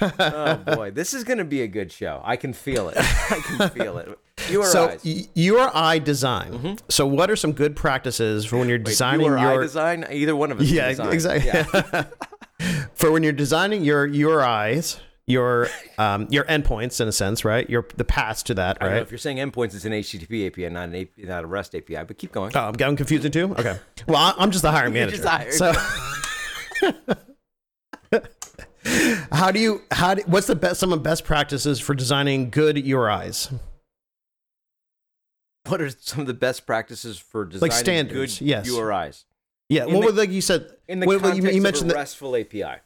Oh 0.00 0.56
boy, 0.74 0.90
this 0.92 1.14
is 1.14 1.24
going 1.24 1.38
to 1.38 1.44
be 1.44 1.62
a 1.62 1.66
good 1.68 1.90
show. 1.92 2.20
I 2.24 2.36
can 2.36 2.52
feel 2.52 2.88
it. 2.88 2.96
I 2.98 3.40
can 3.44 3.68
feel 3.70 3.98
it. 3.98 4.18
URIs. 4.36 4.64
So 4.72 4.96
URI 5.34 6.00
design. 6.00 6.78
So 6.88 7.06
what 7.06 7.30
are 7.30 7.36
some 7.36 7.52
good 7.52 7.74
practices 7.76 8.44
for 8.44 8.58
when 8.58 8.68
you're 8.68 8.78
Mm-hmm. 8.78 8.84
Wait, 8.86 8.90
designing 8.92 9.26
URI 9.26 9.40
your 9.42 9.62
design? 9.62 10.06
Either 10.10 10.36
one 10.36 10.52
of 10.52 10.60
us. 10.60 10.70
Yeah, 10.70 10.88
exactly. 10.88 11.46
Yeah. 11.46 12.04
For 12.94 13.10
when 13.10 13.22
you're 13.22 13.32
designing 13.32 13.84
your 13.84 14.08
URIs, 14.08 14.98
your 15.26 15.68
um, 15.98 16.26
your 16.30 16.44
endpoints 16.44 17.00
in 17.00 17.08
a 17.08 17.12
sense, 17.12 17.44
right? 17.44 17.68
Your 17.68 17.86
the 17.96 18.04
paths 18.04 18.42
to 18.44 18.54
that, 18.54 18.78
I 18.80 18.84
don't 18.84 18.90
know 18.90 18.96
right? 18.96 19.02
if 19.02 19.10
you're 19.10 19.18
saying 19.18 19.38
endpoints, 19.38 19.74
it's 19.74 19.84
an 19.84 19.92
HTTP 19.92 20.46
API, 20.46 20.68
not 20.68 20.88
an 20.88 20.94
AP, 20.94 21.08
not 21.18 21.44
a 21.44 21.46
REST 21.46 21.74
API. 21.76 22.04
But 22.04 22.18
keep 22.18 22.32
going. 22.32 22.52
Oh, 22.54 22.60
I'm 22.60 22.74
getting 22.74 22.96
confusing 22.96 23.32
too. 23.32 23.54
Okay. 23.58 23.78
Well, 24.06 24.34
I'm 24.38 24.50
just 24.50 24.62
the 24.62 24.70
hiring 24.70 24.94
You're 24.96 25.06
manager. 25.06 25.22
just 25.22 25.28
hired. 25.28 25.52
So, 25.54 25.72
how 29.32 29.50
do 29.50 29.60
you 29.60 29.82
how 29.90 30.14
do, 30.14 30.22
what's 30.26 30.46
the 30.46 30.56
best 30.56 30.80
some 30.80 30.92
of 30.92 30.98
the 30.98 31.08
best 31.08 31.24
practices 31.24 31.80
for 31.80 31.94
designing 31.94 32.50
good 32.50 32.76
URIs? 32.76 33.52
what 35.66 35.80
are 35.80 35.90
some 35.90 36.20
of 36.20 36.26
the 36.26 36.34
best 36.34 36.66
practices 36.66 37.18
for 37.18 37.44
designing 37.44 37.72
standards, 37.72 38.38
good 38.38 38.46
yes. 38.46 38.68
URIs 38.68 39.24
Yeah. 39.68 39.86
The- 39.86 39.98
would 39.98 40.16
like 40.16 40.30
you 40.30 40.40
said? 40.40 40.70
in 40.86 41.00
the 41.00 41.06
context 41.06 41.42
you, 41.42 41.50
you 41.50 41.62
mentioned 41.62 41.90
of 41.90 41.90
a 41.90 41.94
the, 41.94 41.98
RESTful 41.98 42.36
API? 42.36 42.80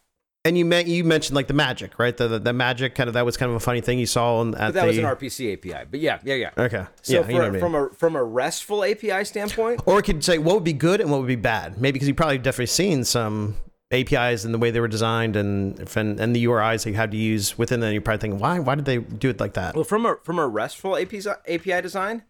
and 0.45 0.57
you 0.57 0.65
meant 0.65 0.87
you 0.87 1.03
mentioned 1.03 1.35
like 1.35 1.47
the 1.47 1.53
magic, 1.53 1.99
right? 1.99 2.15
The, 2.15 2.27
the 2.27 2.39
the 2.39 2.53
magic 2.53 2.95
kind 2.95 3.07
of 3.07 3.13
that 3.13 3.25
was 3.25 3.37
kind 3.37 3.49
of 3.49 3.55
a 3.55 3.59
funny 3.59 3.81
thing 3.81 3.99
you 3.99 4.05
saw 4.05 4.37
on, 4.37 4.55
at 4.55 4.59
But 4.59 4.73
that 4.73 4.81
the 4.81 4.87
was 4.87 4.97
an 4.97 5.03
RPC 5.05 5.53
API. 5.53 5.85
But 5.89 5.99
yeah, 5.99 6.19
yeah, 6.23 6.35
yeah. 6.35 6.51
okay. 6.57 6.85
So 7.01 7.13
yeah, 7.13 7.23
for, 7.23 7.31
you 7.31 7.37
know 7.39 7.45
I 7.45 7.49
mean. 7.49 7.59
from 7.59 7.75
a 7.75 7.89
from 7.89 8.15
a 8.15 8.23
RESTful 8.23 8.83
API 8.83 9.25
standpoint, 9.25 9.81
Or 9.85 9.99
it 9.99 10.03
could 10.03 10.23
say 10.23 10.37
what 10.37 10.55
would 10.55 10.63
be 10.63 10.73
good 10.73 11.01
and 11.01 11.11
what 11.11 11.19
would 11.19 11.27
be 11.27 11.35
bad. 11.35 11.79
Maybe 11.79 11.93
because 11.93 12.07
you've 12.07 12.17
probably 12.17 12.37
definitely 12.37 12.67
seen 12.67 13.03
some 13.03 13.57
APIs 13.91 14.45
and 14.45 14.53
the 14.53 14.57
way 14.57 14.71
they 14.71 14.79
were 14.79 14.87
designed 14.87 15.35
and 15.35 15.79
and, 15.95 16.19
and 16.19 16.35
the 16.35 16.45
URIs 16.45 16.83
that 16.83 16.91
you 16.91 16.95
had 16.95 17.11
to 17.11 17.17
use 17.17 17.57
within 17.57 17.81
them, 17.81 17.91
you're 17.91 18.01
probably 18.01 18.21
thinking, 18.21 18.39
why 18.39 18.59
why 18.59 18.75
did 18.75 18.85
they 18.85 18.97
do 18.99 19.29
it 19.29 19.39
like 19.39 19.53
that? 19.55 19.75
Well, 19.75 19.83
from 19.83 20.05
a 20.05 20.15
from 20.23 20.39
a 20.39 20.47
RESTful 20.47 20.95
API 20.97 21.21
API 21.47 21.81
design, 21.81 22.23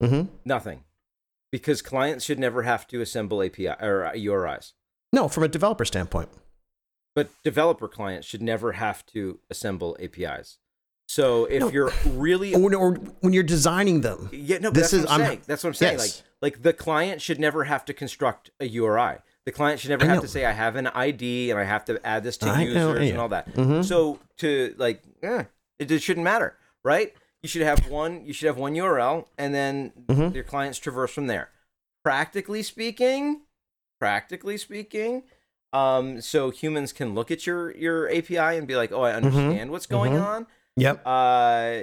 hmm 0.00 0.22
nothing, 0.44 0.82
because 1.52 1.82
clients 1.82 2.24
should 2.24 2.38
never 2.40 2.62
have 2.62 2.88
to 2.88 3.00
assemble 3.00 3.42
API 3.42 3.68
or 3.68 4.10
URIs. 4.16 4.72
No, 5.12 5.28
from 5.28 5.44
a 5.44 5.48
developer 5.48 5.84
standpoint. 5.84 6.28
but 7.14 7.28
developer 7.44 7.88
clients 7.88 8.26
should 8.26 8.40
never 8.40 8.72
have 8.72 9.04
to 9.04 9.38
assemble 9.50 9.96
APIs. 10.00 10.56
So 11.06 11.44
if 11.44 11.60
No. 11.60 11.68
you're 11.70 11.92
really 12.06 12.54
Or, 12.54 12.74
or 12.74 12.94
when 13.20 13.34
you're 13.34 13.42
designing 13.42 14.00
them. 14.00 14.30
yeah, 14.32 14.58
no, 14.58 14.70
This 14.70 14.94
is- 14.94 15.04
I'm, 15.04 15.20
I'm- 15.20 15.26
saying. 15.26 15.42
That's 15.46 15.62
what 15.62 15.68
I'm 15.68 15.74
saying. 15.74 15.98
Yes. 15.98 16.22
Like 16.40 16.54
like 16.56 16.62
the 16.62 16.72
client 16.72 17.20
should 17.20 17.38
never 17.38 17.64
have 17.64 17.84
to 17.84 17.92
construct 17.92 18.50
a 18.60 18.64
URI. 18.66 19.18
The 19.44 19.52
client 19.52 19.78
should 19.80 19.90
never 19.90 20.04
I 20.04 20.08
have 20.08 20.16
know. 20.16 20.22
to 20.22 20.28
say 20.28 20.46
I 20.46 20.52
have 20.52 20.74
an 20.76 20.86
ID 20.86 21.50
and 21.50 21.60
I 21.60 21.64
have 21.64 21.84
to 21.84 22.00
add 22.04 22.24
this 22.24 22.36
to 22.38 22.46
I 22.46 22.62
users 22.62 22.74
know, 22.76 22.92
and 22.96 23.18
all 23.18 23.28
that. 23.28 23.52
Mhm. 23.52 23.84
So 23.84 24.18
to 24.38 24.74
like, 24.78 25.02
eh, 25.22 25.44
it 25.78 25.84
just 25.86 26.04
shouldn't 26.06 26.24
matter, 26.24 26.56
right? 26.82 27.14
You 27.42 27.48
should 27.48 27.62
have 27.62 27.88
one. 27.88 28.24
You 28.24 28.32
should 28.32 28.46
have 28.46 28.56
one 28.56 28.74
URL, 28.74 29.26
and 29.36 29.52
then 29.54 29.90
Mhm. 30.08 30.34
your 30.34 30.44
clients 30.44 30.78
traverse 30.78 31.12
from 31.12 31.26
there. 31.26 31.50
Practically 32.04 32.62
speaking, 32.62 33.42
practically 33.98 34.56
speaking, 34.58 35.24
um, 35.72 36.20
so 36.20 36.50
humans 36.50 36.92
can 36.92 37.14
look 37.14 37.30
at 37.30 37.46
your 37.46 37.74
your 37.76 38.08
API 38.10 38.56
and 38.56 38.68
be 38.68 38.76
like, 38.76 38.92
"Oh, 38.92 39.02
I 39.02 39.12
understand 39.12 39.70
what's 39.70 39.86
going 39.86 40.12
Mhm. 40.12 40.22
on." 40.22 40.46
Yep. 40.76 41.02
Uh, 41.04 41.82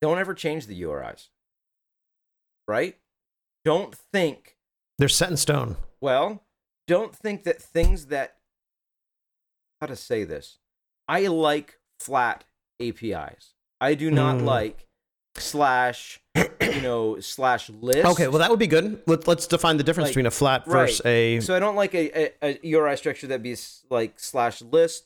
don't 0.00 0.18
ever 0.18 0.34
change 0.34 0.66
the 0.66 0.74
URIs, 0.74 1.28
right? 2.66 3.00
Don't 3.64 3.94
think 3.94 4.56
They're 4.98 5.08
set 5.08 5.30
in 5.30 5.36
stone. 5.36 5.76
well, 6.00 6.46
don't 6.86 7.14
think 7.14 7.44
that 7.44 7.60
things 7.62 8.06
that 8.06 8.40
how 9.80 9.86
to 9.86 9.96
say 9.96 10.24
this. 10.24 10.58
I 11.06 11.26
like 11.28 11.80
flat 12.00 12.44
APIs. 12.80 13.54
I 13.80 13.94
do 13.94 14.10
not 14.10 14.36
Mm. 14.38 14.44
like 14.44 14.86
slash, 15.36 16.20
you 16.60 16.82
know, 16.82 17.20
slash 17.20 17.70
list. 17.70 18.04
Okay, 18.04 18.28
well 18.28 18.38
that 18.38 18.50
would 18.50 18.58
be 18.58 18.66
good. 18.66 19.02
Let, 19.06 19.26
let's 19.28 19.46
define 19.46 19.76
the 19.76 19.84
difference 19.84 20.06
Like, 20.08 20.12
between 20.12 20.26
a 20.26 20.30
flat 20.30 20.66
right. 20.66 20.86
versus 20.88 21.02
a. 21.04 21.40
So 21.40 21.54
I 21.54 21.58
don't 21.58 21.76
like 21.76 21.94
a, 21.94 22.26
a, 22.26 22.34
a 22.42 22.58
URI 22.62 22.96
structure 22.96 23.26
that 23.28 23.42
be 23.42 23.56
like 23.90 24.18
slash 24.18 24.62
list, 24.62 25.04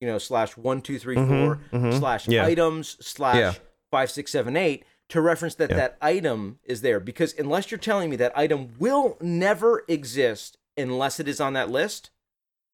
you 0.00 0.06
know, 0.08 0.18
slash 0.18 0.56
one 0.56 0.80
two 0.82 0.98
three 0.98 1.16
four 1.16 1.24
Mhm, 1.26 1.58
mhm. 1.72 1.98
slash 1.98 2.28
Yeah. 2.28 2.44
items 2.44 2.96
slash 3.04 3.36
Yeah. 3.36 3.54
five 3.90 4.10
six 4.10 4.30
seven 4.30 4.56
eight 4.56 4.84
to 5.08 5.20
reference 5.20 5.54
that 5.56 5.70
Yeah. 5.70 5.76
that 5.76 5.96
item 6.00 6.58
is 6.64 6.82
there 6.82 7.00
because 7.00 7.34
unless 7.38 7.70
you're 7.70 7.78
telling 7.78 8.10
me 8.10 8.16
that 8.16 8.36
item 8.36 8.74
will 8.78 9.16
never 9.20 9.84
exist 9.88 10.56
unless 10.76 11.18
it 11.18 11.26
is 11.28 11.40
on 11.40 11.52
that 11.54 11.70
list, 11.70 12.10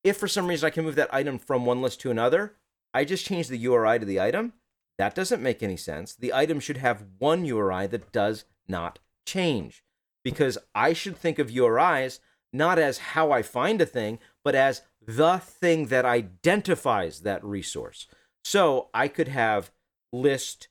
if 0.04 0.16
for 0.16 0.28
some 0.28 0.46
reason 0.46 0.66
I 0.66 0.70
can 0.70 0.84
move 0.84 0.96
that 0.96 1.12
item 1.14 1.38
from 1.38 1.64
one 1.64 1.80
list 1.82 2.00
to 2.00 2.10
another, 2.10 2.54
I 2.92 3.04
just 3.04 3.24
change 3.24 3.48
the 3.48 3.58
URI 3.58 3.98
to 3.98 4.04
the 4.04 4.20
item. 4.20 4.52
That 4.98 5.14
doesn't 5.14 5.42
make 5.42 5.62
any 5.62 5.76
sense. 5.76 6.14
The 6.14 6.32
item 6.32 6.60
should 6.60 6.78
have 6.78 7.04
one 7.18 7.44
URI 7.44 7.86
that 7.88 8.12
does 8.12 8.44
not 8.66 8.98
change 9.26 9.84
because 10.24 10.58
I 10.74 10.92
should 10.92 11.16
think 11.16 11.38
of 11.38 11.50
URIs 11.50 12.20
not 12.52 12.78
as 12.78 12.98
how 12.98 13.30
I 13.32 13.42
find 13.42 13.80
a 13.80 13.86
thing, 13.86 14.18
but 14.42 14.54
as 14.54 14.82
the 15.00 15.38
thing 15.38 15.86
that 15.86 16.04
identifies 16.04 17.20
that 17.20 17.44
resource. 17.44 18.06
So 18.44 18.88
I 18.94 19.08
could 19.08 19.28
have 19.28 19.70
list 20.12 20.68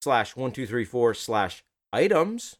slash 0.00 0.36
one, 0.36 0.52
two, 0.52 0.66
three, 0.66 0.84
four 0.84 1.14
slash 1.14 1.64
items, 1.92 2.56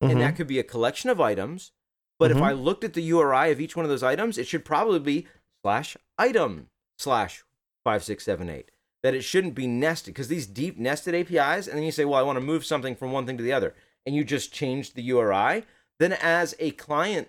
and 0.00 0.12
Mhm. 0.12 0.20
that 0.20 0.36
could 0.36 0.46
be 0.46 0.58
a 0.58 0.64
collection 0.64 1.10
of 1.10 1.20
items. 1.20 1.72
But 2.18 2.30
if 2.30 2.38
Mhm. 2.38 2.42
I 2.42 2.52
looked 2.52 2.84
at 2.84 2.94
the 2.94 3.02
URI 3.02 3.48
of 3.50 3.60
each 3.60 3.76
one 3.76 3.84
of 3.84 3.90
those 3.90 4.02
items, 4.02 4.38
it 4.38 4.46
should 4.46 4.64
probably 4.64 4.98
be 4.98 5.28
slash 5.62 5.96
item 6.18 6.70
slash 6.98 7.44
five, 7.84 8.02
six, 8.02 8.24
seven, 8.24 8.48
eight. 8.48 8.70
That 9.04 9.14
it 9.14 9.22
shouldn't 9.22 9.54
be 9.54 9.68
nested 9.68 10.14
because 10.14 10.26
these 10.26 10.46
deep 10.46 10.78
nested 10.78 11.14
APIs, 11.14 11.68
and 11.68 11.76
then 11.76 11.84
you 11.84 11.92
say, 11.92 12.04
well, 12.04 12.18
I 12.18 12.22
want 12.22 12.36
to 12.36 12.44
move 12.44 12.64
something 12.64 12.96
from 12.96 13.12
one 13.12 13.26
thing 13.26 13.36
to 13.36 13.44
the 13.44 13.52
other, 13.52 13.74
and 14.04 14.16
you 14.16 14.24
just 14.24 14.52
change 14.52 14.94
the 14.94 15.02
URI. 15.02 15.64
Then, 16.00 16.14
as 16.14 16.56
a 16.58 16.72
client 16.72 17.28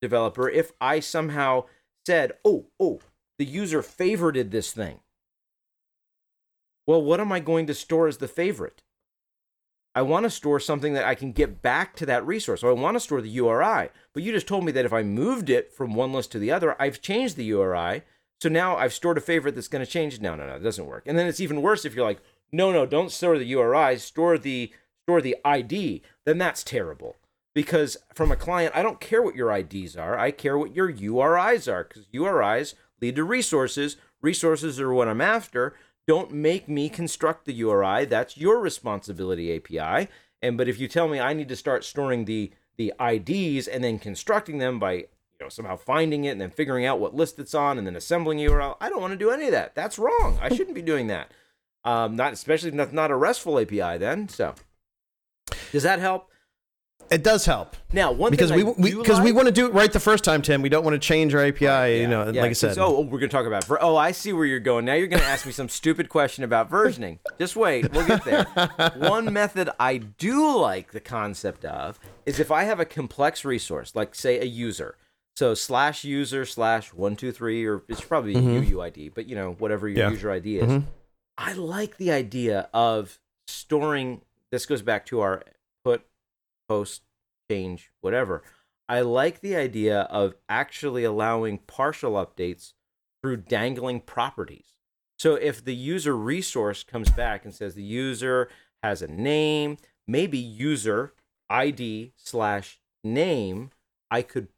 developer, 0.00 0.48
if 0.48 0.70
I 0.80 1.00
somehow 1.00 1.64
said, 2.06 2.34
oh, 2.44 2.66
oh, 2.78 3.00
the 3.40 3.44
user 3.44 3.82
favorited 3.82 4.52
this 4.52 4.72
thing, 4.72 5.00
well, 6.86 7.02
what 7.02 7.20
am 7.20 7.32
I 7.32 7.40
going 7.40 7.66
to 7.66 7.74
store 7.74 8.06
as 8.06 8.18
the 8.18 8.28
favorite? 8.28 8.82
I 9.94 10.02
want 10.02 10.24
to 10.24 10.30
store 10.30 10.60
something 10.60 10.92
that 10.94 11.04
I 11.04 11.14
can 11.14 11.32
get 11.32 11.60
back 11.60 11.96
to 11.96 12.06
that 12.06 12.26
resource. 12.26 12.60
So 12.60 12.68
I 12.68 12.72
want 12.72 12.94
to 12.94 13.00
store 13.00 13.20
the 13.20 13.28
URI. 13.28 13.88
But 14.12 14.22
you 14.22 14.30
just 14.30 14.46
told 14.46 14.64
me 14.64 14.72
that 14.72 14.84
if 14.84 14.92
I 14.92 15.02
moved 15.02 15.50
it 15.50 15.72
from 15.72 15.94
one 15.94 16.12
list 16.12 16.30
to 16.32 16.38
the 16.38 16.52
other, 16.52 16.80
I've 16.80 17.02
changed 17.02 17.36
the 17.36 17.44
URI. 17.46 18.02
So 18.40 18.48
now 18.48 18.76
I've 18.76 18.92
stored 18.92 19.18
a 19.18 19.22
favorite 19.22 19.54
that's 19.54 19.68
going 19.68 19.84
to 19.84 19.90
change. 19.90 20.20
No, 20.20 20.36
no, 20.36 20.46
no, 20.46 20.56
it 20.56 20.62
doesn't 20.62 20.86
work. 20.86 21.04
And 21.06 21.18
then 21.18 21.26
it's 21.26 21.40
even 21.40 21.62
worse 21.62 21.84
if 21.84 21.94
you're 21.94 22.04
like, 22.04 22.20
no, 22.52 22.72
no, 22.72 22.86
don't 22.86 23.10
store 23.10 23.38
the 23.38 23.44
URI, 23.44 23.98
store 23.98 24.38
the 24.38 24.72
store 25.04 25.20
the 25.20 25.36
ID. 25.44 26.02
Then 26.24 26.38
that's 26.38 26.62
terrible. 26.62 27.16
Because 27.54 27.96
from 28.14 28.30
a 28.30 28.36
client, 28.36 28.76
I 28.76 28.82
don't 28.82 29.00
care 29.00 29.22
what 29.22 29.34
your 29.34 29.50
IDs 29.50 29.96
are. 29.96 30.18
I 30.18 30.30
care 30.30 30.56
what 30.56 30.76
your 30.76 30.92
URIs 30.92 31.70
are 31.72 31.84
because 31.84 32.06
URIs 32.14 32.74
lead 33.00 33.16
to 33.16 33.24
resources. 33.24 33.96
Resources 34.20 34.78
are 34.80 34.92
what 34.92 35.08
I'm 35.08 35.20
after. 35.20 35.74
Don't 36.06 36.32
make 36.32 36.68
me 36.68 36.88
construct 36.88 37.44
the 37.44 37.52
URI. 37.54 38.04
That's 38.04 38.36
your 38.36 38.60
responsibility, 38.60 39.54
API. 39.56 40.08
And 40.40 40.56
but 40.56 40.68
if 40.68 40.78
you 40.78 40.88
tell 40.88 41.08
me 41.08 41.18
I 41.18 41.32
need 41.32 41.48
to 41.48 41.56
start 41.56 41.84
storing 41.84 42.24
the 42.24 42.52
the 42.76 42.92
IDs 43.00 43.66
and 43.66 43.82
then 43.82 43.98
constructing 43.98 44.58
them 44.58 44.78
by 44.78 45.06
you 45.38 45.44
know 45.44 45.48
somehow 45.50 45.76
finding 45.76 46.24
it 46.24 46.30
and 46.30 46.40
then 46.40 46.50
figuring 46.50 46.84
out 46.84 46.98
what 46.98 47.14
list 47.14 47.38
it's 47.38 47.54
on 47.54 47.78
and 47.78 47.86
then 47.86 47.94
assembling 47.96 48.38
URL, 48.38 48.76
I 48.80 48.88
don't 48.88 49.00
want 49.00 49.12
to 49.12 49.16
do 49.18 49.30
any 49.30 49.46
of 49.46 49.52
that. 49.52 49.74
That's 49.74 49.98
wrong. 49.98 50.38
I 50.42 50.48
shouldn't 50.54 50.74
be 50.74 50.82
doing 50.82 51.06
that. 51.08 51.30
Um, 51.84 52.16
not 52.16 52.32
especially 52.32 52.72
not 52.72 52.92
not 52.92 53.10
a 53.10 53.16
RESTful 53.16 53.58
API. 53.60 53.98
Then 53.98 54.28
so 54.28 54.54
does 55.72 55.84
that 55.84 56.00
help? 56.00 56.28
It 57.10 57.24
does 57.24 57.46
help 57.46 57.74
Now 57.90 58.12
one 58.12 58.30
because 58.30 58.52
we 58.52 58.62
I 58.62 58.74
we 58.76 58.90
do 58.90 58.98
because 58.98 59.20
we 59.20 59.32
want 59.32 59.46
to 59.46 59.52
do 59.52 59.64
it 59.66 59.72
right 59.72 59.90
the 59.90 60.00
first 60.00 60.24
time, 60.24 60.42
Tim. 60.42 60.60
We 60.60 60.68
don't 60.68 60.84
want 60.84 60.94
to 60.94 60.98
change 60.98 61.34
our 61.34 61.42
API. 61.42 62.00
you 62.00 62.08
know, 62.08 62.28
Yeah, 62.28 62.42
like 62.42 62.50
I 62.50 62.52
said. 62.52 62.76
Oh, 62.76 62.96
oh, 62.96 63.00
we're 63.00 63.18
gonna 63.20 63.28
talk 63.28 63.46
about. 63.46 63.64
Ver- 63.64 63.78
oh, 63.80 63.96
I 63.96 64.10
see 64.10 64.32
where 64.34 64.44
you're 64.44 64.60
going. 64.60 64.84
Now 64.84 64.94
you're 64.94 65.06
gonna 65.06 65.22
ask 65.22 65.46
me 65.46 65.52
some 65.52 65.70
stupid 65.70 66.10
question 66.10 66.44
about 66.44 66.68
versioning. 66.70 67.18
Just 67.38 67.56
wait, 67.56 67.90
we'll 67.92 68.06
get 68.06 68.24
there. 68.24 68.44
One 68.96 69.32
method 69.32 69.70
I 69.80 69.98
do 69.98 70.58
like 70.58 70.92
the 70.92 71.00
concept 71.00 71.64
of 71.64 71.98
is 72.26 72.40
if 72.40 72.50
I 72.50 72.64
have 72.64 72.80
a 72.80 72.84
complex 72.84 73.44
resource, 73.44 73.94
like 73.94 74.14
say 74.14 74.40
a 74.40 74.44
user. 74.44 74.96
So 75.38 75.54
slash 75.54 76.02
user 76.02 76.44
slash 76.44 76.92
one 76.92 77.14
two 77.14 77.30
three, 77.30 77.64
or 77.64 77.84
it's 77.86 78.00
probably 78.00 78.34
UUID, 78.34 79.14
but 79.14 79.26
you 79.26 79.36
know 79.36 79.52
whatever 79.52 79.88
your 79.88 79.98
Yeah. 80.06 80.10
user 80.10 80.32
ID 80.32 80.58
is. 80.58 80.68
Mhm. 80.68 80.86
I 81.36 81.52
like 81.52 81.96
the 81.96 82.10
idea 82.10 82.68
of 82.74 83.20
storing. 83.46 84.22
This 84.50 84.66
goes 84.66 84.82
back 84.82 85.06
to 85.06 85.20
our 85.20 85.44
put, 85.84 86.04
post, 86.68 87.02
change, 87.48 87.92
whatever. 88.00 88.42
I 88.88 89.02
like 89.02 89.38
the 89.38 89.54
idea 89.54 90.00
of 90.10 90.34
actually 90.48 91.04
allowing 91.04 91.58
partial 91.58 92.14
updates 92.14 92.72
through 93.22 93.36
dangling 93.36 94.00
properties. 94.00 94.74
So 95.20 95.36
if 95.36 95.64
the 95.64 95.76
user 95.76 96.16
resource 96.16 96.82
comes 96.82 97.10
back 97.10 97.44
and 97.44 97.54
says 97.54 97.76
the 97.76 97.84
user 97.84 98.50
has 98.82 99.02
a 99.02 99.06
name, 99.06 99.76
maybe 100.08 100.38
user 100.38 101.14
ID 101.48 102.12
slash 102.16 102.80
name, 103.04 103.70
I 104.10 104.22
could 104.22 104.48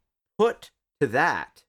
put 0.41 0.71
to 0.99 1.05
that 1.05 1.63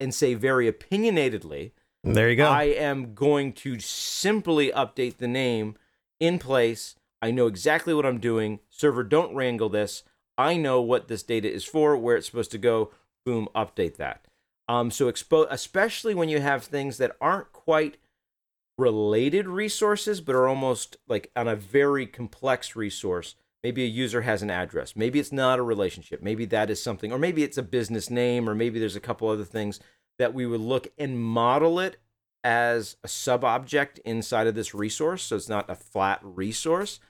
and 0.00 0.12
say 0.12 0.34
very 0.34 0.70
opinionatedly, 0.70 1.70
there 2.02 2.28
you 2.28 2.34
go. 2.34 2.48
I 2.48 2.64
am 2.64 3.14
going 3.14 3.52
to 3.52 3.78
simply 3.78 4.72
update 4.72 5.18
the 5.18 5.28
name 5.28 5.76
in 6.18 6.40
place. 6.40 6.96
I 7.22 7.30
know 7.30 7.46
exactly 7.46 7.94
what 7.94 8.04
I'm 8.04 8.18
doing. 8.18 8.58
Server, 8.68 9.04
don't 9.04 9.36
wrangle 9.36 9.68
this. 9.68 10.02
I 10.36 10.56
know 10.56 10.80
what 10.80 11.06
this 11.06 11.22
data 11.22 11.48
is 11.50 11.64
for, 11.64 11.96
where 11.96 12.16
it's 12.16 12.26
supposed 12.26 12.50
to 12.50 12.58
go. 12.58 12.90
Boom, 13.24 13.48
update 13.54 13.96
that. 13.96 14.26
Um, 14.68 14.90
so 14.90 15.10
expo- 15.10 15.46
especially 15.48 16.16
when 16.16 16.28
you 16.28 16.40
have 16.40 16.64
things 16.64 16.98
that 16.98 17.16
aren't 17.20 17.52
quite 17.52 17.98
related 18.76 19.46
resources, 19.46 20.20
but 20.20 20.34
are 20.34 20.48
almost 20.48 20.96
like 21.06 21.30
on 21.36 21.46
a 21.46 21.54
very 21.54 22.06
complex 22.08 22.74
resource. 22.74 23.36
Maybe 23.64 23.82
a 23.82 23.88
user 23.88 24.20
has 24.20 24.42
an 24.42 24.50
address. 24.50 24.94
Maybe 24.94 25.18
it's 25.18 25.32
not 25.32 25.58
a 25.58 25.62
relationship. 25.62 26.22
Maybe 26.22 26.44
that 26.46 26.70
is 26.70 26.82
something, 26.82 27.10
or 27.10 27.18
maybe 27.18 27.42
it's 27.42 27.58
a 27.58 27.62
business 27.62 28.10
name, 28.10 28.48
or 28.48 28.54
maybe 28.54 28.78
there's 28.78 28.94
a 28.94 29.00
couple 29.00 29.28
other 29.28 29.44
things 29.44 29.80
that 30.18 30.34
we 30.34 30.46
would 30.46 30.60
look 30.60 30.88
and 30.98 31.18
model 31.18 31.80
it 31.80 31.96
as 32.44 32.96
a 33.02 33.08
sub 33.08 33.42
object 33.42 33.98
inside 34.04 34.46
of 34.46 34.54
this 34.54 34.74
resource. 34.74 35.22
So 35.22 35.36
it's 35.36 35.48
not 35.48 35.68
a 35.70 35.74
flat 35.74 36.20
resource. 36.22 37.00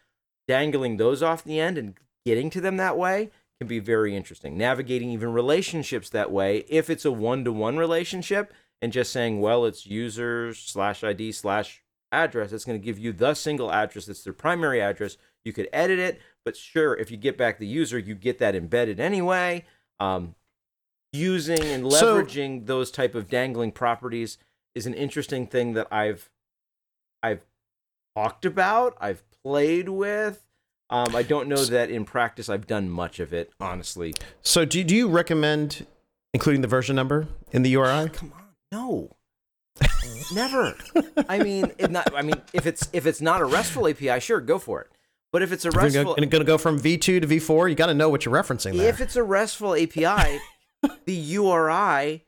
Dangling 0.47 0.97
those 0.97 1.23
off 1.23 1.43
the 1.45 1.59
end 1.59 1.77
and 1.77 1.99
getting 2.25 2.49
to 2.51 2.61
them 2.61 2.77
that 2.77 2.97
way 2.97 3.31
can 3.59 3.67
be 3.67 3.81
very 3.81 4.17
interesting. 4.17 4.57
Navigating 4.57 5.11
even 5.11 5.33
relationships 5.33 6.09
that 6.11 6.31
way, 6.31 6.65
if 6.69 6.89
it's 6.89 7.05
a 7.05 7.11
one 7.11 7.45
to 7.45 7.53
one 7.53 7.77
relationship, 7.77 8.53
and 8.81 8.93
just 8.93 9.13
saying, 9.13 9.41
well, 9.41 9.65
it's 9.65 9.87
user 9.87 10.53
slash 10.53 11.03
ID 11.03 11.33
slash 11.33 11.83
address, 12.13 12.53
it's 12.53 12.67
going 12.67 12.79
to 12.79 12.85
give 12.85 12.99
you 12.99 13.13
the 13.13 13.33
single 13.33 13.73
address 13.73 14.07
that's 14.07 14.23
their 14.23 14.35
primary 14.35 14.81
address. 14.83 15.17
You 15.43 15.55
could 15.55 15.69
edit 15.73 15.99
it, 15.99 16.21
but 16.45 16.57
sure, 16.57 16.95
if 16.97 17.11
you 17.11 17.16
get 17.16 17.36
back 17.36 17.59
the 17.59 17.66
user, 17.66 17.99
you 17.99 18.14
get 18.14 18.38
that 18.38 18.55
embedded 18.55 19.01
anyway. 19.01 19.64
Um, 20.01 20.34
using 21.12 21.61
and 21.62 21.90
So- 21.92 22.22
leveraging 22.22 22.66
those 22.66 22.90
type 22.90 23.14
of 23.14 23.28
dangling 23.28 23.72
properties 23.72 24.38
is 24.74 24.86
an 24.86 24.95
interesting 24.95 25.47
thing 25.47 25.74
that 25.74 25.86
I've 25.90 26.30
I've 27.22 27.45
talked 28.14 28.45
about, 28.45 28.97
I've 29.01 29.22
played 29.42 29.88
with. 29.88 30.45
Um, 30.90 31.16
I 31.16 31.22
don't 31.22 31.49
know 31.49 31.64
that 31.64 31.88
in 31.90 32.05
practice 32.05 32.49
I've 32.51 32.66
done 32.66 32.90
much 32.90 33.18
of 33.18 33.32
it, 33.32 33.51
honestly. 33.59 34.12
So 34.42 34.64
do, 34.66 34.84
do 34.84 34.95
you 34.95 35.09
recommend 35.09 35.86
including 36.34 36.61
the 36.61 36.68
version 36.68 36.95
number 36.95 37.26
in 37.53 37.62
the 37.62 37.70
URI? 37.70 38.11
Come 38.12 38.32
on, 38.36 38.42
no, 38.70 39.16
never. 40.34 40.76
I 41.28 41.38
mean, 41.38 41.72
not, 41.88 42.14
I 42.14 42.20
mean, 42.22 42.34
if 42.53 42.66
it's 42.66 42.88
if 42.92 43.07
it's 43.07 43.20
not 43.22 43.40
a 43.40 43.47
RESTful 43.47 43.88
API, 43.88 44.20
sure, 44.20 44.40
go 44.40 44.59
for 44.59 44.82
it. 44.82 44.90
But 45.35 45.43
if 45.43 45.51
it's 45.51 45.64
a 45.64 45.72
RESTful, 45.72 46.14
going 46.14 46.28
to 46.28 46.45
go 46.45 46.59
from 46.59 46.78
V2 46.78 47.01
to 47.01 47.20
V4, 47.22 47.68
you 47.68 47.74
got 47.74 47.87
to 47.87 47.95
know 47.95 48.09
what 48.09 48.24
you're 48.24 48.32
referencing 48.32 48.76
there. 48.76 48.89
if 48.89 49.01
it's 49.01 49.16
a 49.16 49.24
RESTful 49.24 49.74
API, 49.74 50.39
the 51.07 51.12
URI 51.12 52.24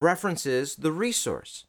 references 0.00 0.76
the 0.76 0.92
resource. 0.92 1.66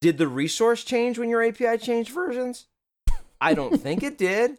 Did 0.00 0.18
the 0.18 0.26
resource 0.26 0.82
change 0.82 1.20
when 1.20 1.28
your 1.28 1.40
API 1.40 1.78
changed 1.78 2.10
versions? 2.10 2.66
I 3.40 3.54
don't 3.54 3.80
think 3.80 4.02
it 4.02 4.18
did. 4.18 4.58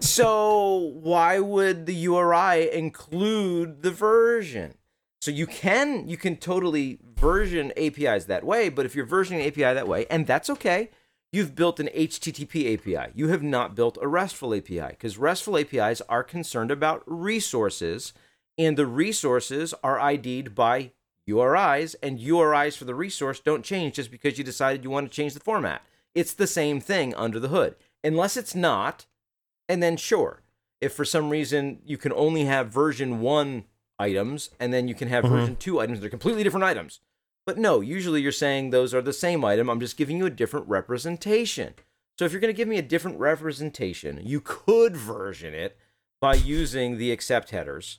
So 0.00 0.90
why 1.00 1.38
would 1.38 1.86
the 1.86 1.94
URI 1.94 2.72
include 2.72 3.82
the 3.82 3.92
version? 3.92 4.74
So 5.20 5.30
you 5.30 5.46
can 5.46 6.08
you 6.08 6.16
can 6.16 6.34
totally 6.34 6.98
version 7.14 7.72
APIs 7.76 8.24
that 8.24 8.42
way, 8.42 8.68
but 8.68 8.84
if 8.84 8.96
you're 8.96 9.06
versioning 9.06 9.46
API 9.46 9.60
that 9.60 9.86
way, 9.86 10.06
and 10.10 10.26
that's 10.26 10.50
okay, 10.50 10.90
you've 11.32 11.54
built 11.54 11.80
an 11.80 11.88
HTTP 11.94 12.74
API. 12.74 13.12
You 13.14 13.28
have 13.28 13.42
not 13.42 13.74
built 13.74 13.98
a 14.00 14.08
RESTful 14.08 14.54
API 14.54 14.88
because 14.90 15.18
RESTful 15.18 15.58
APIs 15.58 16.00
are 16.08 16.24
concerned 16.24 16.70
about 16.70 17.02
resources, 17.06 18.12
and 18.58 18.76
the 18.76 18.86
resources 18.86 19.74
are 19.82 20.00
ID'd 20.00 20.54
by 20.54 20.92
URIs, 21.28 21.94
and 22.02 22.18
URIs 22.18 22.76
for 22.76 22.84
the 22.84 22.94
resource 22.94 23.40
don't 23.40 23.64
change 23.64 23.94
just 23.94 24.10
because 24.10 24.38
you 24.38 24.44
decided 24.44 24.82
you 24.82 24.90
want 24.90 25.10
to 25.10 25.14
change 25.14 25.34
the 25.34 25.40
format. 25.40 25.82
It's 26.14 26.34
the 26.34 26.46
same 26.46 26.80
thing 26.80 27.14
under 27.14 27.38
the 27.38 27.48
hood. 27.48 27.76
Unless 28.02 28.36
it's 28.36 28.54
not, 28.54 29.06
and 29.68 29.82
then 29.82 29.96
sure, 29.96 30.42
if 30.80 30.92
for 30.92 31.04
some 31.04 31.30
reason 31.30 31.80
you 31.84 31.96
can 31.96 32.12
only 32.14 32.46
have 32.46 32.72
version 32.72 33.20
one 33.20 33.64
items 33.98 34.50
and 34.58 34.72
then 34.72 34.88
you 34.88 34.94
can 34.94 35.08
have 35.08 35.24
Mhm. 35.24 35.28
version 35.28 35.56
two 35.56 35.78
items, 35.78 36.00
they're 36.00 36.10
completely 36.10 36.42
different 36.42 36.64
items. 36.64 37.00
But 37.50 37.58
no, 37.58 37.80
usually 37.80 38.22
you're 38.22 38.30
saying 38.30 38.70
those 38.70 38.94
are 38.94 39.02
the 39.02 39.12
same 39.12 39.44
item. 39.44 39.68
I'm 39.68 39.80
just 39.80 39.96
giving 39.96 40.16
you 40.16 40.24
a 40.24 40.30
different 40.30 40.68
representation. 40.68 41.74
So 42.16 42.24
if 42.24 42.30
you're 42.30 42.40
going 42.40 42.54
to 42.54 42.56
give 42.56 42.68
me 42.68 42.78
a 42.78 42.82
different 42.82 43.18
representation, 43.18 44.20
you 44.22 44.40
could 44.40 44.96
version 44.96 45.52
it 45.52 45.76
by 46.20 46.34
using 46.34 46.96
the 46.96 47.10
accept 47.10 47.50
headers, 47.50 47.98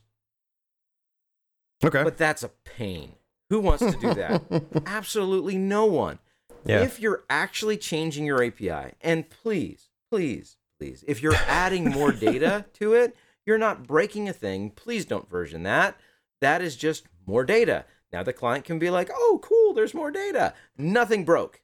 okay. 1.83 2.01
but 2.01 2.17
that's 2.17 2.43
a 2.43 2.51
pain. 2.63 3.15
Who 3.49 3.59
wants 3.59 3.83
to 3.83 3.99
do 3.99 4.13
that? 4.13 4.63
Absolutely 4.85 5.57
no 5.57 5.85
one. 5.85 6.19
Yeah. 6.63 6.83
If 6.83 7.01
you're 7.01 7.25
actually 7.29 7.75
changing 7.75 8.25
your 8.25 8.41
API, 8.41 8.93
and 9.01 9.29
please, 9.29 9.89
please, 10.09 10.55
please, 10.79 11.03
if 11.09 11.21
you're 11.21 11.35
adding 11.35 11.89
more 11.89 12.11
data 12.13 12.63
to 12.75 12.93
it, 12.93 13.17
you're 13.45 13.57
not 13.57 13.85
breaking 13.85 14.29
a 14.29 14.33
thing. 14.33 14.69
Please 14.69 15.03
don't 15.03 15.29
version 15.29 15.63
that. 15.63 15.99
That 16.39 16.61
is 16.61 16.77
just 16.77 17.03
more 17.27 17.43
data. 17.43 17.83
Now 18.11 18.23
the 18.23 18.33
client 18.33 18.65
can 18.65 18.77
be 18.77 18.89
like, 18.89 19.09
oh, 19.13 19.39
cool, 19.41 19.73
there's 19.73 19.93
more 19.93 20.11
data. 20.11 20.53
Nothing 20.77 21.23
broke. 21.23 21.61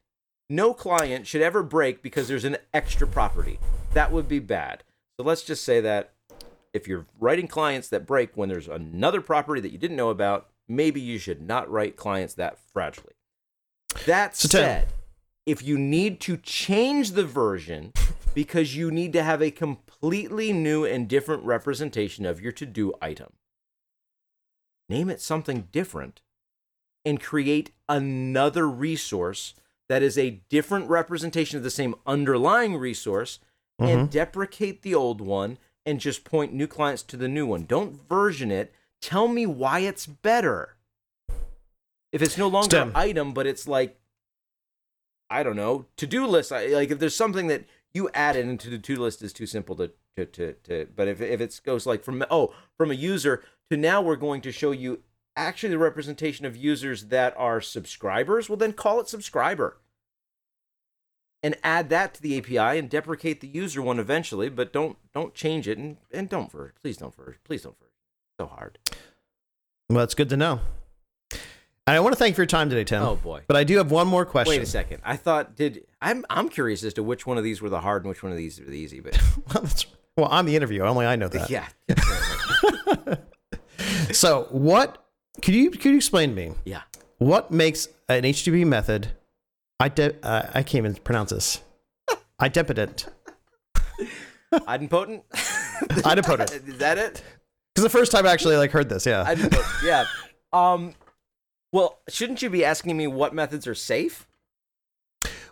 No 0.48 0.72
client 0.72 1.26
should 1.26 1.42
ever 1.42 1.62
break 1.62 2.02
because 2.02 2.26
there's 2.26 2.44
an 2.44 2.56
extra 2.72 3.06
property. 3.06 3.58
That 3.92 4.12
would 4.12 4.28
be 4.28 4.38
bad. 4.38 4.82
So 5.18 5.26
let's 5.26 5.42
just 5.42 5.62
say 5.62 5.80
that 5.82 6.14
if 6.72 6.88
you're 6.88 7.06
writing 7.18 7.48
clients 7.48 7.88
that 7.88 8.06
break 8.06 8.36
when 8.36 8.48
there's 8.48 8.68
another 8.68 9.20
property 9.20 9.60
that 9.60 9.72
you 9.72 9.78
didn't 9.78 9.96
know 9.96 10.10
about, 10.10 10.48
maybe 10.66 11.00
you 11.00 11.18
should 11.18 11.42
not 11.42 11.70
write 11.70 11.96
clients 11.96 12.34
that 12.34 12.58
fragilely. 12.74 13.12
That 14.06 14.36
So, 14.36 14.48
said, 14.48 14.88
if 15.44 15.62
you 15.62 15.78
need 15.78 16.20
to 16.20 16.36
change 16.38 17.12
the 17.12 17.24
version 17.24 17.92
because 18.34 18.76
you 18.76 18.90
need 18.90 19.12
to 19.14 19.22
have 19.22 19.42
a 19.42 19.50
completely 19.50 20.52
new 20.52 20.84
and 20.84 21.08
different 21.08 21.42
representation 21.44 22.24
of 22.24 22.40
your 22.40 22.52
to 22.52 22.64
do 22.64 22.94
item, 23.02 23.32
name 24.88 25.10
it 25.10 25.20
something 25.20 25.68
different 25.72 26.22
and 27.08 27.20
create 27.22 27.70
another 27.88 28.68
resource 28.68 29.54
that 29.88 30.02
is 30.02 30.18
a 30.18 30.42
different 30.50 30.90
representation 30.90 31.56
of 31.56 31.62
the 31.64 31.70
same 31.70 31.94
underlying 32.06 32.76
resource 32.76 33.38
and 33.78 33.88
mm-hmm. 33.88 34.06
deprecate 34.10 34.82
the 34.82 34.94
old 34.94 35.22
one 35.22 35.56
and 35.86 36.00
just 36.00 36.22
point 36.22 36.52
new 36.52 36.66
clients 36.66 37.02
to 37.02 37.16
the 37.16 37.28
new 37.28 37.46
one. 37.46 37.64
Don't 37.64 38.06
version 38.06 38.50
it. 38.50 38.74
Tell 39.00 39.26
me 39.26 39.46
why 39.46 39.78
it's 39.78 40.04
better. 40.04 40.76
If 42.12 42.20
it's 42.20 42.36
no 42.36 42.48
longer 42.48 42.76
Stem. 42.76 42.88
an 42.88 42.96
item, 42.96 43.32
but 43.32 43.46
it's 43.46 43.66
like, 43.66 43.98
I 45.30 45.42
don't 45.42 45.56
know, 45.56 45.86
to 45.96 46.06
do 46.06 46.26
list. 46.26 46.50
Like 46.50 46.90
if 46.90 46.98
there's 46.98 47.16
something 47.16 47.46
that 47.46 47.64
you 47.94 48.10
added 48.12 48.46
into 48.46 48.68
the 48.68 48.76
to 48.76 48.96
do 48.96 49.00
list 49.00 49.22
is 49.22 49.32
too 49.32 49.46
simple 49.46 49.76
to, 49.76 49.92
to, 50.16 50.26
to, 50.26 50.52
to 50.64 50.88
but 50.94 51.08
if, 51.08 51.22
if 51.22 51.40
it 51.40 51.58
goes 51.64 51.86
like 51.86 52.04
from, 52.04 52.22
oh, 52.30 52.52
from 52.76 52.90
a 52.90 52.94
user 52.94 53.42
to 53.70 53.78
now 53.78 54.02
we're 54.02 54.16
going 54.16 54.42
to 54.42 54.52
show 54.52 54.72
you 54.72 55.00
actually 55.38 55.70
the 55.70 55.78
representation 55.78 56.44
of 56.44 56.56
users 56.56 57.06
that 57.06 57.34
are 57.38 57.60
subscribers, 57.60 58.48
well, 58.48 58.56
then 58.56 58.72
call 58.72 59.00
it 59.00 59.08
subscriber 59.08 59.78
and 61.42 61.56
add 61.62 61.88
that 61.88 62.14
to 62.14 62.22
the 62.22 62.36
API 62.36 62.78
and 62.78 62.90
deprecate 62.90 63.40
the 63.40 63.46
user 63.48 63.80
one 63.80 63.98
eventually, 63.98 64.48
but 64.48 64.72
don't 64.72 64.98
don't 65.14 65.34
change 65.34 65.68
it 65.68 65.78
and, 65.78 65.96
and 66.12 66.28
don't 66.28 66.50
ver 66.50 66.72
please 66.82 66.96
don't 66.96 67.14
ver 67.14 67.36
please 67.44 67.62
don't 67.62 67.78
ver 67.78 67.86
so 68.40 68.46
hard. 68.46 68.78
well, 69.88 70.04
it's 70.04 70.14
good 70.14 70.28
to 70.28 70.36
know. 70.36 70.60
And 71.86 71.96
I 71.96 72.00
want 72.00 72.12
to 72.12 72.18
thank 72.18 72.32
you 72.32 72.34
for 72.34 72.42
your 72.42 72.46
time 72.46 72.68
today, 72.68 72.84
Tim. 72.84 73.02
Oh 73.02 73.16
boy. 73.16 73.42
But 73.46 73.56
I 73.56 73.64
do 73.64 73.78
have 73.78 73.90
one 73.90 74.08
more 74.08 74.26
question. 74.26 74.50
Wait 74.50 74.62
a 74.62 74.66
second. 74.66 75.00
I 75.04 75.16
thought 75.16 75.54
did 75.56 75.86
I'm 76.02 76.26
I'm 76.28 76.48
curious 76.48 76.82
as 76.82 76.92
to 76.94 77.02
which 77.02 77.26
one 77.26 77.38
of 77.38 77.44
these 77.44 77.62
were 77.62 77.70
the 77.70 77.80
hard 77.80 78.02
and 78.02 78.08
which 78.10 78.22
one 78.22 78.32
of 78.32 78.38
these 78.38 78.58
were 78.60 78.66
the 78.66 78.76
easy, 78.76 79.00
but 79.00 79.18
well, 79.54 79.62
that's, 79.62 79.86
well, 80.16 80.28
I'm 80.30 80.46
the 80.46 80.56
interviewer. 80.56 80.84
Only 80.84 81.06
I 81.06 81.16
know 81.16 81.28
that. 81.28 81.48
yeah. 81.48 81.68
So, 84.12 84.48
what 84.50 85.07
could 85.42 85.54
you 85.54 85.70
could 85.70 85.84
you 85.86 85.96
explain 85.96 86.30
to 86.30 86.34
me 86.36 86.52
Yeah. 86.64 86.82
what 87.18 87.50
makes 87.50 87.88
an 88.08 88.22
HTTP 88.24 88.66
method? 88.66 89.08
I 89.80 89.88
de- 89.88 90.14
uh, 90.24 90.42
I 90.54 90.62
can't 90.62 90.84
even 90.86 90.94
pronounce 90.96 91.30
this. 91.30 91.60
Idempotent. 92.40 93.08
Idempotent? 94.52 95.22
Idempotent. 95.32 96.68
Is 96.68 96.78
that 96.78 96.98
it? 96.98 97.22
Because 97.74 97.84
the 97.84 97.90
first 97.98 98.10
time 98.12 98.26
I 98.26 98.30
actually 98.32 98.56
like 98.56 98.70
heard 98.70 98.88
this, 98.88 99.06
yeah. 99.06 99.24
Idempotent. 99.24 99.84
Yeah. 99.84 100.04
Um 100.52 100.94
well, 101.72 101.98
shouldn't 102.08 102.40
you 102.42 102.48
be 102.50 102.64
asking 102.64 102.96
me 102.96 103.06
what 103.06 103.34
methods 103.34 103.66
are 103.66 103.74
safe? 103.74 104.26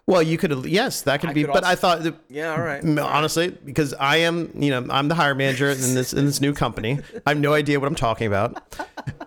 Well, 0.06 0.22
you 0.22 0.38
could 0.38 0.64
yes, 0.66 1.02
that 1.02 1.20
could 1.20 1.30
I 1.30 1.32
be. 1.32 1.42
could 1.44 1.52
but 1.52 1.64
also- 1.64 1.72
I 1.72 1.74
thought 1.74 2.02
that, 2.04 2.14
Yeah, 2.28 2.52
all 2.52 2.62
right. 2.62 2.82
Honestly 2.98 3.48
because 3.64 3.92
I 3.94 4.18
am 4.18 4.50
you 4.54 4.70
know 4.70 4.86
I'm 4.90 5.08
the 5.08 5.14
hire 5.16 5.34
manager 5.34 5.68
in 5.70 5.94
this 5.94 6.12
in 6.12 6.26
this 6.26 6.40
new 6.40 6.52
company. 6.52 7.00
I 7.26 7.30
have 7.30 7.38
no 7.38 7.52
idea 7.54 7.80
what 7.80 7.86
I'm 7.88 7.94
talking 7.96 8.26
about, 8.26 8.62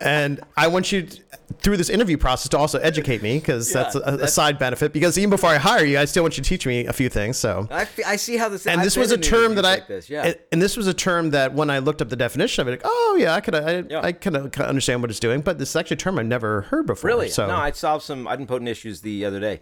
and 0.02 0.40
I 0.56 0.68
want 0.68 0.92
you 0.92 1.04
to, 1.04 1.22
through 1.62 1.76
this 1.78 1.90
interview 1.90 2.16
process 2.18 2.48
to 2.50 2.58
also 2.58 2.78
educate 2.80 3.22
me 3.22 3.40
because 3.40 3.74
Yeah, 3.74 3.84
that's 3.84 3.96
a, 3.96 4.00
a 4.00 4.12
that's- 4.12 4.34
side 4.34 4.58
benefit. 4.60 4.94
Because 4.94 5.18
even 5.18 5.30
before 5.32 5.50
I 5.50 5.58
hire 5.58 5.84
you, 5.84 5.98
I 6.00 6.06
still 6.06 6.24
want 6.24 6.38
you 6.38 6.44
to 6.44 6.48
teach 6.50 6.66
me 6.66 6.86
a 6.86 6.94
few 6.94 7.10
things. 7.10 7.38
So. 7.38 7.68
I, 7.72 7.88
I 8.06 8.16
see 8.16 8.38
how 8.38 8.48
this 8.50 8.66
And 8.66 8.80
I've 8.80 8.86
this 8.86 8.96
was 8.96 9.12
a 9.12 9.18
term 9.18 9.56
that 9.56 9.66
I, 9.66 9.74
like 9.76 9.88
this, 9.88 10.10
yeah. 10.10 10.34
and, 10.52 10.62
this 10.62 10.78
was 10.78 10.88
a 10.88 10.94
term 10.94 11.32
that 11.32 11.54
when 11.54 11.70
I 11.70 11.80
looked 11.80 12.02
up 12.02 12.10
the 12.10 12.16
definition 12.16 12.62
of 12.62 12.68
it, 12.68 12.72
like, 12.72 12.82
oh 12.86 13.18
yeah, 13.20 13.34
I 13.34 13.42
could, 13.42 13.56
I, 13.56 13.84
Yeah. 13.90 14.02
I 14.02 14.12
kind 14.14 14.38
of 14.38 14.56
understand 14.62 15.02
what 15.02 15.10
it's 15.10 15.20
doing, 15.20 15.42
but 15.42 15.58
this 15.58 15.70
is 15.72 15.76
actually 15.76 15.96
a 15.96 15.98
term 15.98 16.20
I've 16.20 16.26
never 16.28 16.62
heard 16.62 16.86
before. 16.86 17.08
Really? 17.10 17.30
So 17.30 17.48
No, 17.48 17.56
I 17.56 17.72
solved 17.72 18.06
some 18.06 18.28
I 18.28 18.36
didn't 18.36 18.50
idempotent 18.50 18.68
issues 18.70 19.02
the 19.02 19.26
other 19.26 19.40
day. 19.40 19.60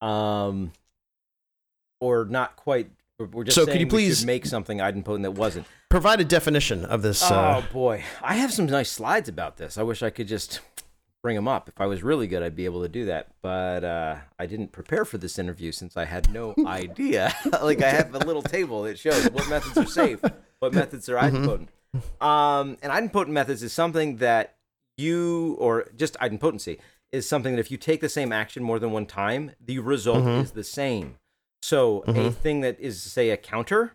Um, 0.00 0.72
or 2.00 2.24
not 2.24 2.56
quite. 2.56 2.90
We're- 3.18 3.44
just 3.44 3.56
So 3.56 3.66
could 3.66 3.80
you 3.80 3.86
please- 3.88 4.24
make 4.24 4.46
something 4.46 4.78
idempotent 4.78 5.22
that 5.22 5.32
wasn't. 5.32 5.66
provide 5.90 6.20
a 6.20 6.24
definition 6.24 6.84
of 6.84 7.02
this. 7.02 7.22
oh 7.22 7.34
Uh, 7.34 7.60
boy, 7.72 8.04
I 8.22 8.34
have 8.36 8.52
some 8.52 8.66
nice 8.66 8.90
slides 8.92 9.28
about 9.28 9.56
this. 9.56 9.76
I 9.76 9.82
wish 9.82 10.02
I 10.04 10.10
could 10.10 10.28
just 10.28 10.60
bring 11.22 11.34
them 11.34 11.48
up. 11.48 11.68
If 11.68 11.80
I 11.80 11.86
was 11.86 12.04
really 12.04 12.28
good, 12.28 12.44
I'd 12.44 12.54
be 12.54 12.64
able 12.66 12.82
to 12.82 12.88
do 12.88 13.06
that. 13.06 13.26
But 13.42 13.82
uh, 13.82 14.16
I 14.38 14.46
didn't 14.46 14.70
prepare 14.70 15.04
for 15.04 15.18
this 15.18 15.36
interview 15.36 15.72
since 15.72 15.96
I 15.96 16.04
had 16.04 16.30
no 16.32 16.54
idea. 16.66 17.34
like 17.62 17.82
I 17.82 17.88
have 17.90 18.14
a 18.14 18.18
little 18.18 18.42
table 18.42 18.82
that 18.84 18.98
shows 19.00 19.24
what 19.30 19.48
methods 19.48 19.76
are 19.76 19.86
safe, 19.86 20.20
what 20.60 20.72
methods 20.72 21.08
are 21.08 21.16
idempotent. 21.16 21.68
Um, 22.24 22.76
and 22.82 22.92
idempotent 22.92 23.28
methods 23.30 23.64
is 23.64 23.72
something 23.72 24.18
that 24.18 24.54
you, 24.96 25.56
or 25.58 25.86
just 25.96 26.14
idempotency, 26.20 26.78
is 27.12 27.28
something 27.28 27.54
that 27.54 27.60
if 27.60 27.70
you 27.70 27.76
take 27.76 28.00
the 28.00 28.08
same 28.08 28.32
action 28.32 28.62
more 28.62 28.78
than 28.78 28.92
one 28.92 29.06
time, 29.06 29.52
the 29.64 29.78
result 29.78 30.24
mm-hmm. 30.24 30.42
is 30.42 30.52
the 30.52 30.64
same. 30.64 31.16
So 31.62 32.02
a 32.02 32.12
mm-hmm. 32.12 32.28
thing 32.30 32.60
that 32.60 32.78
is, 32.78 33.02
say, 33.02 33.30
a 33.30 33.36
counter, 33.36 33.94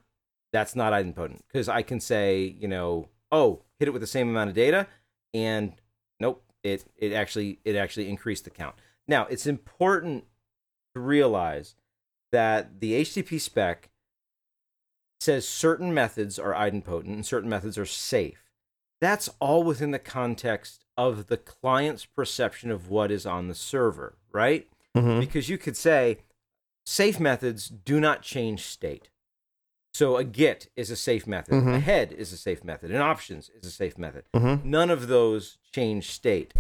that's 0.52 0.76
not 0.76 0.94
idempotent 0.94 1.40
because 1.48 1.68
I 1.68 1.82
can 1.82 2.00
say, 2.00 2.56
you 2.60 2.68
know, 2.68 3.10
oh, 3.32 3.64
hit 3.80 3.88
it 3.88 3.92
with 3.92 4.02
the 4.02 4.08
same 4.08 4.30
amount 4.30 4.50
of 4.50 4.56
data, 4.56 4.88
and 5.34 5.74
nope, 6.20 6.44
it 6.64 6.86
it 6.96 7.12
actually 7.12 7.60
it 7.66 7.76
actually 7.76 8.08
increased 8.08 8.46
the 8.46 8.50
count. 8.50 8.76
Now 9.08 9.26
it's 9.26 9.48
important 9.48 10.26
to 10.94 11.02
realize 11.02 11.76
that 12.32 12.80
the 12.80 13.02
HTTP 13.02 13.42
spec 13.42 13.90
says 15.20 15.48
certain 15.48 15.94
methods 15.94 16.38
are 16.38 16.54
idempotent 16.54 17.08
and 17.08 17.26
certain 17.26 17.50
methods 17.50 17.78
are 17.78 17.86
safe. 17.86 18.43
That's 19.04 19.28
all 19.42 19.64
within 19.64 19.92
the 19.92 20.00
context 20.00 20.86
of 20.96 21.28
the 21.28 21.36
client's 21.36 22.06
perception 22.06 22.72
of 22.72 22.90
what 22.90 23.12
is 23.12 23.26
on 23.26 23.50
the 23.50 23.54
server, 23.54 24.18
right? 24.32 24.66
Mhm. 24.96 25.20
Because 25.20 25.50
you 25.50 25.58
could 25.58 25.76
say 25.76 26.20
safe 26.86 27.20
methods 27.20 27.68
do 27.68 28.00
not 28.00 28.22
change 28.22 28.62
state. 28.64 29.10
So 29.94 30.16
a 30.16 30.24
get 30.24 30.70
is 30.78 30.90
a 30.90 30.96
safe 30.96 31.28
method, 31.28 31.56
a 31.56 31.62
Mhm. 31.62 31.82
head 31.82 32.14
is 32.14 32.32
a 32.32 32.38
safe 32.38 32.64
method, 32.64 32.92
and 32.92 33.02
options 33.02 33.50
is 33.50 33.68
a 33.68 33.72
safe 33.72 33.98
method. 33.98 34.24
Mhm. 34.34 34.64
None 34.64 34.90
of 34.90 35.08
those 35.10 35.58
change 35.74 36.10
state, 36.10 36.54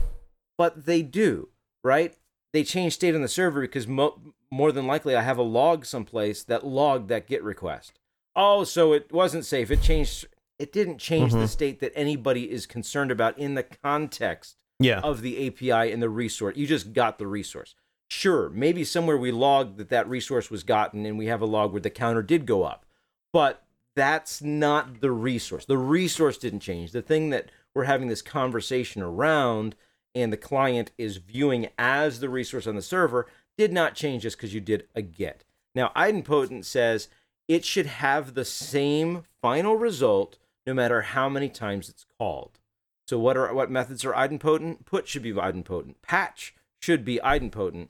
but 0.58 0.84
they 0.86 1.02
do, 1.02 1.48
right? 1.82 2.14
They 2.52 2.66
change 2.66 2.91
state 2.96 3.16
on 3.16 3.22
the 3.22 3.30
server 3.30 3.62
because 3.62 3.88
mo- 3.88 4.34
more 4.52 4.74
than 4.74 4.86
likely 4.86 5.16
I 5.16 5.22
have 5.22 5.38
a 5.38 5.44
log 5.44 5.86
someplace 5.86 6.44
that 6.44 6.66
logged 6.66 7.08
that 7.08 7.26
get 7.26 7.41
request. 7.41 8.02
Oh, 8.36 8.66
so 8.66 8.91
it 8.91 9.14
wasn't 9.14 9.46
safe. 9.46 9.72
It 9.72 9.82
changed. 9.82 10.28
It 10.64 10.72
didn't 10.72 10.97
change 10.97 11.34
the 11.34 11.39
Mhm. 11.39 11.49
state 11.49 11.80
that 11.82 11.91
anybody 11.93 12.49
is 12.49 12.66
concerned 12.66 13.11
about 13.11 13.38
in 13.38 13.55
the 13.55 13.64
context 13.64 14.55
Yeah. 14.80 15.01
of 15.01 15.20
the 15.22 15.38
API 15.45 15.91
and 15.91 16.01
the 16.01 16.07
resource. 16.07 16.55
You 16.55 16.66
just 16.66 16.93
got 16.93 17.18
the 17.18 17.28
resource. 17.28 17.76
Sure, 18.09 18.49
maybe 18.49 18.86
somewhere 18.86 19.18
we 19.18 19.30
logged 19.30 19.76
that 19.78 19.89
that 19.89 20.07
resource 20.07 20.49
was 20.49 20.64
gotten 20.64 21.05
and 21.05 21.18
we 21.18 21.26
have 21.26 21.41
a 21.41 21.45
log 21.45 21.74
where 21.74 21.82
the 21.82 21.89
counter 21.89 22.22
did 22.22 22.45
go 22.45 22.64
up. 22.64 22.86
But 23.34 23.66
that's 23.93 24.41
not 24.41 25.01
the 25.01 25.11
resource. 25.11 25.66
The 25.66 25.78
resource 25.78 26.38
didn't 26.38 26.61
change. 26.61 26.93
The 26.93 27.01
thing 27.01 27.30
that 27.32 27.49
we're 27.76 27.84
having 27.84 28.07
this 28.07 28.22
conversation 28.22 29.01
around 29.01 29.76
and 30.16 30.32
the 30.32 30.38
client 30.38 30.91
is 30.97 31.18
viewing 31.18 31.68
as 31.78 32.22
the 32.22 32.30
resource 32.30 32.68
on 32.68 32.76
the 32.78 32.82
server 32.82 33.28
did 33.57 33.74
not 33.74 33.95
change 33.95 34.24
just 34.24 34.38
because 34.38 34.53
you 34.53 34.61
did 34.61 34.88
a 34.95 35.01
get. 35.01 35.43
Now, 35.76 35.91
idempotent 35.93 36.64
says 36.64 37.09
it 37.49 37.66
should 37.66 37.88
have 37.88 38.34
the 38.34 38.45
same 38.45 39.26
final 39.41 39.76
result 39.76 40.38
no 40.66 40.74
matter 40.74 41.01
how 41.01 41.30
many 41.30 41.49
times 41.49 41.89
it's 41.89 42.05
called. 42.18 42.59
So 43.07 43.20
what 43.20 43.36
are 43.38 43.53
what 43.53 43.70
methods 43.70 44.05
are 44.05 44.14
idempotent? 44.14 44.86
Put 44.86 45.07
should 45.07 45.24
be 45.24 45.34
idempotent. 45.34 45.95
Patch 46.01 46.55
should 46.82 47.03
be 47.03 47.20
idempotent 47.24 47.89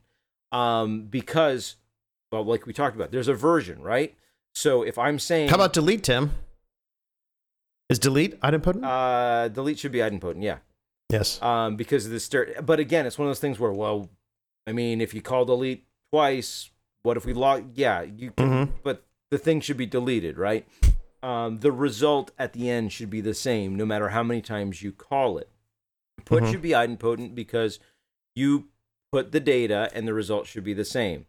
um, 0.51 1.03
because, 1.03 1.75
well, 2.31 2.43
like 2.43 2.65
we 2.65 2.73
talked 2.73 2.95
about, 2.95 3.11
there's 3.11 3.27
a 3.27 3.33
version, 3.33 3.81
right? 3.81 4.15
So 4.55 4.83
if 4.83 4.97
I'm 4.97 5.19
saying 5.19 5.49
How 5.49 5.55
about 5.55 5.73
delete, 5.73 6.03
Tim? 6.03 6.31
Is 7.89 7.99
delete 7.99 8.39
idempotent? 8.41 8.83
uh, 8.83 9.47
delete 9.49 9.77
should 9.79 9.91
be 9.91 9.99
idempotent, 9.99 10.41
yeah, 10.43 10.57
yes. 11.11 11.41
um, 11.41 11.75
because 11.75 12.05
of 12.05 12.11
the 12.11 12.19
stir. 12.19 12.55
But 12.61 12.79
again, 12.79 13.05
it's 13.05 13.17
one 13.19 13.27
of 13.27 13.29
those 13.29 13.39
things 13.39 13.59
where, 13.59 13.71
well, 13.71 14.09
I 14.65 14.71
mean, 14.71 15.01
if 15.01 15.13
you 15.13 15.21
call 15.21 15.45
delete 15.45 15.85
twice, 16.11 16.71
what 17.03 17.17
if 17.17 17.25
we 17.25 17.33
log? 17.33 17.71
Yeah, 17.75 18.01
you 18.01 18.31
can, 18.31 18.49
Mhm. 18.49 18.69
but 18.83 19.03
the 19.29 19.37
thing 19.37 19.59
should 19.59 19.77
be 19.77 19.85
deleted, 19.85 20.37
right? 20.37 20.65
Um, 21.23 21.59
the 21.59 21.71
result 21.71 22.31
at 22.37 22.51
the 22.53 22.69
end 22.69 22.91
should 22.91 23.09
be 23.09 23.21
the 23.21 23.33
same, 23.33 23.75
no 23.75 23.85
matter 23.85 24.09
how 24.09 24.23
many 24.23 24.41
times 24.41 24.81
you 24.83 24.91
call 24.91 25.37
it. 25.37 25.49
Put 26.25 26.43
Mhm. 26.43 26.51
should 26.51 26.61
be 26.61 26.71
idempotent 26.71 27.33
because 27.33 27.79
you 28.35 28.67
put 29.11 29.31
the 29.31 29.39
data 29.39 29.89
and 29.93 30.07
the 30.07 30.13
result 30.13 30.47
should 30.47 30.63
be 30.63 30.73
the 30.73 30.85
same. 30.85 31.25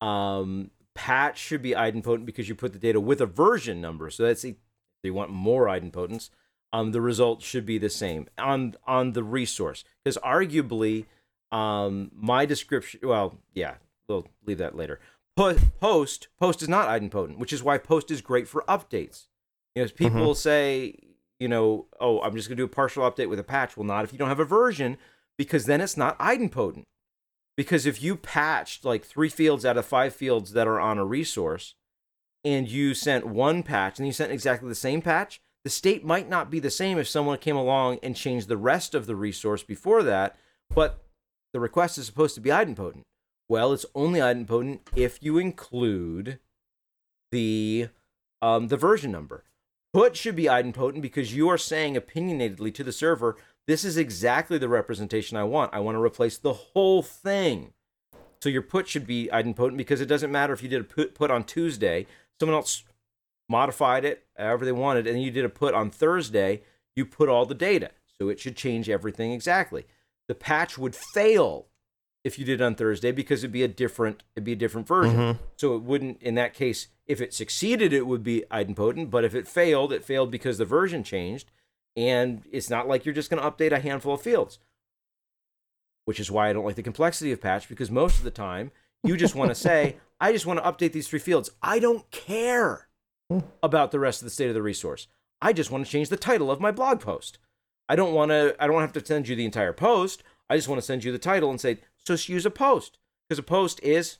Um, 0.00 0.72
patch 0.94 1.38
should 1.38 1.62
be 1.62 1.70
idempotent 1.72 2.26
because 2.26 2.48
you 2.48 2.54
put 2.54 2.72
the 2.72 2.78
data 2.78 3.00
with 3.00 3.20
a 3.20 3.26
version 3.26 3.80
number. 3.80 4.10
So 4.10 4.24
that's 4.24 4.44
if 4.44 4.56
you 5.04 5.14
want 5.14 5.30
more 5.30 5.66
idempotence, 5.66 6.30
um, 6.72 6.92
the 6.92 7.00
result 7.00 7.42
should 7.42 7.64
be 7.64 7.78
the 7.78 7.90
same 7.90 8.28
on 8.36 8.74
on 8.86 9.12
the 9.12 9.22
resource 9.24 9.84
because 10.02 10.16
arguably, 10.18 11.06
um, 11.52 12.10
my 12.14 12.46
description. 12.46 13.00
Well, 13.02 13.38
yeah, 13.54 13.76
we'll 14.08 14.26
leave 14.44 14.58
that 14.58 14.76
later. 14.76 15.00
Post 15.80 16.28
post 16.38 16.60
is 16.60 16.68
not 16.68 16.88
idempotent, 16.88 17.38
which 17.38 17.50
is 17.50 17.62
why 17.62 17.78
post 17.78 18.10
is 18.10 18.20
great 18.20 18.46
for 18.46 18.62
updates. 18.68 19.28
You 19.74 19.82
know, 19.82 19.88
people 19.88 20.20
mm-hmm. 20.20 20.32
say, 20.34 20.96
you 21.38 21.48
know, 21.48 21.86
oh, 21.98 22.20
I'm 22.20 22.36
just 22.36 22.46
gonna 22.46 22.58
do 22.58 22.64
a 22.64 22.68
partial 22.68 23.10
update 23.10 23.30
with 23.30 23.38
a 23.38 23.42
patch. 23.42 23.74
Well, 23.74 23.86
not 23.86 24.04
if 24.04 24.12
you 24.12 24.18
don't 24.18 24.28
have 24.28 24.38
a 24.38 24.44
version, 24.44 24.98
because 25.38 25.64
then 25.64 25.80
it's 25.80 25.96
not 25.96 26.18
idempotent. 26.18 26.82
Because 27.56 27.86
if 27.86 28.02
you 28.02 28.16
patched 28.16 28.84
like 28.84 29.02
three 29.02 29.30
fields 29.30 29.64
out 29.64 29.78
of 29.78 29.86
five 29.86 30.14
fields 30.14 30.52
that 30.52 30.68
are 30.68 30.78
on 30.78 30.98
a 30.98 31.06
resource, 31.06 31.74
and 32.44 32.68
you 32.68 32.92
sent 32.92 33.26
one 33.26 33.62
patch 33.62 33.98
and 33.98 34.06
you 34.06 34.12
sent 34.12 34.32
exactly 34.32 34.68
the 34.68 34.74
same 34.74 35.00
patch, 35.00 35.40
the 35.64 35.70
state 35.70 36.04
might 36.04 36.28
not 36.28 36.50
be 36.50 36.58
the 36.58 36.70
same 36.70 36.98
if 36.98 37.08
someone 37.08 37.38
came 37.38 37.56
along 37.56 37.98
and 38.02 38.14
changed 38.14 38.48
the 38.48 38.58
rest 38.58 38.94
of 38.94 39.06
the 39.06 39.16
resource 39.16 39.62
before 39.62 40.02
that, 40.02 40.36
but 40.68 41.02
the 41.54 41.60
request 41.60 41.96
is 41.96 42.04
supposed 42.04 42.34
to 42.34 42.42
be 42.42 42.50
idempotent. 42.50 43.04
Well, 43.50 43.72
it's 43.72 43.86
only 43.96 44.20
idempotent 44.20 44.78
if 44.94 45.18
you 45.20 45.36
include 45.36 46.38
the 47.32 47.88
um, 48.40 48.68
the 48.68 48.76
version 48.76 49.10
number. 49.10 49.42
Put 49.92 50.16
should 50.16 50.36
be 50.36 50.44
idempotent 50.44 51.00
because 51.00 51.34
you 51.34 51.48
are 51.48 51.58
saying 51.58 51.96
opinionatedly 51.96 52.72
to 52.72 52.84
the 52.84 52.92
server, 52.92 53.36
this 53.66 53.82
is 53.84 53.96
exactly 53.96 54.56
the 54.56 54.68
representation 54.68 55.36
I 55.36 55.42
want. 55.42 55.74
I 55.74 55.80
want 55.80 55.96
to 55.96 56.00
replace 56.00 56.38
the 56.38 56.52
whole 56.52 57.02
thing. 57.02 57.72
So 58.40 58.48
your 58.48 58.62
put 58.62 58.86
should 58.86 59.04
be 59.04 59.28
idempotent 59.32 59.76
because 59.76 60.00
it 60.00 60.06
doesn't 60.06 60.30
matter 60.30 60.52
if 60.52 60.62
you 60.62 60.68
did 60.68 60.82
a 60.82 60.84
put, 60.84 61.16
put 61.16 61.32
on 61.32 61.42
Tuesday, 61.42 62.06
someone 62.38 62.54
else 62.54 62.84
modified 63.48 64.04
it 64.04 64.26
however 64.38 64.64
they 64.64 64.70
wanted, 64.70 65.08
and 65.08 65.20
you 65.20 65.32
did 65.32 65.44
a 65.44 65.48
put 65.48 65.74
on 65.74 65.90
Thursday, 65.90 66.62
you 66.94 67.04
put 67.04 67.28
all 67.28 67.46
the 67.46 67.56
data. 67.56 67.90
So 68.16 68.28
it 68.28 68.38
should 68.38 68.54
change 68.54 68.88
everything 68.88 69.32
exactly. 69.32 69.86
The 70.28 70.36
patch 70.36 70.78
would 70.78 70.94
fail 70.94 71.66
if 72.22 72.38
you 72.38 72.44
did 72.44 72.60
it 72.60 72.64
on 72.64 72.74
Thursday 72.74 73.12
because 73.12 73.42
it'd 73.42 73.52
be 73.52 73.62
a 73.62 73.68
different 73.68 74.22
it'd 74.36 74.44
be 74.44 74.52
a 74.52 74.56
different 74.56 74.86
version. 74.86 75.16
Mhm. 75.16 75.38
So 75.56 75.74
it 75.74 75.82
wouldn't 75.82 76.22
in 76.22 76.34
that 76.34 76.54
case 76.54 76.88
if 77.06 77.20
it 77.20 77.32
succeeded 77.34 77.92
it 77.92 78.06
would 78.06 78.22
be 78.22 78.44
idempotent, 78.50 79.10
but 79.10 79.24
if 79.24 79.34
it 79.34 79.48
failed, 79.48 79.92
it 79.92 80.04
failed 80.04 80.30
because 80.30 80.58
the 80.58 80.64
version 80.64 81.02
changed 81.02 81.50
and 81.96 82.42
it's 82.52 82.70
not 82.70 82.86
like 82.86 83.04
you're 83.04 83.14
just 83.14 83.30
going 83.30 83.42
to 83.42 83.50
update 83.50 83.72
a 83.72 83.80
handful 83.80 84.14
of 84.14 84.22
fields. 84.22 84.58
Which 86.04 86.20
is 86.20 86.30
why 86.30 86.48
I 86.48 86.52
don't 86.52 86.64
like 86.64 86.76
the 86.76 86.82
complexity 86.82 87.32
of 87.32 87.40
patch 87.40 87.68
because 87.68 87.90
most 87.90 88.18
of 88.18 88.24
the 88.24 88.30
time 88.30 88.70
you 89.02 89.16
just 89.16 89.34
want 89.34 89.50
to 89.50 89.54
say 89.68 89.96
I 90.20 90.32
just 90.32 90.46
want 90.46 90.62
to 90.62 90.70
update 90.70 90.92
these 90.92 91.08
three 91.08 91.18
fields. 91.18 91.50
I 91.62 91.78
don't 91.78 92.10
care 92.10 92.88
about 93.62 93.90
the 93.92 93.98
rest 94.00 94.20
of 94.20 94.26
the 94.26 94.30
state 94.30 94.48
of 94.48 94.54
the 94.54 94.62
resource. 94.62 95.06
I 95.40 95.52
just 95.52 95.70
want 95.70 95.86
to 95.86 95.90
change 95.90 96.08
the 96.10 96.16
title 96.16 96.50
of 96.50 96.60
my 96.60 96.70
blog 96.70 97.00
post. 97.00 97.38
I 97.88 97.96
don't 97.96 98.12
want 98.12 98.30
to 98.30 98.54
I 98.60 98.66
don't 98.66 98.80
have 98.82 98.92
to 98.92 99.04
send 99.04 99.26
you 99.28 99.36
the 99.36 99.44
entire 99.46 99.72
post. 99.72 100.22
I 100.50 100.56
just 100.56 100.68
want 100.68 100.80
to 100.80 100.86
send 100.86 101.04
you 101.04 101.12
the 101.12 101.18
title 101.18 101.50
and 101.50 101.60
say, 101.60 101.78
so 102.04 102.14
just 102.14 102.28
use 102.28 102.46
a 102.46 102.50
post. 102.50 102.98
Because 103.28 103.38
a 103.38 103.44
post 103.44 103.80
is, 103.82 104.18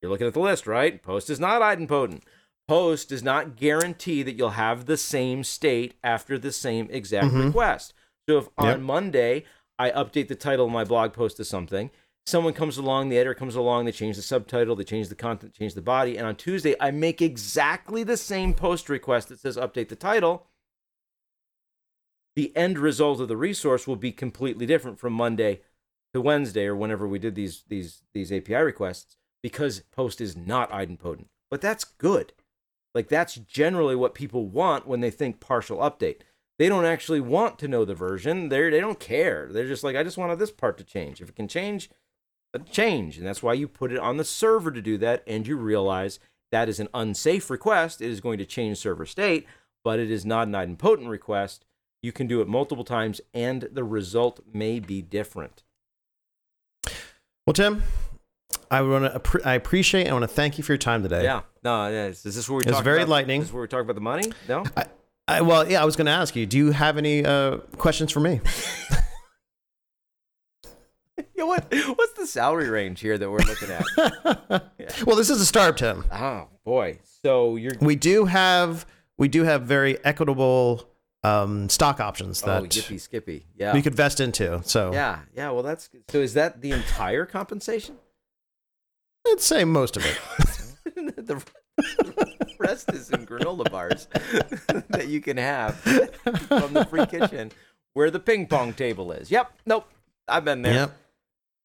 you're 0.00 0.10
looking 0.10 0.26
at 0.26 0.34
the 0.34 0.40
list, 0.40 0.66
right? 0.66 1.02
Post 1.02 1.30
is 1.30 1.40
not 1.40 1.62
idempotent. 1.62 2.22
Post 2.68 3.08
does 3.08 3.22
not 3.22 3.56
guarantee 3.56 4.22
that 4.22 4.36
you'll 4.36 4.50
have 4.50 4.86
the 4.86 4.96
same 4.96 5.42
state 5.42 5.94
after 6.04 6.38
the 6.38 6.52
same 6.52 6.88
exact 6.90 7.32
Mhm. 7.32 7.46
request. 7.46 7.94
So 8.28 8.38
if 8.38 8.48
on 8.56 8.66
Yep. 8.66 8.80
Monday 8.80 9.44
I 9.78 9.90
update 9.90 10.28
the 10.28 10.36
title 10.36 10.66
of 10.66 10.72
my 10.72 10.84
blog 10.84 11.12
post 11.12 11.38
to 11.38 11.44
something, 11.44 11.90
someone 12.26 12.52
comes 12.52 12.76
along, 12.78 13.08
the 13.08 13.16
editor 13.16 13.34
comes 13.34 13.56
along, 13.56 13.86
they 13.86 13.92
change 13.92 14.14
the 14.16 14.22
subtitle, 14.22 14.76
they 14.76 14.84
change 14.84 15.08
the 15.08 15.14
content, 15.16 15.54
change 15.54 15.74
the 15.74 15.82
body, 15.82 16.16
and 16.16 16.26
on 16.26 16.36
Tuesday 16.36 16.76
I 16.78 16.92
make 16.92 17.20
exactly 17.20 18.04
the 18.04 18.16
same 18.16 18.54
post 18.54 18.88
request 18.88 19.28
that 19.28 19.40
says 19.40 19.56
update 19.56 19.88
the 19.88 19.96
title 19.96 20.46
the 22.36 22.56
end 22.56 22.78
result 22.78 23.20
of 23.20 23.26
the 23.28 23.36
resource 23.36 23.86
will 23.88 23.96
be 23.96 24.12
completely 24.12 24.64
different 24.64 24.98
from 25.00 25.12
Monday 25.12 25.62
to 26.12 26.20
Wednesday 26.20 26.66
or 26.66 26.76
whenever 26.76 27.06
we 27.06 27.18
did 27.18 27.34
these 27.34 27.64
these 27.68 28.02
these 28.12 28.32
API 28.32 28.54
requests 28.54 29.16
because 29.42 29.80
post 29.92 30.20
is 30.20 30.36
not 30.36 30.70
idempotent. 30.70 31.26
But 31.50 31.60
that's 31.60 31.84
good. 31.84 32.32
Like 32.94 33.08
that's 33.08 33.34
generally 33.36 33.96
what 33.96 34.14
people 34.14 34.46
want 34.46 34.86
when 34.86 35.00
they 35.00 35.10
think 35.10 35.40
partial 35.40 35.78
update. 35.78 36.22
They 36.58 36.68
don't 36.68 36.84
actually 36.84 37.20
want 37.20 37.58
to 37.60 37.68
know 37.68 37.84
the 37.84 37.94
version. 37.94 38.48
They 38.48 38.68
they 38.70 38.80
don't 38.80 39.00
care. 39.00 39.48
They're 39.50 39.68
just 39.68 39.84
like 39.84 39.96
I 39.96 40.02
just 40.02 40.18
wanted 40.18 40.38
this 40.38 40.50
part 40.50 40.76
to 40.78 40.84
change. 40.84 41.20
If 41.20 41.28
it 41.28 41.36
can 41.36 41.48
change, 41.48 41.88
change. 42.70 43.16
And 43.18 43.26
that's 43.26 43.42
why 43.42 43.54
you 43.54 43.68
put 43.68 43.92
it 43.92 43.98
on 43.98 44.16
the 44.16 44.24
server 44.24 44.70
to 44.70 44.82
do 44.82 44.98
that 44.98 45.22
and 45.26 45.46
you 45.46 45.56
realize 45.56 46.18
that 46.52 46.68
is 46.68 46.80
an 46.80 46.88
unsafe 46.92 47.48
request. 47.48 48.00
It 48.00 48.10
is 48.10 48.20
going 48.20 48.38
to 48.38 48.44
change 48.44 48.78
server 48.78 49.06
state, 49.06 49.46
but 49.84 49.98
it 49.98 50.10
is 50.10 50.26
not 50.26 50.48
an 50.48 50.54
idempotent 50.54 51.08
request. 51.08 51.64
You 52.02 52.12
can 52.12 52.26
do 52.26 52.40
it 52.40 52.48
multiple 52.48 52.84
times 52.84 53.20
and 53.32 53.68
the 53.72 53.84
result 53.84 54.40
may 54.52 54.80
be 54.80 55.00
different. 55.02 55.62
Well, 57.50 57.54
Tim, 57.54 57.82
I 58.70 58.80
want 58.82 59.24
to. 59.24 59.40
I 59.44 59.54
appreciate. 59.54 60.02
and 60.02 60.10
I 60.10 60.12
want 60.12 60.22
to 60.22 60.28
thank 60.28 60.56
you 60.56 60.62
for 60.62 60.70
your 60.70 60.78
time 60.78 61.02
today. 61.02 61.24
Yeah. 61.24 61.40
No, 61.64 61.88
yeah. 61.88 62.06
Is 62.06 62.22
this 62.22 62.48
where 62.48 62.58
we 62.58 62.64
It's 62.64 62.78
very 62.78 62.98
about, 62.98 63.08
lightning. 63.08 63.40
Is 63.40 63.48
this 63.48 63.52
where 63.52 63.62
we 63.62 63.66
talk 63.66 63.82
about 63.82 63.96
the 63.96 64.00
money? 64.00 64.30
No? 64.46 64.62
I, 64.76 64.84
I, 65.26 65.40
well, 65.40 65.68
yeah. 65.68 65.82
I 65.82 65.84
was 65.84 65.96
going 65.96 66.06
to 66.06 66.12
ask 66.12 66.36
you. 66.36 66.46
Do 66.46 66.56
you 66.56 66.70
have 66.70 66.96
any 66.96 67.24
uh, 67.24 67.56
questions 67.76 68.12
for 68.12 68.20
me? 68.20 68.40
yeah, 71.34 71.42
what 71.42 71.74
what's 71.96 72.12
the 72.12 72.28
salary 72.28 72.68
range 72.68 73.00
here 73.00 73.18
that 73.18 73.28
we're 73.28 73.38
looking 73.38 73.70
at? 73.70 73.84
Well, 75.04 75.16
this 75.16 75.28
is 75.30 75.40
a 75.40 75.46
startup, 75.46 75.76
Tim. 75.76 76.04
oh 76.12 76.46
boy. 76.64 77.00
So 77.24 77.56
you're 77.56 77.72
We 77.80 77.96
do 77.96 78.26
have 78.26 78.86
we 79.18 79.26
do 79.26 79.42
have 79.42 79.62
very 79.62 79.98
equitable 80.04 80.88
um, 81.22 81.68
stock 81.68 82.00
options 82.00 82.42
Oh 82.42 82.46
that 82.46 82.62
yippee 82.64 83.00
skippy. 83.00 83.46
Yeah. 83.56 83.72
we 83.74 83.82
could 83.82 83.94
vest 83.94 84.20
into. 84.20 84.62
So 84.64 84.92
yeah, 84.92 85.20
yeah. 85.34 85.50
Well 85.50 85.62
that's 85.62 85.88
good. 85.88 86.04
so 86.10 86.18
is 86.18 86.34
that 86.34 86.60
the 86.62 86.72
entire 86.72 87.26
compensation? 87.26 87.96
I'd 89.28 89.40
say 89.40 89.64
most 89.64 89.96
of 89.96 90.04
it. 90.06 90.18
The- 91.16 91.42
rest 92.58 92.92
is 92.92 93.10
in 93.10 93.24
granola 93.26 93.70
bars 93.70 94.06
that 94.90 95.06
you 95.08 95.20
can 95.20 95.36
have 95.36 95.76
from 95.76 96.74
the 96.74 96.84
free 96.88 97.06
kitchen 97.06 97.52
where 97.94 98.10
the 98.10 98.20
ping 98.20 98.46
pong 98.46 98.72
table 98.74 99.12
is. 99.12 99.30
Yep. 99.30 99.50
Nope. 99.66 99.86
I've 100.28 100.44
been 100.44 100.62
there. 100.62 100.74
Yep. 100.74 100.96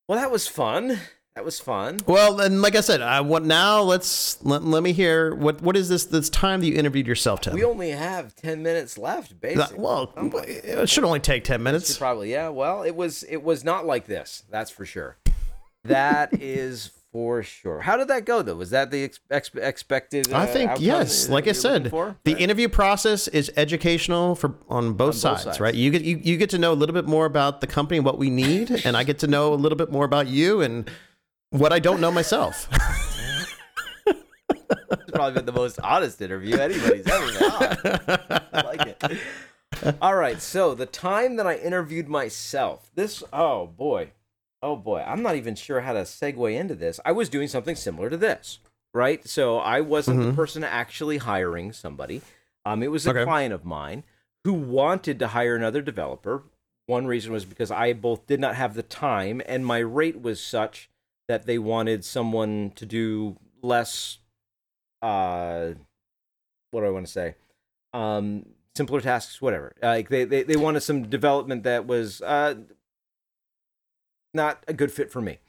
Well, 0.07 0.19
that 0.19 0.31
was 0.31 0.47
fun. 0.47 0.99
That 1.35 1.43
was 1.43 1.59
fun. 1.59 1.99
Well, 2.07 2.39
and 2.39 2.61
like 2.61 2.75
I 2.77 2.79
said, 2.79 3.01
I 3.01 3.19
want 3.19 3.43
now. 3.43 3.81
Let's 3.81 4.41
let, 4.45 4.63
let 4.63 4.81
me 4.83 4.93
hear 4.93 5.35
what 5.35 5.61
what 5.61 5.75
is 5.75 5.89
this 5.89 6.05
this 6.05 6.29
time 6.29 6.61
that 6.61 6.67
you 6.67 6.75
interviewed 6.75 7.05
yourself, 7.07 7.41
Tim? 7.41 7.53
We 7.55 7.65
only 7.65 7.89
have 7.91 8.33
10 8.37 8.63
minutes 8.63 8.97
left, 8.97 9.31
That- 9.31 9.41
basically. 9.41 9.79
well, 9.79 10.13
Oh 10.15 10.31
it 10.45 10.87
should 10.87 11.03
only 11.03 11.19
take 11.19 11.43
ten 11.43 11.61
minutes. 11.61 11.97
Probably, 11.97 12.31
yeah. 12.31 12.47
Well, 12.47 12.83
it 12.83 12.95
was 12.95 13.23
it 13.23 13.43
was 13.43 13.65
not 13.65 13.85
like 13.85 14.05
this. 14.05 14.43
That's 14.49 14.71
for 14.71 14.85
sure. 14.85 15.17
That 15.83 16.29
is 16.41 16.91
for 17.11 17.43
sure. 17.43 17.81
How 17.81 17.97
did 17.97 18.07
that 18.07 18.23
go 18.23 18.41
though? 18.41 18.55
Was 18.55 18.69
that 18.69 18.89
the 18.89 19.03
ex- 19.03 19.19
ex- 19.29 19.51
expected? 19.55 20.31
Uh, 20.31 20.37
I 20.37 20.45
think 20.45 20.71
yes. 20.79 21.27
Like 21.27 21.49
I 21.49 21.51
said, 21.51 21.83
the 21.83 21.91
Right. 21.91 22.39
interview 22.39 22.69
process 22.69 23.27
is 23.27 23.51
educational 23.57 24.35
for 24.35 24.55
on 24.69 24.93
both, 24.93 24.97
both 25.09 25.15
sides, 25.17 25.43
sides. 25.43 25.59
right? 25.59 25.75
You 25.75 25.91
get 25.91 26.03
you, 26.03 26.15
you 26.15 26.37
get 26.37 26.49
to 26.51 26.57
know 26.57 26.71
a 26.71 26.79
little 26.79 26.93
bit 26.95 27.07
more 27.07 27.25
about 27.25 27.59
the 27.59 27.67
company, 27.67 27.97
and 27.97 28.05
what 28.05 28.17
we 28.17 28.29
need, 28.29 28.71
and 28.85 28.95
I 28.95 29.03
get 29.03 29.19
to 29.19 29.27
know 29.27 29.53
a 29.53 29.55
little 29.55 29.77
bit 29.77 29.91
more 29.91 30.05
about 30.05 30.27
you 30.27 30.61
and 30.61 30.89
what 31.51 31.71
I 31.73 31.79
don't 31.79 32.01
know 32.01 32.11
myself. 32.11 32.67
It's 34.07 35.11
probably 35.11 35.33
been 35.35 35.45
the 35.45 35.51
most 35.51 35.79
honest 35.79 36.21
interview 36.21 36.57
anybody's 36.57 37.07
ever 37.07 37.31
had. 37.31 37.77
I 38.53 38.61
like 38.63 38.81
it. 38.81 39.01
All 40.01 40.15
right, 40.15 40.41
so 40.41 40.73
the 40.73 40.85
time 40.85 41.35
that 41.35 41.45
I 41.47 41.55
interviewed 41.57 42.07
myself, 42.07 42.89
this 42.95 43.23
oh 43.31 43.67
boy, 43.67 44.11
oh 44.61 44.75
boy, 44.75 45.03
I'm 45.05 45.21
not 45.21 45.35
even 45.35 45.55
sure 45.55 45.81
how 45.81 45.93
to 45.93 46.01
segue 46.01 46.55
into 46.55 46.75
this. 46.75 46.99
I 47.05 47.11
was 47.11 47.29
doing 47.29 47.47
something 47.47 47.75
similar 47.75 48.09
to 48.09 48.17
this, 48.17 48.59
right? 48.93 49.25
So 49.27 49.57
I 49.59 49.81
wasn't 49.81 50.21
the 50.23 50.33
person 50.33 50.63
actually 50.63 51.17
hiring 51.17 51.71
somebody. 51.71 52.21
Um, 52.65 52.81
it 52.83 52.91
was 52.91 53.05
a 53.05 53.11
Okay. 53.11 53.23
client 53.23 53.53
of 53.53 53.63
mine 53.65 54.03
who 54.43 54.53
wanted 54.53 55.19
to 55.19 55.27
hire 55.29 55.55
another 55.55 55.81
developer. 55.81 56.43
One 56.87 57.05
reason 57.07 57.31
was 57.31 57.45
because 57.45 57.71
I 57.71 57.93
both 57.93 58.27
did 58.27 58.39
not 58.39 58.55
have 58.55 58.73
the 58.75 58.83
time, 58.83 59.41
and 59.45 59.65
my 59.65 59.79
rate 59.79 60.21
was 60.21 60.41
such 60.41 60.89
that 61.27 61.45
they 61.45 61.57
wanted 61.57 62.05
someone 62.05 62.71
to 62.75 62.85
do 62.85 63.37
less 63.61 64.19
uh 65.01 65.71
what 66.71 66.81
do 66.81 66.87
I 66.87 66.89
want 66.89 67.05
to 67.05 67.11
say? 67.11 67.35
Um 67.93 68.45
simpler 68.75 68.99
tasks, 69.01 69.41
whatever. 69.41 69.73
Like 69.81 70.09
they, 70.09 70.25
they, 70.25 70.43
they 70.43 70.57
wanted 70.57 70.81
some 70.81 71.09
development 71.09 71.63
that 71.63 71.87
was 71.87 72.21
uh 72.21 72.55
not 74.33 74.63
a 74.67 74.73
good 74.73 74.91
fit 74.91 75.11
for 75.11 75.21
me. 75.21 75.39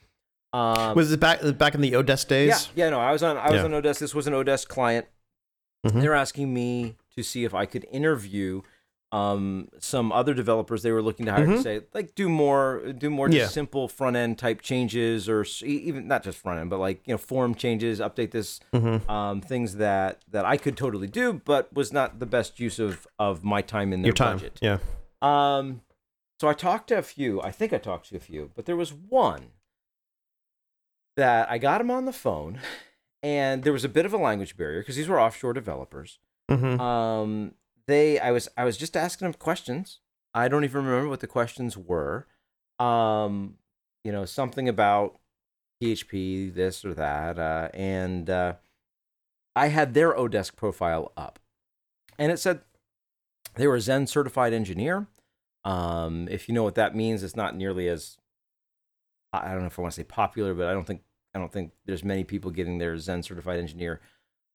Um 0.52 0.94
was 0.94 1.12
it 1.12 1.20
back 1.20 1.40
back 1.58 1.74
in 1.74 1.80
the 1.80 1.92
Odesk 1.92 2.28
days? 2.28 2.68
yeah, 2.74 2.84
yeah. 2.86 2.90
no, 2.90 3.00
I 3.00 3.12
was 3.12 3.22
on 3.22 3.36
I 3.36 3.50
was 3.50 3.60
Yeah. 3.60 3.64
on 3.64 3.70
Odesk. 3.72 3.98
This 3.98 4.14
was 4.14 4.26
an 4.26 4.32
Odesk 4.32 4.68
client. 4.68 5.06
Mhm. 5.86 6.00
They 6.00 6.08
were 6.08 6.14
asking 6.14 6.52
me 6.54 6.96
to 7.16 7.22
see 7.22 7.44
if 7.44 7.54
I 7.54 7.66
could 7.66 7.86
interview 7.90 8.62
um 9.16 9.68
some 9.78 10.10
other 10.12 10.34
developers 10.34 10.82
they 10.82 10.90
were 10.92 11.02
looking 11.02 11.26
to 11.26 11.32
hire 11.32 11.46
to 11.46 11.52
Mhm. 11.52 11.62
say 11.62 11.80
like 11.94 12.14
do 12.14 12.28
more 12.28 12.92
do 12.92 13.08
more 13.10 13.28
just 13.28 13.38
Yeah. 13.38 13.48
simple 13.48 13.88
front 13.88 14.16
end 14.16 14.38
type 14.38 14.60
changes 14.60 15.28
or 15.28 15.44
even 15.64 16.06
not 16.08 16.22
just 16.24 16.38
front 16.38 16.60
end 16.60 16.70
but 16.70 16.78
like 16.78 16.98
you 17.06 17.14
know 17.14 17.18
form 17.18 17.54
changes 17.54 18.00
update 18.00 18.30
this 18.32 18.60
Mhm. 18.72 19.08
um 19.08 19.40
things 19.40 19.76
that 19.76 20.22
that 20.30 20.44
I 20.44 20.56
could 20.56 20.76
totally 20.76 21.06
do 21.08 21.32
but 21.44 21.72
was 21.72 21.92
not 21.92 22.18
the 22.18 22.26
best 22.26 22.58
use 22.60 22.78
of 22.78 23.06
of 23.18 23.42
my 23.44 23.62
time 23.62 23.92
in 23.92 24.02
their 24.02 24.08
Your 24.08 24.14
time, 24.14 24.36
budget. 24.38 24.58
yeah. 24.62 24.78
Um, 25.22 25.80
so 26.40 26.48
I 26.48 26.52
talked 26.54 26.88
to 26.88 26.98
a 26.98 27.02
few. 27.02 27.40
I 27.40 27.50
think 27.50 27.72
I 27.72 27.78
talked 27.78 28.08
to 28.10 28.16
a 28.16 28.20
few, 28.20 28.50
but 28.54 28.66
there 28.66 28.76
was 28.76 28.92
one 28.92 29.52
that 31.16 31.50
I 31.50 31.58
got 31.58 31.80
him 31.80 31.90
on 31.90 32.04
the 32.04 32.12
phone, 32.12 32.60
and 33.22 33.62
there 33.64 33.72
was 33.72 33.84
a 33.84 33.88
bit 33.88 34.04
of 34.04 34.12
a 34.12 34.18
language 34.18 34.56
barrier 34.56 34.80
because 34.80 34.96
these 34.96 35.08
were 35.08 35.20
offshore 35.20 35.54
developers. 35.54 36.18
hmm 36.50 36.78
Um, 36.80 37.54
they, 37.86 38.18
I 38.18 38.30
was, 38.30 38.48
I 38.56 38.64
was 38.64 38.76
just 38.76 38.96
asking 38.96 39.26
them 39.26 39.34
questions. 39.34 40.00
I 40.34 40.48
don't 40.48 40.64
even 40.64 40.84
remember 40.84 41.08
what 41.08 41.20
the 41.20 41.26
questions 41.26 41.76
were. 41.76 42.26
Um, 42.78 43.56
you 44.04 44.12
know, 44.12 44.24
something 44.24 44.68
about 44.68 45.18
PHP, 45.82 46.54
this 46.54 46.84
or 46.84 46.94
that, 46.94 47.38
uh, 47.38 47.68
and 47.74 48.28
uh, 48.28 48.54
I 49.54 49.68
had 49.68 49.94
their 49.94 50.12
Odesk 50.14 50.56
profile 50.56 51.12
up, 51.16 51.38
and 52.18 52.30
it 52.30 52.38
said 52.38 52.60
they 53.54 53.66
were 53.66 53.76
a 53.76 53.80
Zend 53.80 54.08
certified 54.08 54.52
engineer. 54.52 55.06
Um, 55.64 56.28
if 56.30 56.48
you 56.48 56.54
know 56.54 56.62
what 56.62 56.74
that 56.76 56.94
means, 56.94 57.22
it's 57.22 57.34
not 57.36 57.56
nearly 57.56 57.88
as 57.88 58.18
I 59.32 59.50
don't 59.52 59.60
know 59.60 59.66
if 59.66 59.78
I 59.78 59.82
want 59.82 59.94
to 59.94 60.00
say 60.00 60.04
popular, 60.04 60.54
but 60.54 60.66
I 60.66 60.72
don't 60.72 60.86
think 60.86 61.02
I 61.34 61.38
don't 61.38 61.52
think 61.52 61.72
there's 61.84 62.04
many 62.04 62.24
people 62.24 62.50
getting 62.50 62.78
their 62.78 62.96
Zend 62.98 63.24
certified 63.24 63.58
engineer 63.58 64.00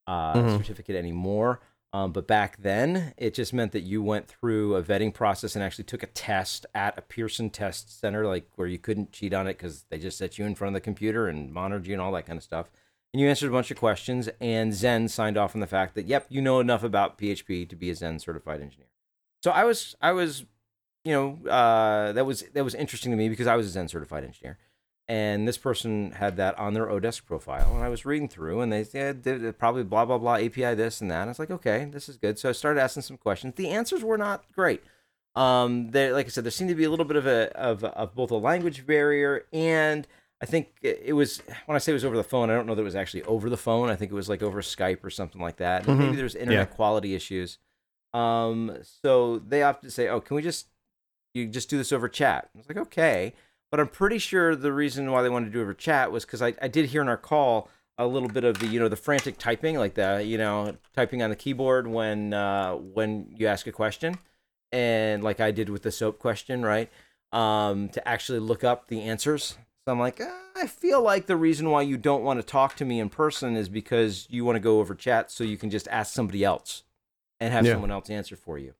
uh, 0.08 0.36
Mhm. 0.36 0.58
certificate 0.58 0.96
anymore. 0.96 1.60
Um, 1.94 2.14
but 2.14 2.26
back 2.26 2.62
then, 2.62 3.14
it 3.18 3.34
just 3.34 3.54
meant 3.54 3.74
that 3.74 3.82
you 3.82 4.02
went 4.02 4.28
through 4.28 4.76
a 4.76 4.84
vetting 4.84 5.14
process 5.14 5.56
and 5.56 5.64
actually 5.64 5.84
took 5.84 6.04
a 6.04 6.08
test 6.08 6.66
at 6.74 6.98
a 6.98 7.02
Pearson 7.02 7.50
test 7.50 8.00
center, 8.00 8.26
like 8.26 8.48
where 8.56 8.68
you 8.68 8.78
couldn't 8.78 9.12
cheat 9.12 9.34
on 9.34 9.46
it 9.46 9.58
because 9.58 9.84
they 9.90 10.00
just 10.00 10.18
set 10.18 10.38
you 10.38 10.46
in 10.46 10.56
front 10.56 10.70
of 10.70 10.82
the 10.82 10.86
computer 10.86 11.28
and 11.28 11.52
monitored 11.52 11.88
you 11.88 11.94
and 11.94 12.02
all 12.02 12.14
that 12.14 12.26
kind 12.26 12.38
of 12.38 12.44
stuff. 12.44 12.72
And 13.14 13.20
you 13.20 13.28
answered 13.28 13.50
a 13.50 13.52
bunch 13.52 13.72
of 13.72 13.78
questions, 13.78 14.30
and 14.40 14.74
Zend 14.74 15.12
signed 15.12 15.38
off 15.38 15.54
on 15.54 15.60
the 15.60 15.68
fact 15.68 15.96
that, 15.96 16.06
yep, 16.06 16.28
you 16.30 16.42
know 16.42 16.62
enough 16.62 16.82
about 16.82 17.18
PHP 17.18 17.68
to 17.68 17.76
be 17.76 17.90
a 17.90 17.96
Zend 17.96 18.22
certified 18.22 18.62
engineer. 18.62 18.88
So 19.44 19.52
I 19.52 19.66
was, 19.66 19.96
I 20.02 20.14
was, 20.14 20.46
you 21.04 21.12
know, 21.12 21.50
uh, 21.50 22.14
that 22.14 22.26
was 22.26 22.44
that 22.54 22.64
was 22.64 22.74
interesting 22.74 23.12
to 23.12 23.18
me 23.18 23.28
because 23.28 23.48
I 23.48 23.58
was 23.58 23.66
a 23.66 23.70
Zend 23.70 23.90
certified 23.90 24.24
engineer, 24.24 24.60
and 25.08 25.48
this 25.48 25.58
person 25.58 26.12
had 26.12 26.38
that 26.38 26.58
on 26.58 26.74
their 26.74 26.88
Odesk 26.88 27.26
profile, 27.26 27.74
and 27.76 27.84
I 27.84 27.90
was 27.90 28.06
reading 28.06 28.30
through, 28.30 28.62
and 28.62 28.72
they 28.72 28.84
said 28.84 29.22
did 29.24 29.58
probably 29.60 29.84
blah 29.84 30.06
blah 30.06 30.18
blah 30.18 30.36
API 30.36 30.74
this 30.76 31.02
and 31.02 31.10
that. 31.12 31.24
I 31.24 31.28
was 31.28 31.40
like, 31.40 31.52
okay, 31.52 31.86
this 31.92 32.08
is 32.08 32.18
good. 32.18 32.38
So 32.40 32.50
I 32.50 32.52
started 32.54 32.80
asking 32.80 33.04
some 33.04 33.18
questions. 33.18 33.56
The 33.56 33.70
answers 33.70 34.04
were 34.04 34.18
not 34.18 34.44
great. 34.54 34.82
Um, 35.36 35.92
there, 35.92 36.12
like 36.14 36.26
I 36.26 36.30
said, 36.30 36.44
there 36.44 36.52
seemed 36.52 36.70
to 36.70 36.76
be 36.76 36.84
a 36.84 36.90
little 36.90 37.06
bit 37.06 37.18
of 37.18 37.26
a 37.26 37.56
of, 37.58 37.84
of 37.84 38.14
both 38.16 38.32
a 38.32 38.36
language 38.36 38.86
barrier 38.86 39.46
and 39.54 40.08
I 40.42 40.46
think 40.48 40.70
it 40.82 41.14
was 41.14 41.42
when 41.68 41.76
I 41.76 41.80
say 41.80 41.92
it 41.92 41.94
was 41.94 42.04
over 42.06 42.18
the 42.18 42.24
phone. 42.24 42.50
I 42.50 42.56
don't 42.56 42.66
know 42.66 42.74
that 42.74 42.82
it 42.82 42.86
was 42.86 42.96
actually 42.96 43.22
over 43.24 43.48
the 43.50 43.58
phone. 43.58 43.90
I 43.90 43.96
think 43.96 44.12
it 44.12 44.16
was 44.16 44.28
like 44.28 44.42
over 44.42 44.62
Skype 44.62 45.04
or 45.04 45.10
something 45.12 45.40
like 45.40 45.58
that. 45.58 45.86
And 45.86 46.00
Maybe 46.00 46.16
there's 46.16 46.34
internet 46.36 46.70
Yeah. 46.70 46.76
quality 46.76 47.14
issues. 47.14 47.60
Um, 48.14 48.76
so 48.82 49.38
they 49.40 49.62
opted 49.64 49.90
to 49.90 49.94
say, 49.94 50.08
"Oh, 50.08 50.20
can 50.20 50.36
we 50.36 50.42
just 50.42 50.68
you 51.34 51.48
just 51.48 51.70
do 51.70 51.78
this 51.78 51.92
over 51.92 52.10
chat?" 52.10 52.50
I 52.54 52.58
was 52.58 52.68
like, 52.68 52.78
"Okay," 52.78 53.34
but 53.72 53.80
I'm 53.80 53.88
pretty 53.88 54.20
sure 54.20 54.56
the 54.56 54.74
reason 54.74 55.10
why 55.12 55.24
they 55.24 55.30
wanted 55.30 55.46
to 55.48 55.52
do 55.52 55.60
it 55.60 55.64
over 55.64 55.74
chat 55.74 56.12
was 56.12 56.26
because 56.26 56.42
I, 56.42 56.54
I 56.62 56.68
did 56.68 56.88
hear 56.88 57.02
in 57.02 57.08
our 57.08 57.18
call 57.18 57.70
a 57.98 58.06
little 58.06 58.30
bit 58.30 58.44
of 58.44 58.60
the 58.60 58.68
you 58.68 58.80
know 58.80 58.90
the 58.90 58.96
frantic 58.96 59.38
typing, 59.38 59.78
like 59.78 59.94
the 59.96 60.24
you 60.24 60.38
know 60.38 60.76
typing 60.96 61.24
on 61.24 61.30
the 61.30 61.36
keyboard 61.36 61.88
when 61.88 62.34
uh, 62.34 62.74
when 62.76 63.34
you 63.36 63.48
ask 63.48 63.66
a 63.68 63.72
question, 63.72 64.18
and 64.72 65.24
like 65.24 65.40
I 65.40 65.52
did 65.52 65.70
with 65.70 65.84
the 65.84 65.92
soap 65.92 66.20
question, 66.20 66.64
right? 66.64 66.90
Um, 67.32 67.88
to 67.90 68.06
actually 68.08 68.40
look 68.40 68.64
up 68.64 68.88
the 68.88 69.02
answers. 69.02 69.58
So 69.86 69.92
I'm 69.94 70.00
like, 70.00 70.20
"Ah, 70.22 70.42
I 70.56 70.68
feel 70.68 71.02
like 71.02 71.26
the 71.28 71.36
reason 71.38 71.70
why 71.70 71.82
you 71.84 71.98
don't 71.98 72.24
want 72.24 72.40
to 72.40 72.46
talk 72.46 72.76
to 72.78 72.86
me 72.86 73.00
in 73.00 73.10
person 73.10 73.56
is 73.56 73.70
because 73.70 74.28
you 74.30 74.44
want 74.46 74.58
to 74.58 74.60
go 74.60 74.80
over 74.80 74.94
chat 74.96 75.32
so 75.32 75.44
you 75.44 75.58
can 75.58 75.70
just 75.70 75.88
ask 75.88 76.14
somebody 76.14 76.44
else 76.44 76.84
and 77.40 77.54
have 77.54 77.66
Yeah. 77.66 77.74
someone 77.74 77.92
else 77.92 78.10
answer 78.10 78.36
for 78.36 78.58
you. 78.58 78.74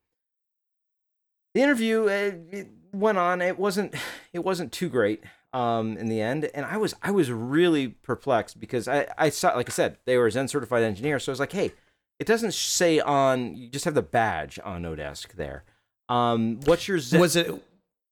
The 1.54 1.62
interview 1.62 2.04
uh, 2.04 2.32
it 2.52 2.68
went 2.94 3.18
on. 3.18 3.42
It 3.42 3.58
wasn't 3.58 3.96
it 4.34 4.44
wasn't 4.44 4.72
too 4.72 4.90
great 4.90 5.24
um, 5.54 5.98
in 5.98 6.08
the 6.08 6.22
end, 6.22 6.50
and 6.54 6.66
I 6.66 6.78
was 6.78 6.96
I 7.02 7.12
was 7.12 7.32
really 7.32 7.90
perplexed 7.90 8.60
because 8.60 8.88
I 8.88 9.08
I 9.18 9.30
saw 9.30 9.56
like 9.56 9.70
I 9.70 9.74
said 9.74 9.98
they 10.06 10.18
were 10.18 10.30
Zend 10.30 10.50
certified 10.50 10.84
engineer, 10.84 11.20
so 11.20 11.32
I 11.32 11.34
was 11.34 11.40
like, 11.40 11.52
hey, 11.52 11.72
it 12.20 12.28
doesn't 12.28 12.54
say 12.54 13.00
on 13.00 13.56
you 13.56 13.70
just 13.70 13.86
have 13.86 13.96
the 13.96 14.02
badge 14.02 14.60
on 14.64 14.84
Odesk 14.84 15.34
there. 15.34 15.64
Um, 16.10 16.60
what's 16.66 16.88
your 16.88 17.00
Zend? 17.00 17.22
Was 17.22 17.36
it 17.36 17.64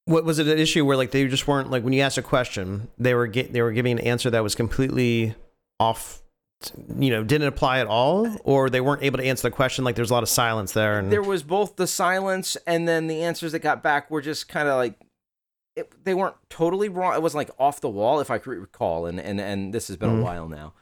what 0.06 0.26
was 0.26 0.40
it 0.40 0.48
an 0.48 0.58
issue 0.58 0.84
where 0.86 0.98
like 0.98 1.12
they 1.12 1.28
just 1.28 1.48
weren't 1.48 1.70
like 1.70 1.84
when 1.84 1.94
you 1.94 2.02
asked 2.02 2.18
a 2.18 2.24
question 2.24 2.88
they 2.98 3.14
were 3.14 3.28
get, 3.28 3.54
they 3.54 3.62
were 3.62 3.72
giving 3.72 3.92
an 3.92 4.00
answer 4.00 4.30
that 4.30 4.44
was 4.44 4.56
completely 4.56 5.36
off 5.80 6.24
you 7.00 7.10
know 7.10 7.24
didn't 7.24 7.48
apply 7.48 7.80
at 7.80 7.88
all 7.88 8.28
or 8.44 8.70
they 8.70 8.82
weren't 8.82 9.02
able 9.02 9.18
to 9.18 9.24
answer 9.24 9.44
the 9.44 9.52
question 9.52 9.86
like 9.86 9.96
there's 9.96 10.10
a 10.10 10.14
lot 10.14 10.24
of 10.24 10.30
silence 10.30 10.74
there 10.74 11.00
and 11.00 11.10
there 11.10 11.22
was 11.22 11.42
both 11.42 11.78
the 11.78 11.88
silence 11.88 12.58
and 12.68 12.86
then 12.88 13.08
the 13.08 13.22
answers 13.24 13.54
that 13.54 13.60
got 13.60 13.82
back 13.82 14.12
were 14.12 14.22
just 14.22 14.50
kind 14.50 14.68
of 14.68 14.76
like 14.76 14.96
it, 15.78 15.90
they 16.04 16.14
weren't 16.14 16.36
totally 16.50 16.90
wrong. 16.90 17.14
It 17.14 17.22
wasn't 17.22 17.38
like 17.48 17.52
off 17.58 17.80
the 17.80 17.88
wall, 17.90 18.20
if 18.20 18.30
I 18.30 18.38
could 18.40 18.58
recall, 18.58 19.06
and 19.06 19.18
and 19.20 19.40
and 19.40 19.74
this 19.74 19.88
has 19.88 19.96
been 19.96 20.10
Mhm. 20.10 20.20
a 20.20 20.24
while 20.24 20.50
now. 20.50 20.74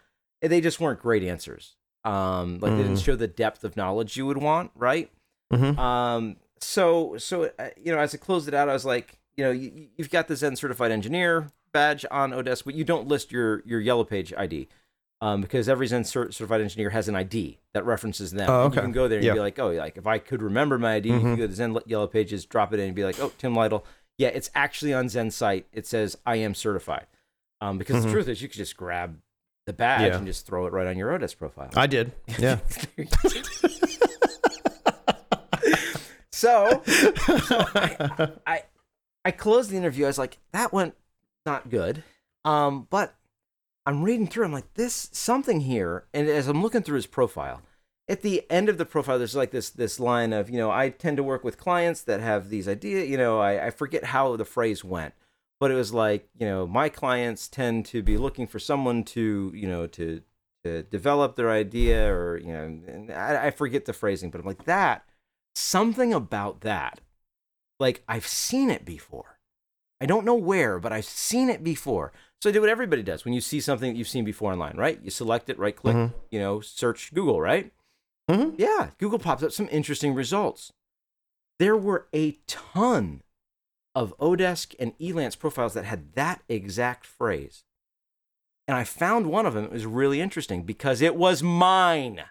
They 0.41 0.59
just 0.61 0.79
weren't 0.79 0.99
great 0.99 1.21
answers. 1.23 1.75
Um, 2.03 2.57
like 2.59 2.71
they 2.71 2.77
didn't 2.83 2.93
Mhm. 2.95 3.03
show 3.05 3.15
the 3.15 3.27
depth 3.27 3.63
of 3.63 3.77
knowledge 3.77 4.17
you 4.17 4.25
would 4.25 4.37
want, 4.37 4.71
right? 4.73 5.11
Mhm. 5.53 5.77
Um, 5.77 6.37
so 6.59 7.15
so 7.19 7.51
uh, 7.59 7.69
you 7.79 7.91
know, 7.93 7.99
as 7.99 8.15
I 8.15 8.17
closed 8.17 8.47
it 8.47 8.55
out, 8.55 8.69
I 8.69 8.73
was 8.73 8.85
like, 8.85 9.19
you 9.35 9.43
know, 9.43 9.51
you, 9.51 9.89
you've 9.97 10.09
got 10.09 10.27
the 10.27 10.35
Zend 10.35 10.57
certified 10.57 10.89
engineer 10.91 11.51
badge 11.73 12.03
on 12.09 12.31
Odesk, 12.31 12.63
but 12.65 12.73
you 12.73 12.83
don't 12.85 13.07
list 13.07 13.31
your 13.31 13.61
your 13.65 13.79
yellow 13.81 14.05
page 14.05 14.33
ID. 14.35 14.67
Um, 15.19 15.41
because 15.41 15.67
every 15.67 15.87
Zend 15.87 16.05
cert- 16.05 16.31
certified 16.33 16.61
engineer 16.61 16.91
has 16.91 17.07
an 17.09 17.15
ID 17.15 17.57
that 17.73 17.85
references 17.85 18.31
them. 18.31 18.47
Oh, 18.49 18.65
And 18.65 18.75
You 18.75 18.81
can 18.81 18.91
go 18.91 19.07
there 19.07 19.17
and 19.17 19.25
Yeah. 19.25 19.33
be 19.33 19.39
like, 19.39 19.57
oh, 19.57 19.69
like 19.71 19.97
if 19.97 20.05
I 20.05 20.19
could 20.19 20.43
remember 20.43 20.77
my 20.77 20.93
ID, 20.95 21.09
you 21.09 21.15
Mhm. 21.15 21.21
can 21.21 21.35
go 21.37 21.47
to 21.47 21.53
Zend 21.53 21.79
yellow 21.87 22.05
pages, 22.05 22.45
drop 22.45 22.71
it 22.71 22.79
in, 22.79 22.85
and 22.87 22.95
be 22.95 23.03
like, 23.03 23.19
oh, 23.19 23.31
Tim 23.39 23.55
Lytle. 23.55 23.83
Yeah, 24.19 24.27
it's 24.29 24.51
actually 24.53 24.93
on 24.93 25.09
Zend 25.09 25.33
site. 25.33 25.65
It 25.73 25.87
says 25.87 26.17
I 26.25 26.35
am 26.37 26.53
certified. 26.53 27.07
Um, 27.61 27.79
because 27.79 28.03
the 28.03 28.09
Mhm. 28.09 28.13
truth 28.13 28.27
is, 28.27 28.41
you 28.43 28.47
could 28.47 28.57
just 28.57 28.77
grab 28.77 29.17
the 29.65 29.73
badge 29.73 30.11
Yeah. 30.11 30.17
and 30.17 30.27
just 30.27 30.45
throw 30.45 30.67
it 30.67 30.73
right 30.73 30.85
on 30.85 30.97
your 30.97 31.09
Odesk 31.17 31.37
profile. 31.39 31.71
I 31.75 31.87
did. 31.87 32.11
Yeah. 32.37 32.59
so, 36.31 36.81
so 36.85 37.65
I, 37.75 38.29
I 38.45 38.63
I 39.25 39.31
closed 39.31 39.71
the 39.71 39.77
interview. 39.77 40.05
I 40.05 40.07
was 40.07 40.17
like, 40.19 40.37
that 40.53 40.71
went 40.71 40.95
not 41.45 41.69
good. 41.69 42.03
Um, 42.45 42.87
but 42.89 43.13
I'm 43.87 44.03
reading 44.03 44.27
through. 44.27 44.43
I'm 44.43 44.51
like, 44.51 44.73
this 44.73 45.09
something 45.13 45.61
here. 45.61 46.07
And 46.13 46.27
as 46.27 46.49
I'm 46.49 46.61
looking 46.61 46.83
through 46.83 46.97
his 46.97 47.07
profile, 47.07 47.61
at 48.09 48.21
the 48.21 48.43
end 48.51 48.67
of 48.67 48.77
the 48.77 48.85
profile, 48.85 49.17
there's 49.17 49.35
like 49.35 49.51
this 49.51 49.69
this 49.69 49.97
line 49.97 50.33
of, 50.33 50.49
you 50.49 50.57
know, 50.57 50.69
I 50.69 50.89
tend 50.89 51.15
to 51.17 51.23
work 51.23 51.45
with 51.45 51.57
clients 51.57 52.01
that 52.01 52.19
have 52.19 52.49
these 52.49 52.67
ideas. 52.67 53.09
You 53.09 53.17
know, 53.17 53.39
I, 53.39 53.67
I 53.67 53.69
forget 53.69 54.03
how 54.03 54.35
the 54.35 54.43
phrase 54.43 54.83
went, 54.83 55.13
but 55.61 55.71
it 55.71 55.75
was 55.75 55.93
like, 55.93 56.27
you 56.37 56.45
know, 56.45 56.67
my 56.67 56.89
clients 56.89 57.47
tend 57.47 57.85
to 57.87 58.03
be 58.03 58.17
looking 58.17 58.45
for 58.45 58.59
someone 58.59 59.05
to, 59.05 59.53
you 59.55 59.69
know, 59.69 59.87
to 59.87 60.21
to 60.65 60.83
develop 60.83 61.37
their 61.37 61.49
idea, 61.49 62.13
or 62.13 62.37
you 62.37 62.51
know, 62.51 63.13
I, 63.13 63.47
I 63.47 63.51
forget 63.51 63.85
the 63.85 63.93
phrasing, 63.93 64.31
but 64.31 64.41
I'm 64.41 64.47
like 64.47 64.65
that. 64.65 65.05
Something 65.55 66.13
about 66.13 66.59
that, 66.61 66.99
like 67.79 68.03
I've 68.05 68.27
seen 68.27 68.69
it 68.69 68.83
before. 68.83 69.39
I 70.01 70.05
don't 70.05 70.25
know 70.25 70.35
where, 70.35 70.77
but 70.77 70.91
I've 70.91 71.05
seen 71.05 71.49
it 71.49 71.63
before. 71.63 72.11
So 72.41 72.49
I 72.49 72.53
did 72.53 72.59
what 72.59 72.69
everybody 72.69 73.01
does 73.01 73.25
when 73.25 73.33
you 73.33 73.41
see 73.41 73.59
something 73.59 73.91
that 73.91 73.97
you've 73.97 74.07
seen 74.07 74.23
before 74.25 74.51
online, 74.51 74.77
right? 74.77 74.99
You 75.01 75.09
select 75.09 75.49
it, 75.49 75.57
right 75.57 75.75
click, 75.75 75.95
Mhm. 75.95 76.13
you 76.29 76.39
know, 76.39 76.59
search 76.61 77.13
Google, 77.13 77.41
right? 77.41 77.71
Mhm. 78.29 78.55
Yeah, 78.59 78.91
Google 78.99 79.19
pops 79.19 79.41
up 79.43 79.51
some 79.51 79.67
interesting 79.71 80.13
results. 80.13 80.71
There 81.59 81.75
were 81.75 82.07
a 82.13 82.33
ton 82.45 83.23
of 83.95 84.15
Odesk 84.19 84.75
and 84.79 84.95
Elance 84.99 85.35
profiles 85.37 85.73
that 85.73 85.85
had 85.85 86.13
that 86.13 86.43
exact 86.47 87.07
phrase. 87.07 87.63
And 88.67 88.77
I 88.77 88.83
found 88.83 89.27
one 89.27 89.45
of 89.47 89.53
them. 89.55 89.63
It 89.63 89.71
was 89.71 89.85
really 89.87 90.21
interesting 90.21 90.63
because 90.63 91.01
it 91.01 91.15
was 91.15 91.41
mine. 91.41 92.25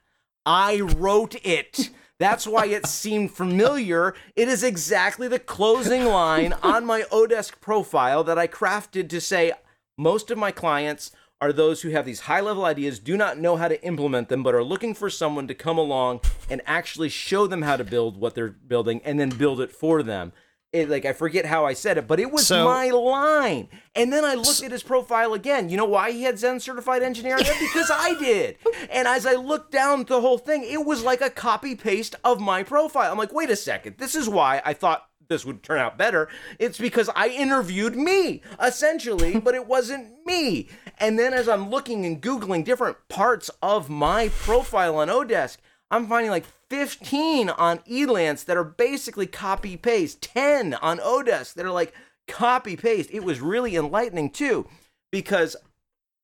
I 0.44 0.80
wrote 0.82 1.34
it. 1.44 1.90
That's 2.20 2.46
why 2.46 2.66
it 2.66 2.86
seemed 2.86 3.32
familiar. 3.32 4.14
It 4.36 4.46
is 4.48 4.62
exactly 4.62 5.26
the 5.26 5.40
closing 5.40 6.04
line 6.20 6.52
on 6.62 6.86
my 6.86 7.02
Odesk 7.10 7.60
profile 7.60 8.22
that 8.22 8.38
I 8.38 8.46
crafted 8.46 9.08
to 9.08 9.20
say 9.20 9.52
most 9.96 10.30
of 10.30 10.38
my 10.38 10.50
clients 10.50 11.10
are 11.40 11.52
those 11.52 11.82
who 11.82 11.90
have 11.90 12.06
these 12.06 12.20
high 12.20 12.40
level 12.40 12.64
ideas, 12.64 12.98
do 12.98 13.16
not 13.16 13.38
know 13.38 13.56
how 13.56 13.68
to 13.68 13.82
implement 13.84 14.28
them, 14.28 14.42
but 14.42 14.54
are 14.54 14.64
looking 14.64 14.94
for 14.94 15.10
someone 15.10 15.46
to 15.48 15.54
come 15.54 15.76
along 15.76 16.20
and 16.48 16.62
actually 16.66 17.08
show 17.10 17.46
them 17.46 17.62
how 17.62 17.76
to 17.76 17.84
build 17.84 18.16
what 18.18 18.34
they're 18.34 18.48
building 18.48 19.00
and 19.04 19.20
then 19.20 19.28
build 19.28 19.60
it 19.60 19.70
for 19.70 20.02
them. 20.02 20.32
It, 20.72 20.88
like 20.90 21.04
I 21.04 21.12
forget 21.12 21.46
how 21.46 21.64
I 21.64 21.74
said 21.74 21.96
it, 21.96 22.06
but 22.08 22.20
it 22.20 22.30
was 22.30 22.46
So- 22.46 22.64
my 22.64 22.88
line. 22.90 23.68
And 23.94 24.12
then 24.12 24.24
I 24.24 24.34
looked 24.34 24.62
at 24.62 24.72
his 24.72 24.82
profile 24.82 25.32
again. 25.34 25.68
You 25.68 25.76
know 25.76 25.84
why 25.86 26.10
he 26.10 26.22
had 26.24 26.38
Zend 26.38 26.60
certified 26.62 27.02
engineer? 27.02 27.38
Yeah, 27.38 27.54
because 27.60 27.90
I 27.92 28.14
did. 28.18 28.56
And 28.90 29.06
as 29.06 29.26
I 29.26 29.34
looked 29.34 29.72
down 29.72 30.04
the 30.04 30.20
whole 30.20 30.38
thing, 30.38 30.64
it 30.64 30.84
was 30.84 31.02
like 31.04 31.20
a 31.20 31.30
copy 31.30 31.74
paste 31.74 32.14
of 32.24 32.40
my 32.40 32.62
profile. 32.62 33.10
I'm 33.12 33.18
like, 33.18 33.32
wait 33.32 33.48
a 33.50 33.56
second. 33.56 33.96
This 33.98 34.14
is 34.14 34.28
why 34.28 34.60
I 34.64 34.72
thought 34.74 35.06
this 35.28 35.44
would 35.44 35.62
turn 35.62 35.78
out 35.78 35.98
better. 35.98 36.28
It's 36.58 36.78
because 36.78 37.08
I 37.14 37.28
interviewed 37.28 37.96
me, 37.96 38.42
essentially, 38.62 39.38
but 39.38 39.54
it 39.54 39.66
wasn't 39.66 40.24
me. 40.26 40.68
And 40.98 41.18
then 41.18 41.32
as 41.34 41.48
I'm 41.48 41.70
looking 41.70 42.04
and 42.06 42.20
Googling 42.22 42.64
different 42.64 42.96
parts 43.08 43.50
of 43.62 43.88
my 43.88 44.28
profile 44.28 44.96
on 44.96 45.08
Odesk, 45.08 45.58
I'm 45.90 46.06
finding 46.08 46.30
like 46.30 46.46
15 46.68 47.48
on 47.50 47.78
Elance 47.80 48.44
that 48.46 48.56
are 48.56 48.64
basically 48.64 49.26
copy 49.26 49.76
paste, 49.76 50.20
10 50.22 50.74
on 50.74 50.98
Odesk 50.98 51.54
that 51.54 51.66
are 51.66 51.70
like 51.70 51.94
copy 52.26 52.76
paste. 52.76 53.10
It 53.12 53.22
was 53.22 53.40
really 53.40 53.76
enlightening 53.76 54.30
too, 54.30 54.66
because 55.12 55.54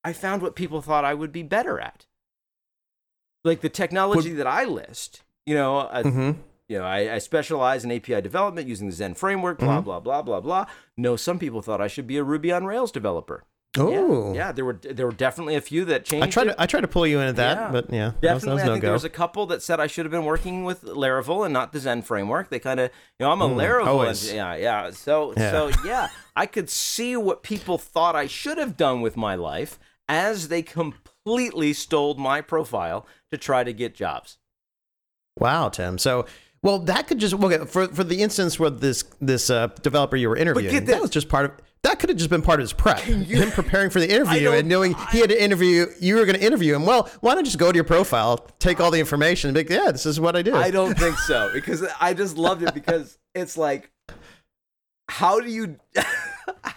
I 0.03 0.13
found 0.13 0.43
what 0.43 0.57
people 0.57 0.83
thought 0.83 1.05
I 1.05 1.15
would 1.15 1.31
be 1.31 1.45
better 1.45 1.79
at. 1.79 2.07
Like 3.45 3.61
the 3.61 3.69
technology 3.69 4.33
that 4.35 4.47
I 4.47 4.65
list, 4.65 5.23
you 5.47 5.55
know, 5.55 5.79
uh, 5.79 6.03
Mhm. 6.03 6.37
You 6.69 6.79
know, 6.79 6.85
I, 6.85 7.15
I 7.15 7.19
specialize 7.19 7.85
in 7.85 7.93
API 7.93 8.21
development 8.23 8.69
using 8.69 8.87
the 8.89 8.95
Zend 8.95 9.19
framework, 9.19 9.59
blah, 9.59 9.77
Mm-hmm. 9.77 9.85
blah, 9.85 10.01
blah, 10.01 10.23
blah, 10.23 10.41
blah. 10.41 10.67
No, 10.97 11.17
some 11.17 11.39
people 11.39 11.61
thought 11.61 11.81
I 11.81 11.89
should 11.89 12.07
be 12.07 12.17
a 12.17 12.25
Ruby 12.25 12.51
on 12.53 12.65
Rails 12.65 12.91
developer. 12.93 13.45
Oh. 13.79 14.33
Yeah, 14.33 14.35
yeah, 14.49 14.53
there 14.53 14.67
were 14.67 14.75
there 14.83 15.07
were 15.07 15.13
definitely 15.13 15.55
a 15.55 15.61
few 15.63 15.87
that 15.87 16.05
changed. 16.05 16.27
I 16.27 16.31
tried 16.31 16.47
it. 16.49 16.51
to 16.51 16.63
I 16.63 16.67
tried 16.67 16.83
to 16.83 16.89
pull 16.89 17.07
you 17.07 17.21
into 17.21 17.33
that, 17.35 17.57
Yeah. 17.57 17.71
but 17.73 17.91
yeah, 17.91 17.99
that 17.99 18.05
was, 18.05 18.13
that 18.21 18.21
Definitely, 18.21 18.53
was 18.55 18.63
I 18.63 18.67
no 18.67 18.73
think 18.75 18.83
go. 18.83 18.87
there 18.89 18.93
was 18.93 19.05
a 19.05 19.09
couple 19.11 19.47
that 19.47 19.63
said 19.63 19.81
I 19.81 19.87
should 19.87 20.05
have 20.05 20.11
been 20.11 20.27
working 20.27 20.65
with 20.65 20.83
Laravel 20.83 21.45
and 21.47 21.55
not 21.55 21.73
the 21.73 21.81
Zend 21.81 22.07
framework. 22.07 22.51
They 22.51 22.59
kind 22.59 22.81
of, 22.81 22.91
you 23.19 23.25
know, 23.25 23.33
I'm 23.33 23.41
a 23.41 23.49
Laravel, 23.49 23.85
Mm, 23.85 23.87
always. 23.87 24.25
engi- 24.31 24.35
yeah, 24.35 24.55
yeah. 24.57 24.91
So, 24.91 25.33
Yeah. 25.39 25.51
so 25.51 25.71
yeah, 25.87 26.09
I 26.37 26.45
could 26.45 26.69
see 26.69 27.17
what 27.17 27.43
people 27.43 27.79
thought 27.79 28.15
I 28.15 28.27
should 28.27 28.59
have 28.59 28.77
done 28.77 29.01
with 29.01 29.17
my 29.17 29.35
life 29.37 29.79
as 30.07 30.49
they 30.49 30.61
completely 30.63 31.73
stole 31.73 32.13
my 32.17 32.43
profile 32.43 33.07
to 33.31 33.39
try 33.39 33.65
to 33.65 33.73
get 33.73 33.95
jobs. 33.95 34.37
Wow, 35.39 35.71
Tim. 35.71 35.97
So, 35.97 36.27
well, 36.63 36.79
that 36.81 37.09
could 37.09 37.19
just 37.19 37.35
okay 37.35 37.65
for 37.67 37.89
for 37.89 38.05
the 38.05 38.23
instance 38.23 38.59
where 38.59 38.71
this 38.71 39.05
this 39.21 39.51
uh, 39.51 39.69
developer 39.83 40.17
you 40.17 40.29
were 40.29 40.37
interviewing. 40.37 40.73
That 40.73 40.87
this. 40.87 41.01
was 41.01 41.11
just 41.11 41.29
part 41.29 41.47
of. 41.47 41.53
That 41.83 41.99
could 41.99 42.11
have 42.11 42.17
just 42.17 42.31
been 42.31 42.43
part 42.43 42.61
of 42.61 42.63
his 42.63 42.73
prep. 42.73 43.01
Him 43.01 43.51
preparing 43.51 43.91
for 43.91 43.99
the 43.99 44.09
interview 44.15 44.53
and 44.53 44.69
knowing 44.69 44.95
he 45.11 45.19
had 45.19 45.31
to 45.31 45.43
interview 45.43 45.87
you 45.99 46.15
were 46.15 46.25
going 46.25 46.39
to 46.39 46.47
interview 46.47 46.77
him. 46.77 46.87
Well, 46.87 47.11
why 47.21 47.35
not 47.35 47.45
just 47.45 47.59
go 47.59 47.73
to 47.73 47.77
your 47.77 47.83
profile, 47.83 48.49
take 48.61 48.79
all 48.79 48.93
the 48.93 49.01
information, 49.01 49.49
and 49.49 49.55
be 49.57 49.63
like, 49.63 49.71
yeah, 49.85 49.91
this 49.91 50.07
is 50.07 50.21
what 50.21 50.37
I 50.37 50.43
do. 50.43 50.55
I 50.55 50.71
don't 50.71 50.97
think 50.97 51.19
so 51.19 51.51
because 51.53 51.85
I 52.01 52.15
just 52.15 52.37
loved 52.37 52.63
it 52.63 52.73
because 52.73 53.19
it's 53.35 53.57
like, 53.57 53.91
how 55.13 55.41
do 55.41 55.51
you, 55.51 55.77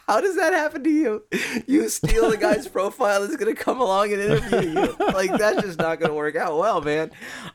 how 0.07 0.19
does 0.19 0.35
that 0.35 0.51
happen 0.53 0.83
to 0.83 0.89
you? 0.89 1.23
You 1.67 1.87
steal 1.87 2.29
the 2.29 2.35
guy's 2.35 2.67
profile 2.67 3.21
that's 3.21 3.37
gonna 3.37 3.55
come 3.55 3.79
along 3.79 4.11
and 4.11 4.21
interview 4.21 4.71
you. 4.71 4.95
Like 5.13 5.31
that's 5.37 5.61
just 5.61 5.79
not 5.79 6.01
gonna 6.01 6.13
work 6.13 6.35
out 6.35 6.57
well, 6.57 6.81
man. 6.81 7.11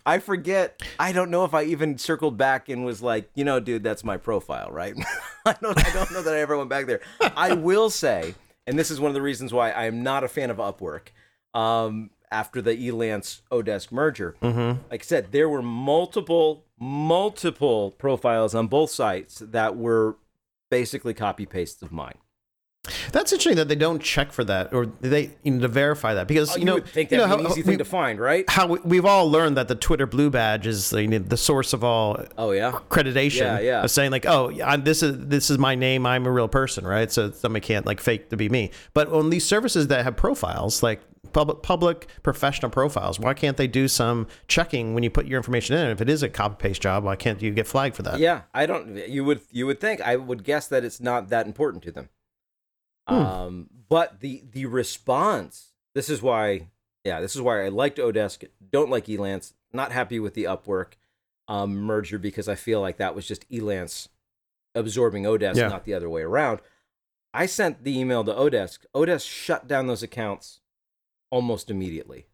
I 0.07 0.21
forget. 0.21 0.83
I 0.99 1.13
don't 1.13 1.31
know 1.31 1.45
if 1.45 1.53
I 1.53 1.65
even 1.65 1.99
circled 1.99 2.39
back 2.39 2.71
and 2.71 2.83
was 2.83 3.03
like, 3.03 3.31
you 3.35 3.45
know, 3.45 3.61
dude, 3.61 3.83
that's 3.83 4.05
my 4.05 4.17
profile, 4.17 4.71
right? 4.71 4.95
I 5.45 5.55
don't. 5.61 5.79
I 5.87 5.93
don't 5.93 6.11
know 6.13 6.23
that 6.23 6.35
I 6.35 6.41
ever 6.41 6.57
went 6.57 6.71
back 6.71 6.87
there. 6.87 7.03
I 7.37 7.53
will 7.53 7.91
say, 7.91 8.35
and 8.67 8.79
this 8.79 8.91
is 8.91 8.99
one 8.99 9.11
of 9.11 9.15
the 9.15 9.23
reasons 9.23 9.53
why 9.53 9.73
I 9.73 9.85
am 9.85 10.03
not 10.03 10.25
a 10.25 10.29
fan 10.29 10.49
of 10.49 10.57
Upwork. 10.57 11.09
Um, 11.53 12.11
after 12.33 12.63
the 12.63 12.75
Elance 12.75 13.43
Odesk 13.53 13.93
merger, 13.93 14.35
like 14.91 15.03
I 15.03 15.05
said, 15.05 15.33
there 15.33 15.49
were 15.49 15.63
multiple, 15.63 16.65
multiple 16.79 17.91
profiles 17.91 18.55
on 18.55 18.69
both 18.69 18.91
sites 18.91 19.41
that 19.41 19.77
were 19.77 20.17
basically 20.71 21.15
copy 21.15 21.47
pastes 21.47 21.83
of 21.83 21.93
mine. 21.93 22.15
That's 23.13 23.31
interesting 23.31 23.57
that 23.57 23.69
they 23.69 23.75
don't 23.75 24.03
check 24.03 24.33
for 24.33 24.43
that 24.45 24.73
or 24.73 24.87
they 25.03 25.33
you 25.43 25.51
know, 25.53 25.61
to 25.61 25.69
verify 25.69 26.15
that 26.15 26.27
because 26.27 26.53
Oh, 26.53 26.55
you 26.55 26.61
you 26.61 26.65
know 26.65 26.75
would 26.77 26.87
think 26.87 27.11
you 27.11 27.19
know 27.19 27.25
an 27.25 27.29
how- 27.31 27.51
easy 27.51 27.61
we- 27.61 27.67
thing 27.67 27.79
to 27.79 27.85
find, 27.85 28.19
right? 28.19 28.49
how 28.49 28.69
we, 28.69 28.79
we've 28.85 29.05
all 29.05 29.31
learned 29.31 29.59
that 29.59 29.69
the 29.69 29.75
Twitter 29.75 30.07
blue 30.07 30.31
badge 30.31 30.67
is 30.67 30.89
the, 30.89 31.03
you 31.03 31.09
know, 31.09 31.19
the 31.19 31.37
source 31.37 31.75
of 31.75 31.85
all 31.85 32.25
Oh 32.39 32.53
yeah. 32.53 32.73
accreditation 32.73 33.41
Yeah, 33.41 33.61
yeah. 33.61 33.83
of 33.85 33.91
saying 33.91 34.11
like, 34.13 34.25
oh, 34.25 34.51
I'm, 34.65 34.83
this 34.85 35.03
is 35.03 35.27
this 35.27 35.51
is 35.51 35.59
my 35.59 35.75
name. 35.75 36.07
I'm 36.07 36.25
a 36.27 36.31
real 36.33 36.49
person, 36.49 36.87
right? 36.87 37.13
So 37.13 37.31
somebody 37.33 37.65
can't 37.67 37.85
like 37.85 38.01
fake 38.01 38.31
to 38.31 38.39
be 38.39 38.49
me. 38.49 38.71
But 38.95 39.09
on 39.09 39.29
these 39.29 39.45
services 39.45 39.89
that 39.89 40.03
have 40.05 40.17
profiles, 40.17 40.83
like 40.83 41.03
public 41.33 41.63
public 41.63 42.07
professional 42.23 42.71
profiles, 42.71 43.19
why 43.19 43.35
can't 43.35 43.57
they 43.57 43.67
do 43.67 43.89
some 43.89 44.27
checking 44.49 44.95
when 44.95 45.03
you 45.03 45.11
put 45.11 45.27
your 45.27 45.37
information 45.37 45.77
in? 45.77 45.91
If 45.91 46.01
it 46.01 46.09
is 46.09 46.23
a 46.23 46.29
copy 46.29 46.57
paste 46.59 46.83
job, 46.83 47.05
why 47.05 47.17
can't 47.17 47.41
you 47.43 47.51
get 47.53 47.67
flagged 47.67 47.97
for 47.97 48.03
that? 48.03 48.19
Yeah, 48.19 48.43
I 48.55 48.67
don't. 48.67 48.97
You 49.09 49.25
would 49.25 49.41
you 49.51 49.67
would 49.67 49.81
think 49.81 50.01
I 50.01 50.17
would 50.17 50.45
guess 50.45 50.67
that 50.69 50.85
it's 50.85 51.01
not 51.01 51.29
that 51.29 51.47
important 51.47 51.83
to 51.85 51.93
them. 51.93 52.09
Hmm. 53.09 53.15
Um, 53.15 53.71
but 53.89 54.21
the 54.21 54.45
the 54.51 54.67
response. 54.67 55.73
This 55.95 56.09
is 56.09 56.23
why. 56.23 56.69
Yeah, 57.05 57.21
this 57.21 57.35
is 57.35 57.41
why 57.41 57.65
I 57.65 57.69
liked 57.69 57.99
Odesk. 57.99 58.45
Don't 58.71 58.91
like 58.91 59.07
Elance. 59.07 59.55
Not 59.73 59.93
happy 59.93 60.21
with 60.21 60.35
the 60.35 60.45
Upwork 60.45 60.95
um, 61.49 61.77
merger 61.77 62.19
because 62.19 62.49
I 62.49 62.57
feel 62.57 62.81
like 62.81 62.99
that 62.99 63.15
was 63.15 63.27
just 63.27 63.49
Elance 63.49 64.09
absorbing 64.75 65.25
Odesk, 65.25 65.57
Yeah. 65.57 65.69
not 65.69 65.85
the 65.85 65.95
other 65.95 66.11
way 66.11 66.23
around. 66.23 66.61
I 67.33 67.47
sent 67.47 67.85
the 67.85 67.99
email 67.99 68.23
to 68.25 68.33
Odesk. 68.33 68.81
Odesk 68.95 69.29
shut 69.29 69.67
down 69.67 69.87
those 69.87 70.03
accounts 70.03 70.61
almost 71.31 71.71
immediately. 71.71 72.27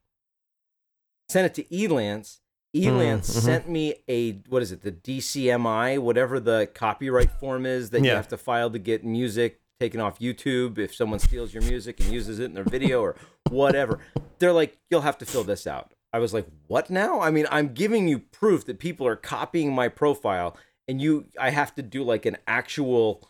Sent 1.29 1.47
it 1.47 1.55
to 1.55 1.75
Elance. 1.75 2.41
Elance 2.75 3.31
mhm. 3.31 3.41
sent 3.41 3.69
me 3.69 3.95
a 4.09 4.33
what 4.49 4.63
is 4.63 4.73
it? 4.73 4.83
The 4.83 4.93
DCMI, 4.93 5.99
whatever 5.99 6.39
the 6.39 6.69
copyright 6.75 7.31
form 7.31 7.65
is 7.65 7.91
that 7.91 8.05
you 8.05 8.11
have 8.11 8.29
to 8.29 8.37
file 8.37 8.71
to 8.71 8.79
get 8.79 9.05
music 9.05 9.61
taken 9.81 10.01
off 10.01 10.19
YouTube 10.19 10.79
if 10.79 10.95
someone 10.95 11.19
steals 11.19 11.53
your 11.53 11.63
music 11.63 12.01
and 12.01 12.11
uses 12.11 12.39
it 12.39 12.47
in 12.47 12.55
their 12.55 12.65
video 12.65 13.01
or 13.01 13.17
whatever. 13.51 14.01
They're 14.39 14.53
like, 14.53 14.79
you'll 14.91 15.03
have 15.03 15.19
to 15.19 15.27
fill 15.27 15.45
this 15.45 15.67
out. 15.67 15.93
I 16.13 16.19
was 16.19 16.33
like, 16.33 16.47
what 16.67 16.89
now? 16.89 17.21
I 17.21 17.31
mean, 17.31 17.47
I'm 17.51 17.75
giving 17.75 18.09
you 18.09 18.19
proof 18.19 18.65
that 18.67 18.79
people 18.79 19.07
are 19.07 19.17
copying 19.17 19.75
my 19.75 19.89
profile 19.89 20.57
and 20.89 21.01
you 21.01 21.27
I 21.39 21.51
have 21.51 21.75
to 21.77 21.83
do 21.83 22.03
like 22.03 22.27
an 22.27 22.37
actual 22.47 23.29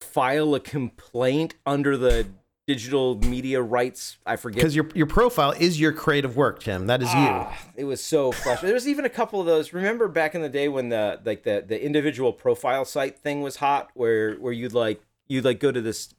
file 0.00 0.54
a 0.54 0.60
complaint 0.60 1.54
under 1.64 1.96
the 1.96 2.26
digital 2.66 3.16
media 3.18 3.62
rights. 3.62 4.18
I 4.26 4.36
forget 4.36 4.56
Because 4.56 4.74
your 4.76 4.88
your 4.94 5.06
profile 5.06 5.52
is 5.52 5.78
your 5.80 5.92
creative 5.92 6.36
work, 6.36 6.60
Tim. 6.60 6.86
That 6.86 7.00
is 7.02 7.08
Ah, 7.10 7.56
it 7.76 7.84
was 7.84 8.02
so 8.02 8.32
frustrating. 8.32 8.66
There 8.68 8.74
was 8.74 8.88
even 8.88 9.04
a 9.04 9.08
couple 9.10 9.40
of 9.40 9.46
those. 9.46 9.72
Remember 9.72 10.08
back 10.08 10.34
in 10.34 10.42
the 10.42 10.48
day 10.48 10.68
when 10.68 10.88
the 10.88 11.20
like 11.24 11.44
the 11.44 11.64
the 11.66 11.82
individual 11.82 12.32
profile 12.32 12.84
site 12.84 13.18
thing 13.18 13.40
was 13.42 13.56
hot, 13.56 13.90
where 13.94 14.34
where 14.34 14.52
you'd 14.52 14.72
like 14.74 15.00
you'd 15.28 15.44
like 15.44 15.60
go 15.60 15.70
to 15.70 15.80
this 15.80 16.12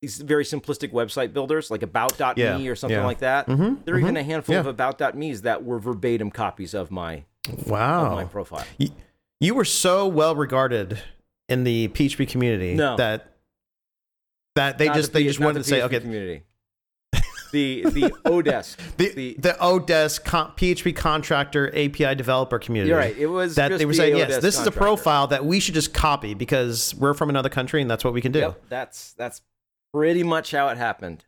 these 0.00 0.18
very 0.18 0.44
simplistic 0.44 0.92
website 0.92 1.32
builders 1.32 1.70
like 1.72 1.82
about.me 1.82 2.40
Yeah, 2.40 2.70
or 2.70 2.76
something 2.76 2.98
yeah. 3.00 3.04
like 3.04 3.18
that. 3.18 3.48
Mhm, 3.48 3.84
There 3.84 3.96
are 3.96 3.98
even 3.98 4.14
mhm, 4.14 4.20
a 4.20 4.22
handful 4.22 4.52
yeah. 4.54 4.60
of 4.60 4.66
about.me's 4.68 5.42
that 5.42 5.64
were 5.64 5.80
verbatim 5.80 6.30
copies 6.30 6.72
of 6.72 6.92
my 6.92 7.24
of 7.48 7.66
my 7.66 7.72
Wow. 7.72 8.24
profile. 8.30 8.64
You, 8.78 8.90
you 9.40 9.54
were 9.56 9.64
so 9.64 10.06
well 10.06 10.36
regarded 10.36 11.00
in 11.48 11.64
the 11.64 11.88
PHP 11.88 12.28
community 12.28 12.74
No. 12.74 12.94
that 12.96 13.37
that 14.58 14.78
they 14.78 14.86
Not 14.86 14.96
just 14.96 15.12
the 15.12 15.18
they 15.18 15.22
P- 15.22 15.28
just 15.28 15.40
wanted 15.40 15.60
the 15.60 15.62
to 15.64 15.68
say 15.68 15.82
okay 15.82 16.00
community. 16.00 16.42
the 17.52 17.82
the 17.84 18.02
Odesk. 18.26 18.76
the 18.96 19.08
the- 19.14 19.36
the 19.38 19.52
Odesk 19.60 20.24
con- 20.24 20.52
PHP 20.56 20.94
contractor 20.96 21.68
API 21.68 22.14
developer 22.14 22.58
community. 22.58 22.90
You're 22.90 22.98
right. 22.98 23.16
It 23.16 23.26
was 23.26 23.54
that 23.54 23.76
they 23.78 23.86
were 23.86 23.92
the 23.92 23.96
saying 23.98 24.16
yes, 24.16 24.42
this 24.42 24.58
is 24.58 24.66
a 24.66 24.70
profile 24.72 25.28
that 25.28 25.44
we 25.44 25.60
should 25.60 25.74
just 25.74 25.94
copy 25.94 26.34
because 26.34 26.94
we're 26.96 27.14
from 27.14 27.28
another 27.30 27.48
country 27.48 27.80
and 27.80 27.90
that's 27.90 28.04
what 28.04 28.12
we 28.12 28.20
can 28.20 28.32
do. 28.32 28.40
Yep, 28.40 28.62
that's 28.68 29.12
that's 29.14 29.40
pretty 29.94 30.22
much 30.22 30.50
how 30.50 30.68
it 30.68 30.76
happened. 30.78 31.24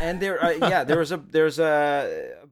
And 0.00 0.20
there, 0.20 0.42
uh, 0.44 0.50
yeah, 0.50 0.82
there 0.84 0.98
was 0.98 1.12
a 1.12 1.16
there's 1.16 1.58
a 1.60 2.46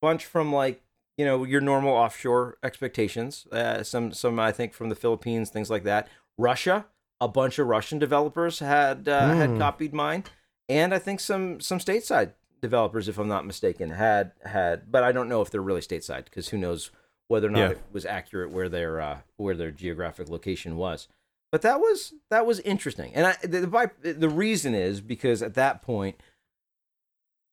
bunch 0.00 0.24
from 0.24 0.52
like 0.52 0.82
you 1.16 1.24
know 1.24 1.44
your 1.44 1.60
normal 1.60 1.92
offshore 1.94 2.56
expectations. 2.62 3.46
Uh, 3.52 3.82
some 3.82 4.12
some 4.12 4.40
I 4.40 4.50
think 4.50 4.72
from 4.72 4.88
the 4.88 4.96
Philippines, 4.96 5.50
things 5.50 5.70
like 5.70 5.84
that. 5.84 6.08
Russia, 6.38 6.86
a 7.20 7.28
bunch 7.28 7.58
of 7.58 7.66
Russian 7.66 7.98
developers 7.98 8.58
had 8.58 9.08
uh, 9.08 9.34
had 9.34 9.50
Hmm. 9.50 9.58
copied 9.58 9.94
mine, 9.94 10.24
and 10.68 10.92
I 10.94 10.98
think 10.98 11.20
some 11.20 11.60
some 11.60 11.78
stateside 11.78 12.32
developers, 12.60 13.08
if 13.08 13.18
I'm 13.18 13.28
not 13.28 13.46
mistaken, 13.46 13.90
had 13.90 14.32
had. 14.44 14.90
But 14.90 15.04
I 15.04 15.12
don't 15.12 15.28
know 15.28 15.40
if 15.42 15.50
they're 15.50 15.60
really 15.62 15.80
stateside 15.80 16.24
because 16.24 16.48
who 16.48 16.58
knows 16.58 16.90
whether 17.28 17.46
or 17.48 17.50
not 17.50 17.58
Yeah. 17.58 17.70
it 17.70 17.82
was 17.92 18.04
accurate 18.04 18.50
where 18.50 18.68
their 18.68 19.00
uh, 19.00 19.18
where 19.36 19.54
their 19.54 19.70
geographic 19.70 20.28
location 20.28 20.76
was. 20.76 21.08
But 21.52 21.62
that 21.62 21.78
was 21.78 22.14
that 22.30 22.46
was 22.46 22.58
interesting, 22.60 23.14
and 23.14 23.26
I, 23.28 23.36
the, 23.42 23.60
the 24.02 24.12
the 24.14 24.28
reason 24.28 24.74
is 24.74 25.00
because 25.00 25.40
at 25.42 25.54
that 25.54 25.82
point 25.82 26.16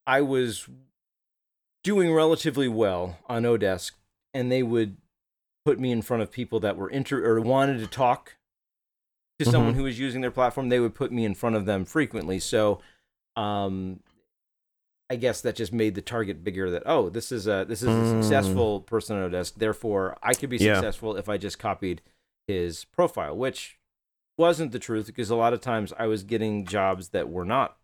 I 0.07 0.21
was 0.21 0.67
doing 1.83 2.11
relatively 2.13 2.67
well 2.67 3.17
on 3.27 3.43
Odesk, 3.43 3.91
and 4.33 4.51
they 4.51 4.63
would 4.63 4.97
put 5.65 5.79
me 5.79 5.91
in 5.91 6.01
front 6.01 6.23
of 6.23 6.31
people 6.31 6.59
that 6.61 6.77
were 6.77 6.89
inter 6.89 7.23
or 7.23 7.39
wanted 7.41 7.79
to 7.79 7.87
talk 7.87 8.37
to 9.43 9.51
someone 9.51 9.73
Mhm. 9.73 9.77
who 9.77 9.83
was 9.83 9.99
using 9.99 10.21
their 10.21 10.31
platform. 10.31 10.69
They 10.69 10.79
would 10.79 10.95
put 10.95 11.11
me 11.11 11.25
in 11.25 11.33
front 11.35 11.55
of 11.55 11.65
them 11.65 11.85
frequently, 11.85 12.39
so 12.39 12.81
um, 13.35 14.01
I 15.09 15.15
guess 15.15 15.41
that 15.41 15.55
just 15.55 15.73
made 15.73 15.95
the 15.95 16.01
target 16.01 16.43
bigger. 16.43 16.69
That 16.69 16.83
oh, 16.85 17.09
this 17.09 17.31
is 17.31 17.47
a 17.47 17.65
this 17.67 17.81
is 17.81 17.87
a 17.87 17.91
Mm. 17.91 18.21
successful 18.21 18.81
person 18.81 19.17
on 19.17 19.29
Odesk, 19.31 19.55
therefore 19.55 20.17
I 20.23 20.33
could 20.33 20.49
be 20.49 20.57
Yeah. 20.57 20.75
successful 20.75 21.15
if 21.17 21.27
I 21.29 21.37
just 21.37 21.59
copied 21.59 22.01
his 22.47 22.85
profile, 22.85 23.35
which 23.37 23.77
wasn't 24.37 24.71
the 24.71 24.79
truth 24.79 25.05
because 25.07 25.29
a 25.29 25.35
lot 25.35 25.53
of 25.53 25.61
times 25.61 25.93
I 25.99 26.07
was 26.07 26.23
getting 26.23 26.65
jobs 26.65 27.09
that 27.09 27.29
were 27.29 27.45
not 27.45 27.77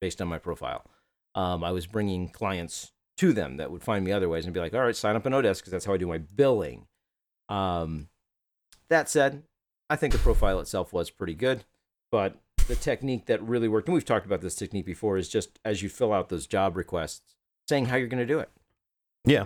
based 0.00 0.20
on 0.22 0.28
my 0.28 0.38
profile. 0.38 0.84
Um, 1.34 1.64
I 1.64 1.72
was 1.72 1.86
bringing 1.86 2.28
clients 2.28 2.92
to 3.18 3.32
them 3.32 3.56
that 3.56 3.70
would 3.70 3.82
find 3.82 4.04
me 4.04 4.12
other 4.12 4.28
ways 4.28 4.44
and 4.44 4.52
be 4.54 4.60
like, 4.60 4.74
all 4.74 4.80
right, 4.82 4.94
sign 4.96 5.16
up 5.16 5.26
in 5.26 5.32
Odesk 5.32 5.56
because 5.58 5.70
that's 5.72 5.84
how 5.86 5.94
I 5.94 5.96
do 5.96 6.06
my 6.06 6.18
billing. 6.18 6.86
Um, 7.48 8.08
that 8.88 9.08
said, 9.08 9.42
I 9.88 9.96
think 9.96 10.12
the 10.12 10.18
profile 10.18 10.60
itself 10.60 10.92
was 10.92 11.10
pretty 11.10 11.34
good, 11.34 11.64
but 12.10 12.36
the 12.68 12.74
technique 12.74 13.26
that 13.26 13.42
really 13.42 13.68
worked, 13.68 13.88
and 13.88 13.94
we've 13.94 14.04
talked 14.04 14.26
about 14.26 14.40
this 14.40 14.54
technique 14.54 14.86
before, 14.86 15.16
is 15.16 15.28
just 15.28 15.58
as 15.64 15.82
you 15.82 15.88
fill 15.88 16.12
out 16.12 16.28
those 16.28 16.46
job 16.46 16.76
requests, 16.76 17.34
saying 17.68 17.86
how 17.86 17.96
you're 17.96 18.08
going 18.08 18.26
to 18.26 18.32
do 18.32 18.40
it. 18.40 18.50
Yeah. 19.24 19.44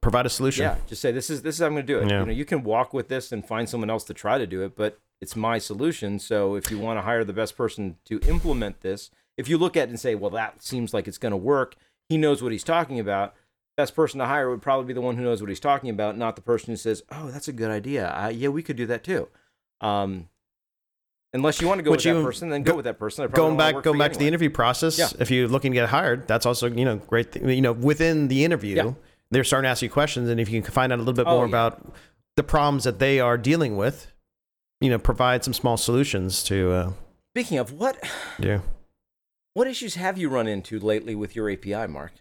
Provide 0.00 0.26
a 0.26 0.30
solution. 0.30 0.62
Yeah, 0.62 0.76
just 0.86 1.02
say 1.02 1.10
this 1.10 1.30
is 1.30 1.42
this 1.42 1.56
is 1.56 1.60
how 1.60 1.66
I'm 1.66 1.72
going 1.72 1.86
to 1.86 1.92
do 1.92 1.98
it. 1.98 2.08
Yeah. 2.08 2.20
You 2.20 2.26
know, 2.26 2.32
you 2.32 2.44
can 2.44 2.62
walk 2.62 2.94
with 2.94 3.08
this 3.08 3.32
and 3.32 3.44
find 3.44 3.68
someone 3.68 3.90
else 3.90 4.04
to 4.04 4.14
try 4.14 4.38
to 4.38 4.46
do 4.46 4.62
it, 4.62 4.76
but 4.76 5.00
it's 5.20 5.34
my 5.34 5.58
solution. 5.58 6.18
So 6.20 6.54
if 6.54 6.70
you 6.70 6.78
want 6.78 6.98
to 6.98 7.02
hire 7.02 7.24
the 7.24 7.32
best 7.32 7.56
person 7.56 7.96
to 8.04 8.20
implement 8.28 8.82
this, 8.82 9.10
if 9.36 9.48
you 9.48 9.58
look 9.58 9.76
at 9.76 9.88
it 9.88 9.90
and 9.90 9.98
say, 9.98 10.14
well, 10.14 10.30
that 10.30 10.62
seems 10.62 10.94
like 10.94 11.08
it's 11.08 11.18
going 11.18 11.32
to 11.32 11.36
work, 11.36 11.74
he 12.08 12.16
knows 12.16 12.42
what 12.42 12.52
he's 12.52 12.62
talking 12.62 13.00
about. 13.00 13.34
Best 13.76 13.96
person 13.96 14.20
to 14.20 14.26
hire 14.26 14.48
would 14.48 14.62
probably 14.62 14.86
be 14.86 14.92
the 14.92 15.00
one 15.00 15.16
who 15.16 15.24
knows 15.24 15.40
what 15.40 15.48
he's 15.48 15.58
talking 15.58 15.90
about, 15.90 16.16
not 16.16 16.36
the 16.36 16.42
person 16.42 16.70
who 16.70 16.76
says, 16.76 17.02
"Oh, 17.10 17.30
that's 17.32 17.48
a 17.48 17.52
good 17.52 17.72
idea. 17.72 18.10
Uh, 18.10 18.28
yeah, 18.28 18.48
we 18.48 18.62
could 18.62 18.76
do 18.76 18.86
that 18.86 19.02
too." 19.02 19.28
Um, 19.84 20.28
unless 21.32 21.60
you 21.60 21.68
want 21.68 21.78
to 21.78 21.82
go 21.82 21.90
with 21.90 22.02
that 22.02 22.08
you- 22.08 22.22
person, 22.22 22.48
then 22.48 22.62
go, 22.62 22.72
go- 22.72 22.76
with 22.76 22.84
that 22.86 22.98
person. 22.98 23.28
Going 23.30 23.56
back, 23.56 23.82
going 23.82 23.98
back 23.98 24.12
to 24.12 24.18
the 24.18 24.26
interview 24.28 24.50
process. 24.50 24.98
Yeah. 24.98 25.08
If 25.18 25.30
you're 25.30 25.48
looking 25.48 25.72
to 25.72 25.76
get 25.76 25.88
hired, 25.88 26.26
that's 26.26 26.46
also 26.46 26.68
you 26.68 26.84
know 26.84 26.96
great. 26.96 27.32
Thing, 27.32 27.48
you 27.48 27.60
know, 27.62 27.72
within 27.72 28.28
the 28.28 28.44
interview, 28.44 28.76
Yeah. 28.76 28.92
they're 29.30 29.44
starting 29.44 29.66
to 29.66 29.70
ask 29.70 29.82
you 29.82 29.90
questions, 29.90 30.28
and 30.28 30.40
if 30.40 30.48
you 30.48 30.62
can 30.62 30.70
find 30.72 30.92
out 30.92 30.98
a 30.98 31.02
little 31.02 31.14
bit 31.14 31.26
Oh, 31.26 31.36
more 31.36 31.44
yeah. 31.46 31.50
about 31.50 31.92
the 32.36 32.42
problems 32.42 32.84
that 32.84 32.98
they 32.98 33.20
are 33.20 33.36
dealing 33.38 33.76
with, 33.76 34.10
you 34.80 34.90
know, 34.90 34.98
provide 34.98 35.44
some 35.44 35.54
small 35.54 35.76
solutions 35.76 36.42
to 36.44 36.72
uh, 36.72 36.92
Speaking 37.34 37.58
of 37.58 37.72
what, 37.72 37.96
do. 38.40 38.62
what 39.54 39.66
issues 39.66 39.94
have 39.96 40.18
you 40.18 40.28
run 40.28 40.46
into 40.48 40.78
lately 40.78 41.14
with 41.14 41.34
your 41.36 41.48
API, 41.50 41.86
Mark? 41.88 42.12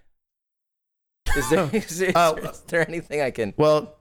Is 1.36 1.50
there, 1.50 1.70
is 1.74 1.98
there, 2.00 2.12
Uh, 2.16 2.34
is 2.36 2.62
there 2.68 2.88
anything 2.88 3.22
I 3.22 3.32
can? 3.32 3.54
Well, 3.58 3.96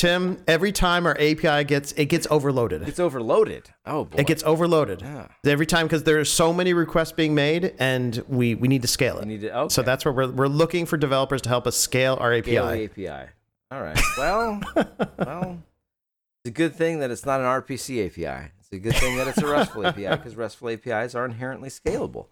Tim, 0.00 0.42
every 0.48 0.72
time 0.72 1.04
our 1.04 1.14
API 1.20 1.62
gets 1.64 1.92
it 1.92 2.06
gets 2.06 2.26
overloaded. 2.30 2.88
It's 2.88 2.98
overloaded. 2.98 3.68
Oh 3.84 4.06
boy. 4.06 4.16
It 4.20 4.26
gets 4.26 4.42
overloaded 4.44 5.02
Yeah. 5.02 5.28
every 5.44 5.66
time 5.66 5.86
because 5.86 6.04
there 6.04 6.18
are 6.18 6.24
so 6.24 6.54
many 6.54 6.72
requests 6.72 7.12
being 7.12 7.34
made, 7.34 7.74
and 7.78 8.24
we 8.26 8.54
we 8.54 8.66
need 8.66 8.80
to 8.80 8.88
scale 8.88 9.18
it. 9.18 9.26
need 9.26 9.42
to. 9.42 9.54
Okay. 9.54 9.68
So 9.68 9.82
that's 9.82 10.06
where 10.06 10.14
we're 10.14 10.30
we're 10.30 10.46
looking 10.46 10.86
for 10.86 10.96
developers 10.96 11.42
to 11.42 11.50
help 11.50 11.66
us 11.66 11.76
scale 11.76 12.16
our 12.18 12.32
API. 12.32 12.52
Scale 12.52 12.66
API. 12.70 13.28
All 13.70 13.82
right. 13.82 14.00
Well, 14.16 14.60
well, 15.18 15.62
it's 16.44 16.48
a 16.48 16.50
good 16.50 16.74
thing 16.74 17.00
that 17.00 17.10
it's 17.10 17.26
not 17.26 17.40
an 17.40 17.46
RPC 17.46 18.06
API. 18.06 18.52
It's 18.58 18.72
a 18.72 18.78
good 18.78 18.96
thing 18.96 19.18
that 19.18 19.28
it's 19.28 19.36
a 19.36 19.46
RESTful 19.46 19.86
API 19.86 20.08
because 20.16 20.34
RESTful 20.34 20.70
APIs 20.70 21.14
are 21.14 21.26
inherently 21.26 21.68
scalable. 21.68 22.28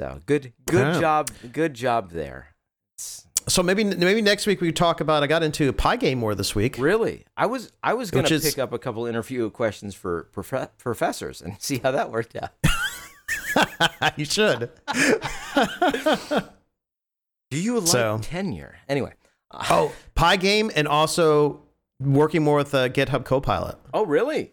So 0.00 0.22
good, 0.24 0.54
good 0.64 0.94
Yeah. 0.94 0.98
job, 1.00 1.28
good 1.52 1.74
job 1.74 2.12
there. 2.12 2.54
It's- 2.96 3.26
So 3.48 3.62
maybe 3.62 3.82
maybe 3.84 4.22
next 4.22 4.46
week 4.46 4.60
we 4.60 4.68
could 4.68 4.76
talk 4.76 5.00
about. 5.00 5.22
I 5.22 5.26
got 5.26 5.42
into 5.42 5.72
pie 5.72 5.96
Pygame 5.96 6.16
more 6.18 6.34
this 6.34 6.54
week. 6.54 6.76
really, 6.78 7.24
I 7.36 7.46
was 7.46 7.72
I 7.82 7.94
was 7.94 8.12
Which 8.12 8.30
is- 8.30 8.44
pick 8.44 8.58
up 8.58 8.72
a 8.72 8.78
couple 8.78 9.06
interview 9.06 9.50
questions 9.50 9.94
for 9.94 10.24
prof- 10.32 10.76
professors 10.78 11.40
and 11.42 11.56
see 11.60 11.78
how 11.78 11.90
that 11.90 12.10
worked 12.10 12.36
out. 12.36 12.50
you 14.16 14.24
should. 14.24 14.70
Do 17.50 17.58
you 17.58 17.78
like 17.80 17.88
So- 17.88 18.18
tenure? 18.22 18.76
Anyway. 18.88 19.14
Oh, 19.52 19.92
Pygame, 20.14 20.70
and 20.76 20.86
also 20.86 21.62
working 21.98 22.44
more 22.44 22.56
with 22.58 22.72
uh, 22.72 22.88
GitHub 22.88 23.24
Copilot. 23.24 23.76
Oh, 23.92 24.06
really? 24.06 24.52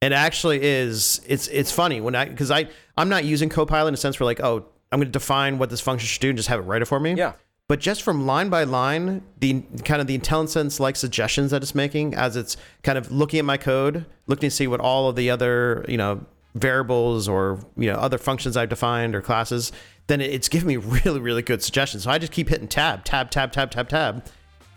It 0.00 0.12
actually 0.12 0.62
is. 0.62 1.20
It's 1.26 1.48
it's 1.48 1.72
funny 1.72 2.00
when 2.00 2.14
I 2.14 2.26
because 2.26 2.52
I 2.52 2.68
I'm 2.96 3.08
not 3.08 3.24
using 3.24 3.48
Copilot 3.48 3.88
in 3.88 3.94
a 3.94 3.96
sense 3.96 4.20
where 4.20 4.26
like 4.26 4.38
oh 4.38 4.64
I'm 4.92 5.00
going 5.00 5.08
to 5.08 5.12
define 5.12 5.58
what 5.58 5.70
this 5.70 5.80
function 5.80 6.06
should 6.06 6.20
do 6.20 6.28
and 6.28 6.36
just 6.38 6.48
have 6.48 6.60
it 6.60 6.62
write 6.62 6.82
it 6.82 6.84
for 6.84 7.00
me. 7.00 7.14
Yeah. 7.14 7.32
But 7.68 7.80
just 7.80 8.02
from 8.02 8.24
line 8.26 8.48
by 8.48 8.64
line, 8.64 9.22
the 9.40 9.62
kind 9.84 10.00
of 10.00 10.06
the 10.06 10.18
IntelliSense 10.18 10.80
like 10.80 10.96
suggestions 10.96 11.50
that 11.50 11.62
it's 11.62 11.74
making 11.74 12.14
as 12.14 12.34
it's 12.34 12.56
kind 12.82 12.96
of 12.96 13.12
looking 13.12 13.38
at 13.38 13.44
my 13.44 13.58
code, 13.58 14.06
looking 14.26 14.48
to 14.48 14.54
see 14.54 14.66
what 14.66 14.80
all 14.80 15.10
of 15.10 15.16
the 15.16 15.28
other 15.28 15.84
you 15.86 15.98
know 15.98 16.24
variables 16.54 17.28
or 17.28 17.60
you 17.76 17.92
know 17.92 17.98
other 17.98 18.16
functions 18.16 18.56
I've 18.56 18.70
defined 18.70 19.14
or 19.14 19.20
classes, 19.20 19.70
then 20.06 20.22
it's 20.22 20.48
giving 20.48 20.66
me 20.68 20.76
really 21.04 21.20
really 21.20 21.42
good 21.42 21.62
suggestions. 21.62 22.04
So 22.04 22.10
I 22.10 22.16
just 22.16 22.32
keep 22.32 22.48
hitting 22.48 22.68
tab 22.68 23.04
tab 23.04 23.30
tab 23.30 23.52
tab 23.52 23.70
tab 23.70 23.88
tab. 23.88 24.26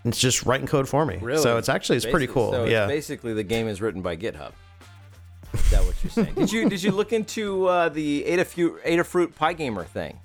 And 0.04 0.12
it's 0.12 0.20
just 0.20 0.46
writing 0.46 0.68
code 0.68 0.90
for 0.90 1.06
me. 1.06 1.18
Really? 1.22 1.42
So 1.42 1.58
it's 1.58 1.70
actually 1.70 1.98
it's 1.98 2.08
pretty 2.08 2.28
cool. 2.28 2.52
So 2.52 2.64
it's 2.64 2.72
yeah. 2.72 2.88
basically, 2.88 3.34
the 3.34 3.44
game 3.44 3.68
is 3.68 3.82
written 3.82 4.02
by 4.02 4.18
GitHub. 4.18 4.52
Is 5.54 5.70
that 5.70 5.84
what 5.84 5.96
you're 6.04 6.12
saying? 6.12 6.34
did 6.34 6.52
you 6.52 6.70
did 6.70 6.82
you 6.82 6.92
look 6.92 7.14
into 7.14 7.68
uh, 7.68 7.90
the 7.90 8.24
Adafruit 8.24 8.82
Adafruit 8.84 9.34
Pygamer 9.34 9.86
thing, 9.86 10.20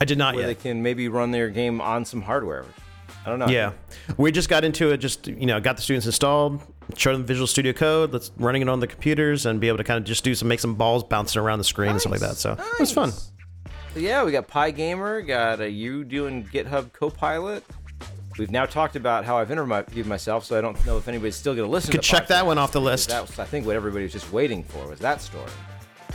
I 0.00 0.04
did 0.04 0.18
not 0.18 0.34
where 0.34 0.46
yet. 0.46 0.58
they 0.58 0.70
can 0.70 0.82
maybe 0.82 1.08
run 1.08 1.30
their 1.30 1.48
game 1.48 1.80
on 1.80 2.04
some 2.04 2.22
hardware? 2.22 2.64
I 3.24 3.30
don't 3.30 3.38
know. 3.38 3.48
Yeah, 3.48 3.72
we 4.16 4.32
just 4.32 4.48
got 4.48 4.64
into 4.64 4.90
it. 4.90 4.98
Just 4.98 5.26
you 5.28 5.46
know, 5.46 5.60
got 5.60 5.76
the 5.76 5.82
students 5.82 6.06
installed, 6.06 6.60
showed 6.96 7.14
them 7.14 7.24
Visual 7.24 7.46
Studio 7.46 7.72
Code. 7.72 8.12
Let's 8.12 8.30
running 8.36 8.62
it 8.62 8.68
on 8.68 8.80
the 8.80 8.86
computers 8.86 9.46
and 9.46 9.60
be 9.60 9.68
able 9.68 9.78
to 9.78 9.84
kind 9.84 9.98
of 9.98 10.04
just 10.04 10.24
do 10.24 10.34
some 10.34 10.48
make 10.48 10.60
some 10.60 10.74
balls 10.74 11.04
bouncing 11.04 11.40
around 11.40 11.58
the 11.58 11.64
screen 11.64 11.90
and 11.90 12.00
stuff 12.00 12.12
like 12.12 12.20
that. 12.20 12.36
So 12.36 12.52
it 12.52 12.80
was 12.80 12.92
fun. 12.92 13.12
Yeah, 13.96 14.24
we 14.24 14.32
got 14.32 14.48
Pygamer, 14.48 15.26
got 15.26 15.60
uh, 15.60 15.64
you 15.64 16.04
doing 16.04 16.44
GitHub 16.44 16.92
Copilot. 16.92 17.64
We've 18.38 18.50
now 18.50 18.66
talked 18.66 18.96
about 18.96 19.24
how 19.24 19.38
I've 19.38 19.52
interviewed 19.52 20.06
myself, 20.06 20.44
so 20.44 20.58
I 20.58 20.60
don't 20.60 20.84
know 20.84 20.98
if 20.98 21.06
anybody's 21.06 21.36
still 21.36 21.54
going 21.54 21.68
to 21.68 21.70
listen. 21.70 21.92
Could 21.92 22.02
to 22.02 22.08
check 22.08 22.26
that 22.26 22.44
one 22.44 22.58
off 22.58 22.72
the 22.72 22.80
list. 22.80 23.10
That 23.10 23.22
was, 23.22 23.38
I 23.38 23.44
think, 23.44 23.64
what 23.64 23.76
everybody 23.76 24.02
was 24.02 24.12
just 24.12 24.32
waiting 24.32 24.64
for 24.64 24.88
was 24.88 24.98
that 24.98 25.20
story. 25.20 25.50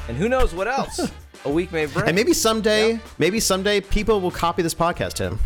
And 0.07 0.17
who 0.17 0.27
knows 0.29 0.53
what 0.53 0.67
else 0.67 0.99
a 1.45 1.49
week 1.49 1.71
may 1.71 1.85
bring. 1.85 2.07
And 2.07 2.15
maybe 2.15 2.33
someday, 2.33 2.93
Yeah. 2.93 2.99
maybe 3.17 3.39
someday 3.39 3.81
people 3.81 4.21
will 4.21 4.31
copy 4.31 4.61
this 4.61 4.73
podcast, 4.73 5.13
Tim, 5.13 5.39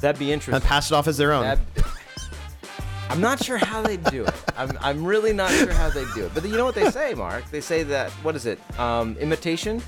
that'd 0.00 0.18
be 0.18 0.32
interesting. 0.32 0.54
and 0.54 0.64
pass 0.64 0.90
it 0.90 0.94
off 0.94 1.06
as 1.08 1.16
their 1.16 1.32
own. 1.32 1.58
I'm 3.10 3.20
not 3.20 3.44
sure 3.44 3.58
how 3.58 3.82
they 3.82 3.98
do 3.98 4.24
it. 4.24 4.34
I'm, 4.56 4.70
I'm 4.80 5.04
really 5.04 5.34
not 5.34 5.50
sure 5.50 5.70
how 5.72 5.90
they 5.90 6.04
do 6.14 6.24
it. 6.24 6.32
But 6.34 6.44
you 6.46 6.56
know 6.56 6.64
what 6.64 6.74
they 6.74 6.90
say, 6.90 7.12
Mark? 7.12 7.44
They 7.50 7.60
say 7.60 7.82
that 7.82 8.10
what 8.22 8.34
is 8.36 8.46
it? 8.46 8.58
Um, 8.80 9.16
imitation, 9.18 9.82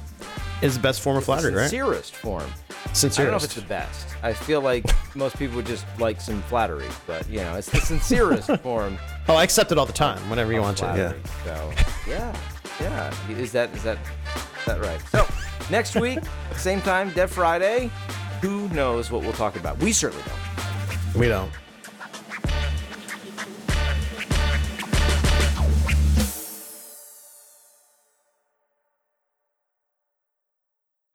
is 0.61 0.75
the 0.77 0.83
best 0.83 1.01
form 1.01 1.17
of 1.17 1.25
flattery, 1.25 1.55
right? 1.55 1.69
sincerest 1.71 2.15
form. 2.17 2.45
I 2.71 2.93
Sincerest. 2.93 3.17
don't 3.19 3.31
know 3.31 3.37
if 3.37 3.45
it's 3.45 3.55
the 3.55 3.63
best. 3.63 4.07
I 4.23 4.33
feel 4.35 4.61
like 4.61 4.85
most 5.17 5.39
people 5.39 5.57
would 5.57 5.67
just 5.67 5.85
like 5.99 6.21
some 6.21 6.43
flattery, 6.43 6.87
but 7.07 7.29
you 7.31 7.39
know, 7.39 7.55
it's 7.57 7.71
the 7.71 7.79
sincerest 7.81 8.51
form. 8.63 8.99
oh, 9.29 9.35
I 9.37 9.43
accept 9.43 9.73
it 9.73 9.79
all 9.79 9.87
the 9.87 9.93
time, 9.93 10.29
whenever 10.31 10.53
you 10.53 10.61
want 10.61 10.77
to. 10.79 10.85
Yeah. 10.87 11.13
So 11.45 11.73
yeah, 12.09 12.37
yeah. 12.81 13.15
Is 13.29 13.53
that 13.53 13.71
is 13.75 13.83
that 13.83 13.99
that 14.67 14.81
right. 14.81 15.01
So 15.11 15.27
next 15.71 15.97
week, 15.97 16.19
same 16.57 16.81
time, 16.83 17.11
Dead 17.11 17.31
Friday. 17.31 17.91
Who 18.41 18.69
knows 18.71 19.11
what 19.11 19.23
we'll 19.23 19.33
talk 19.33 19.57
about? 19.57 19.79
We 19.79 19.93
certainly 19.93 20.25
don't. 20.27 21.15
We 21.15 21.29
don't. 21.29 21.51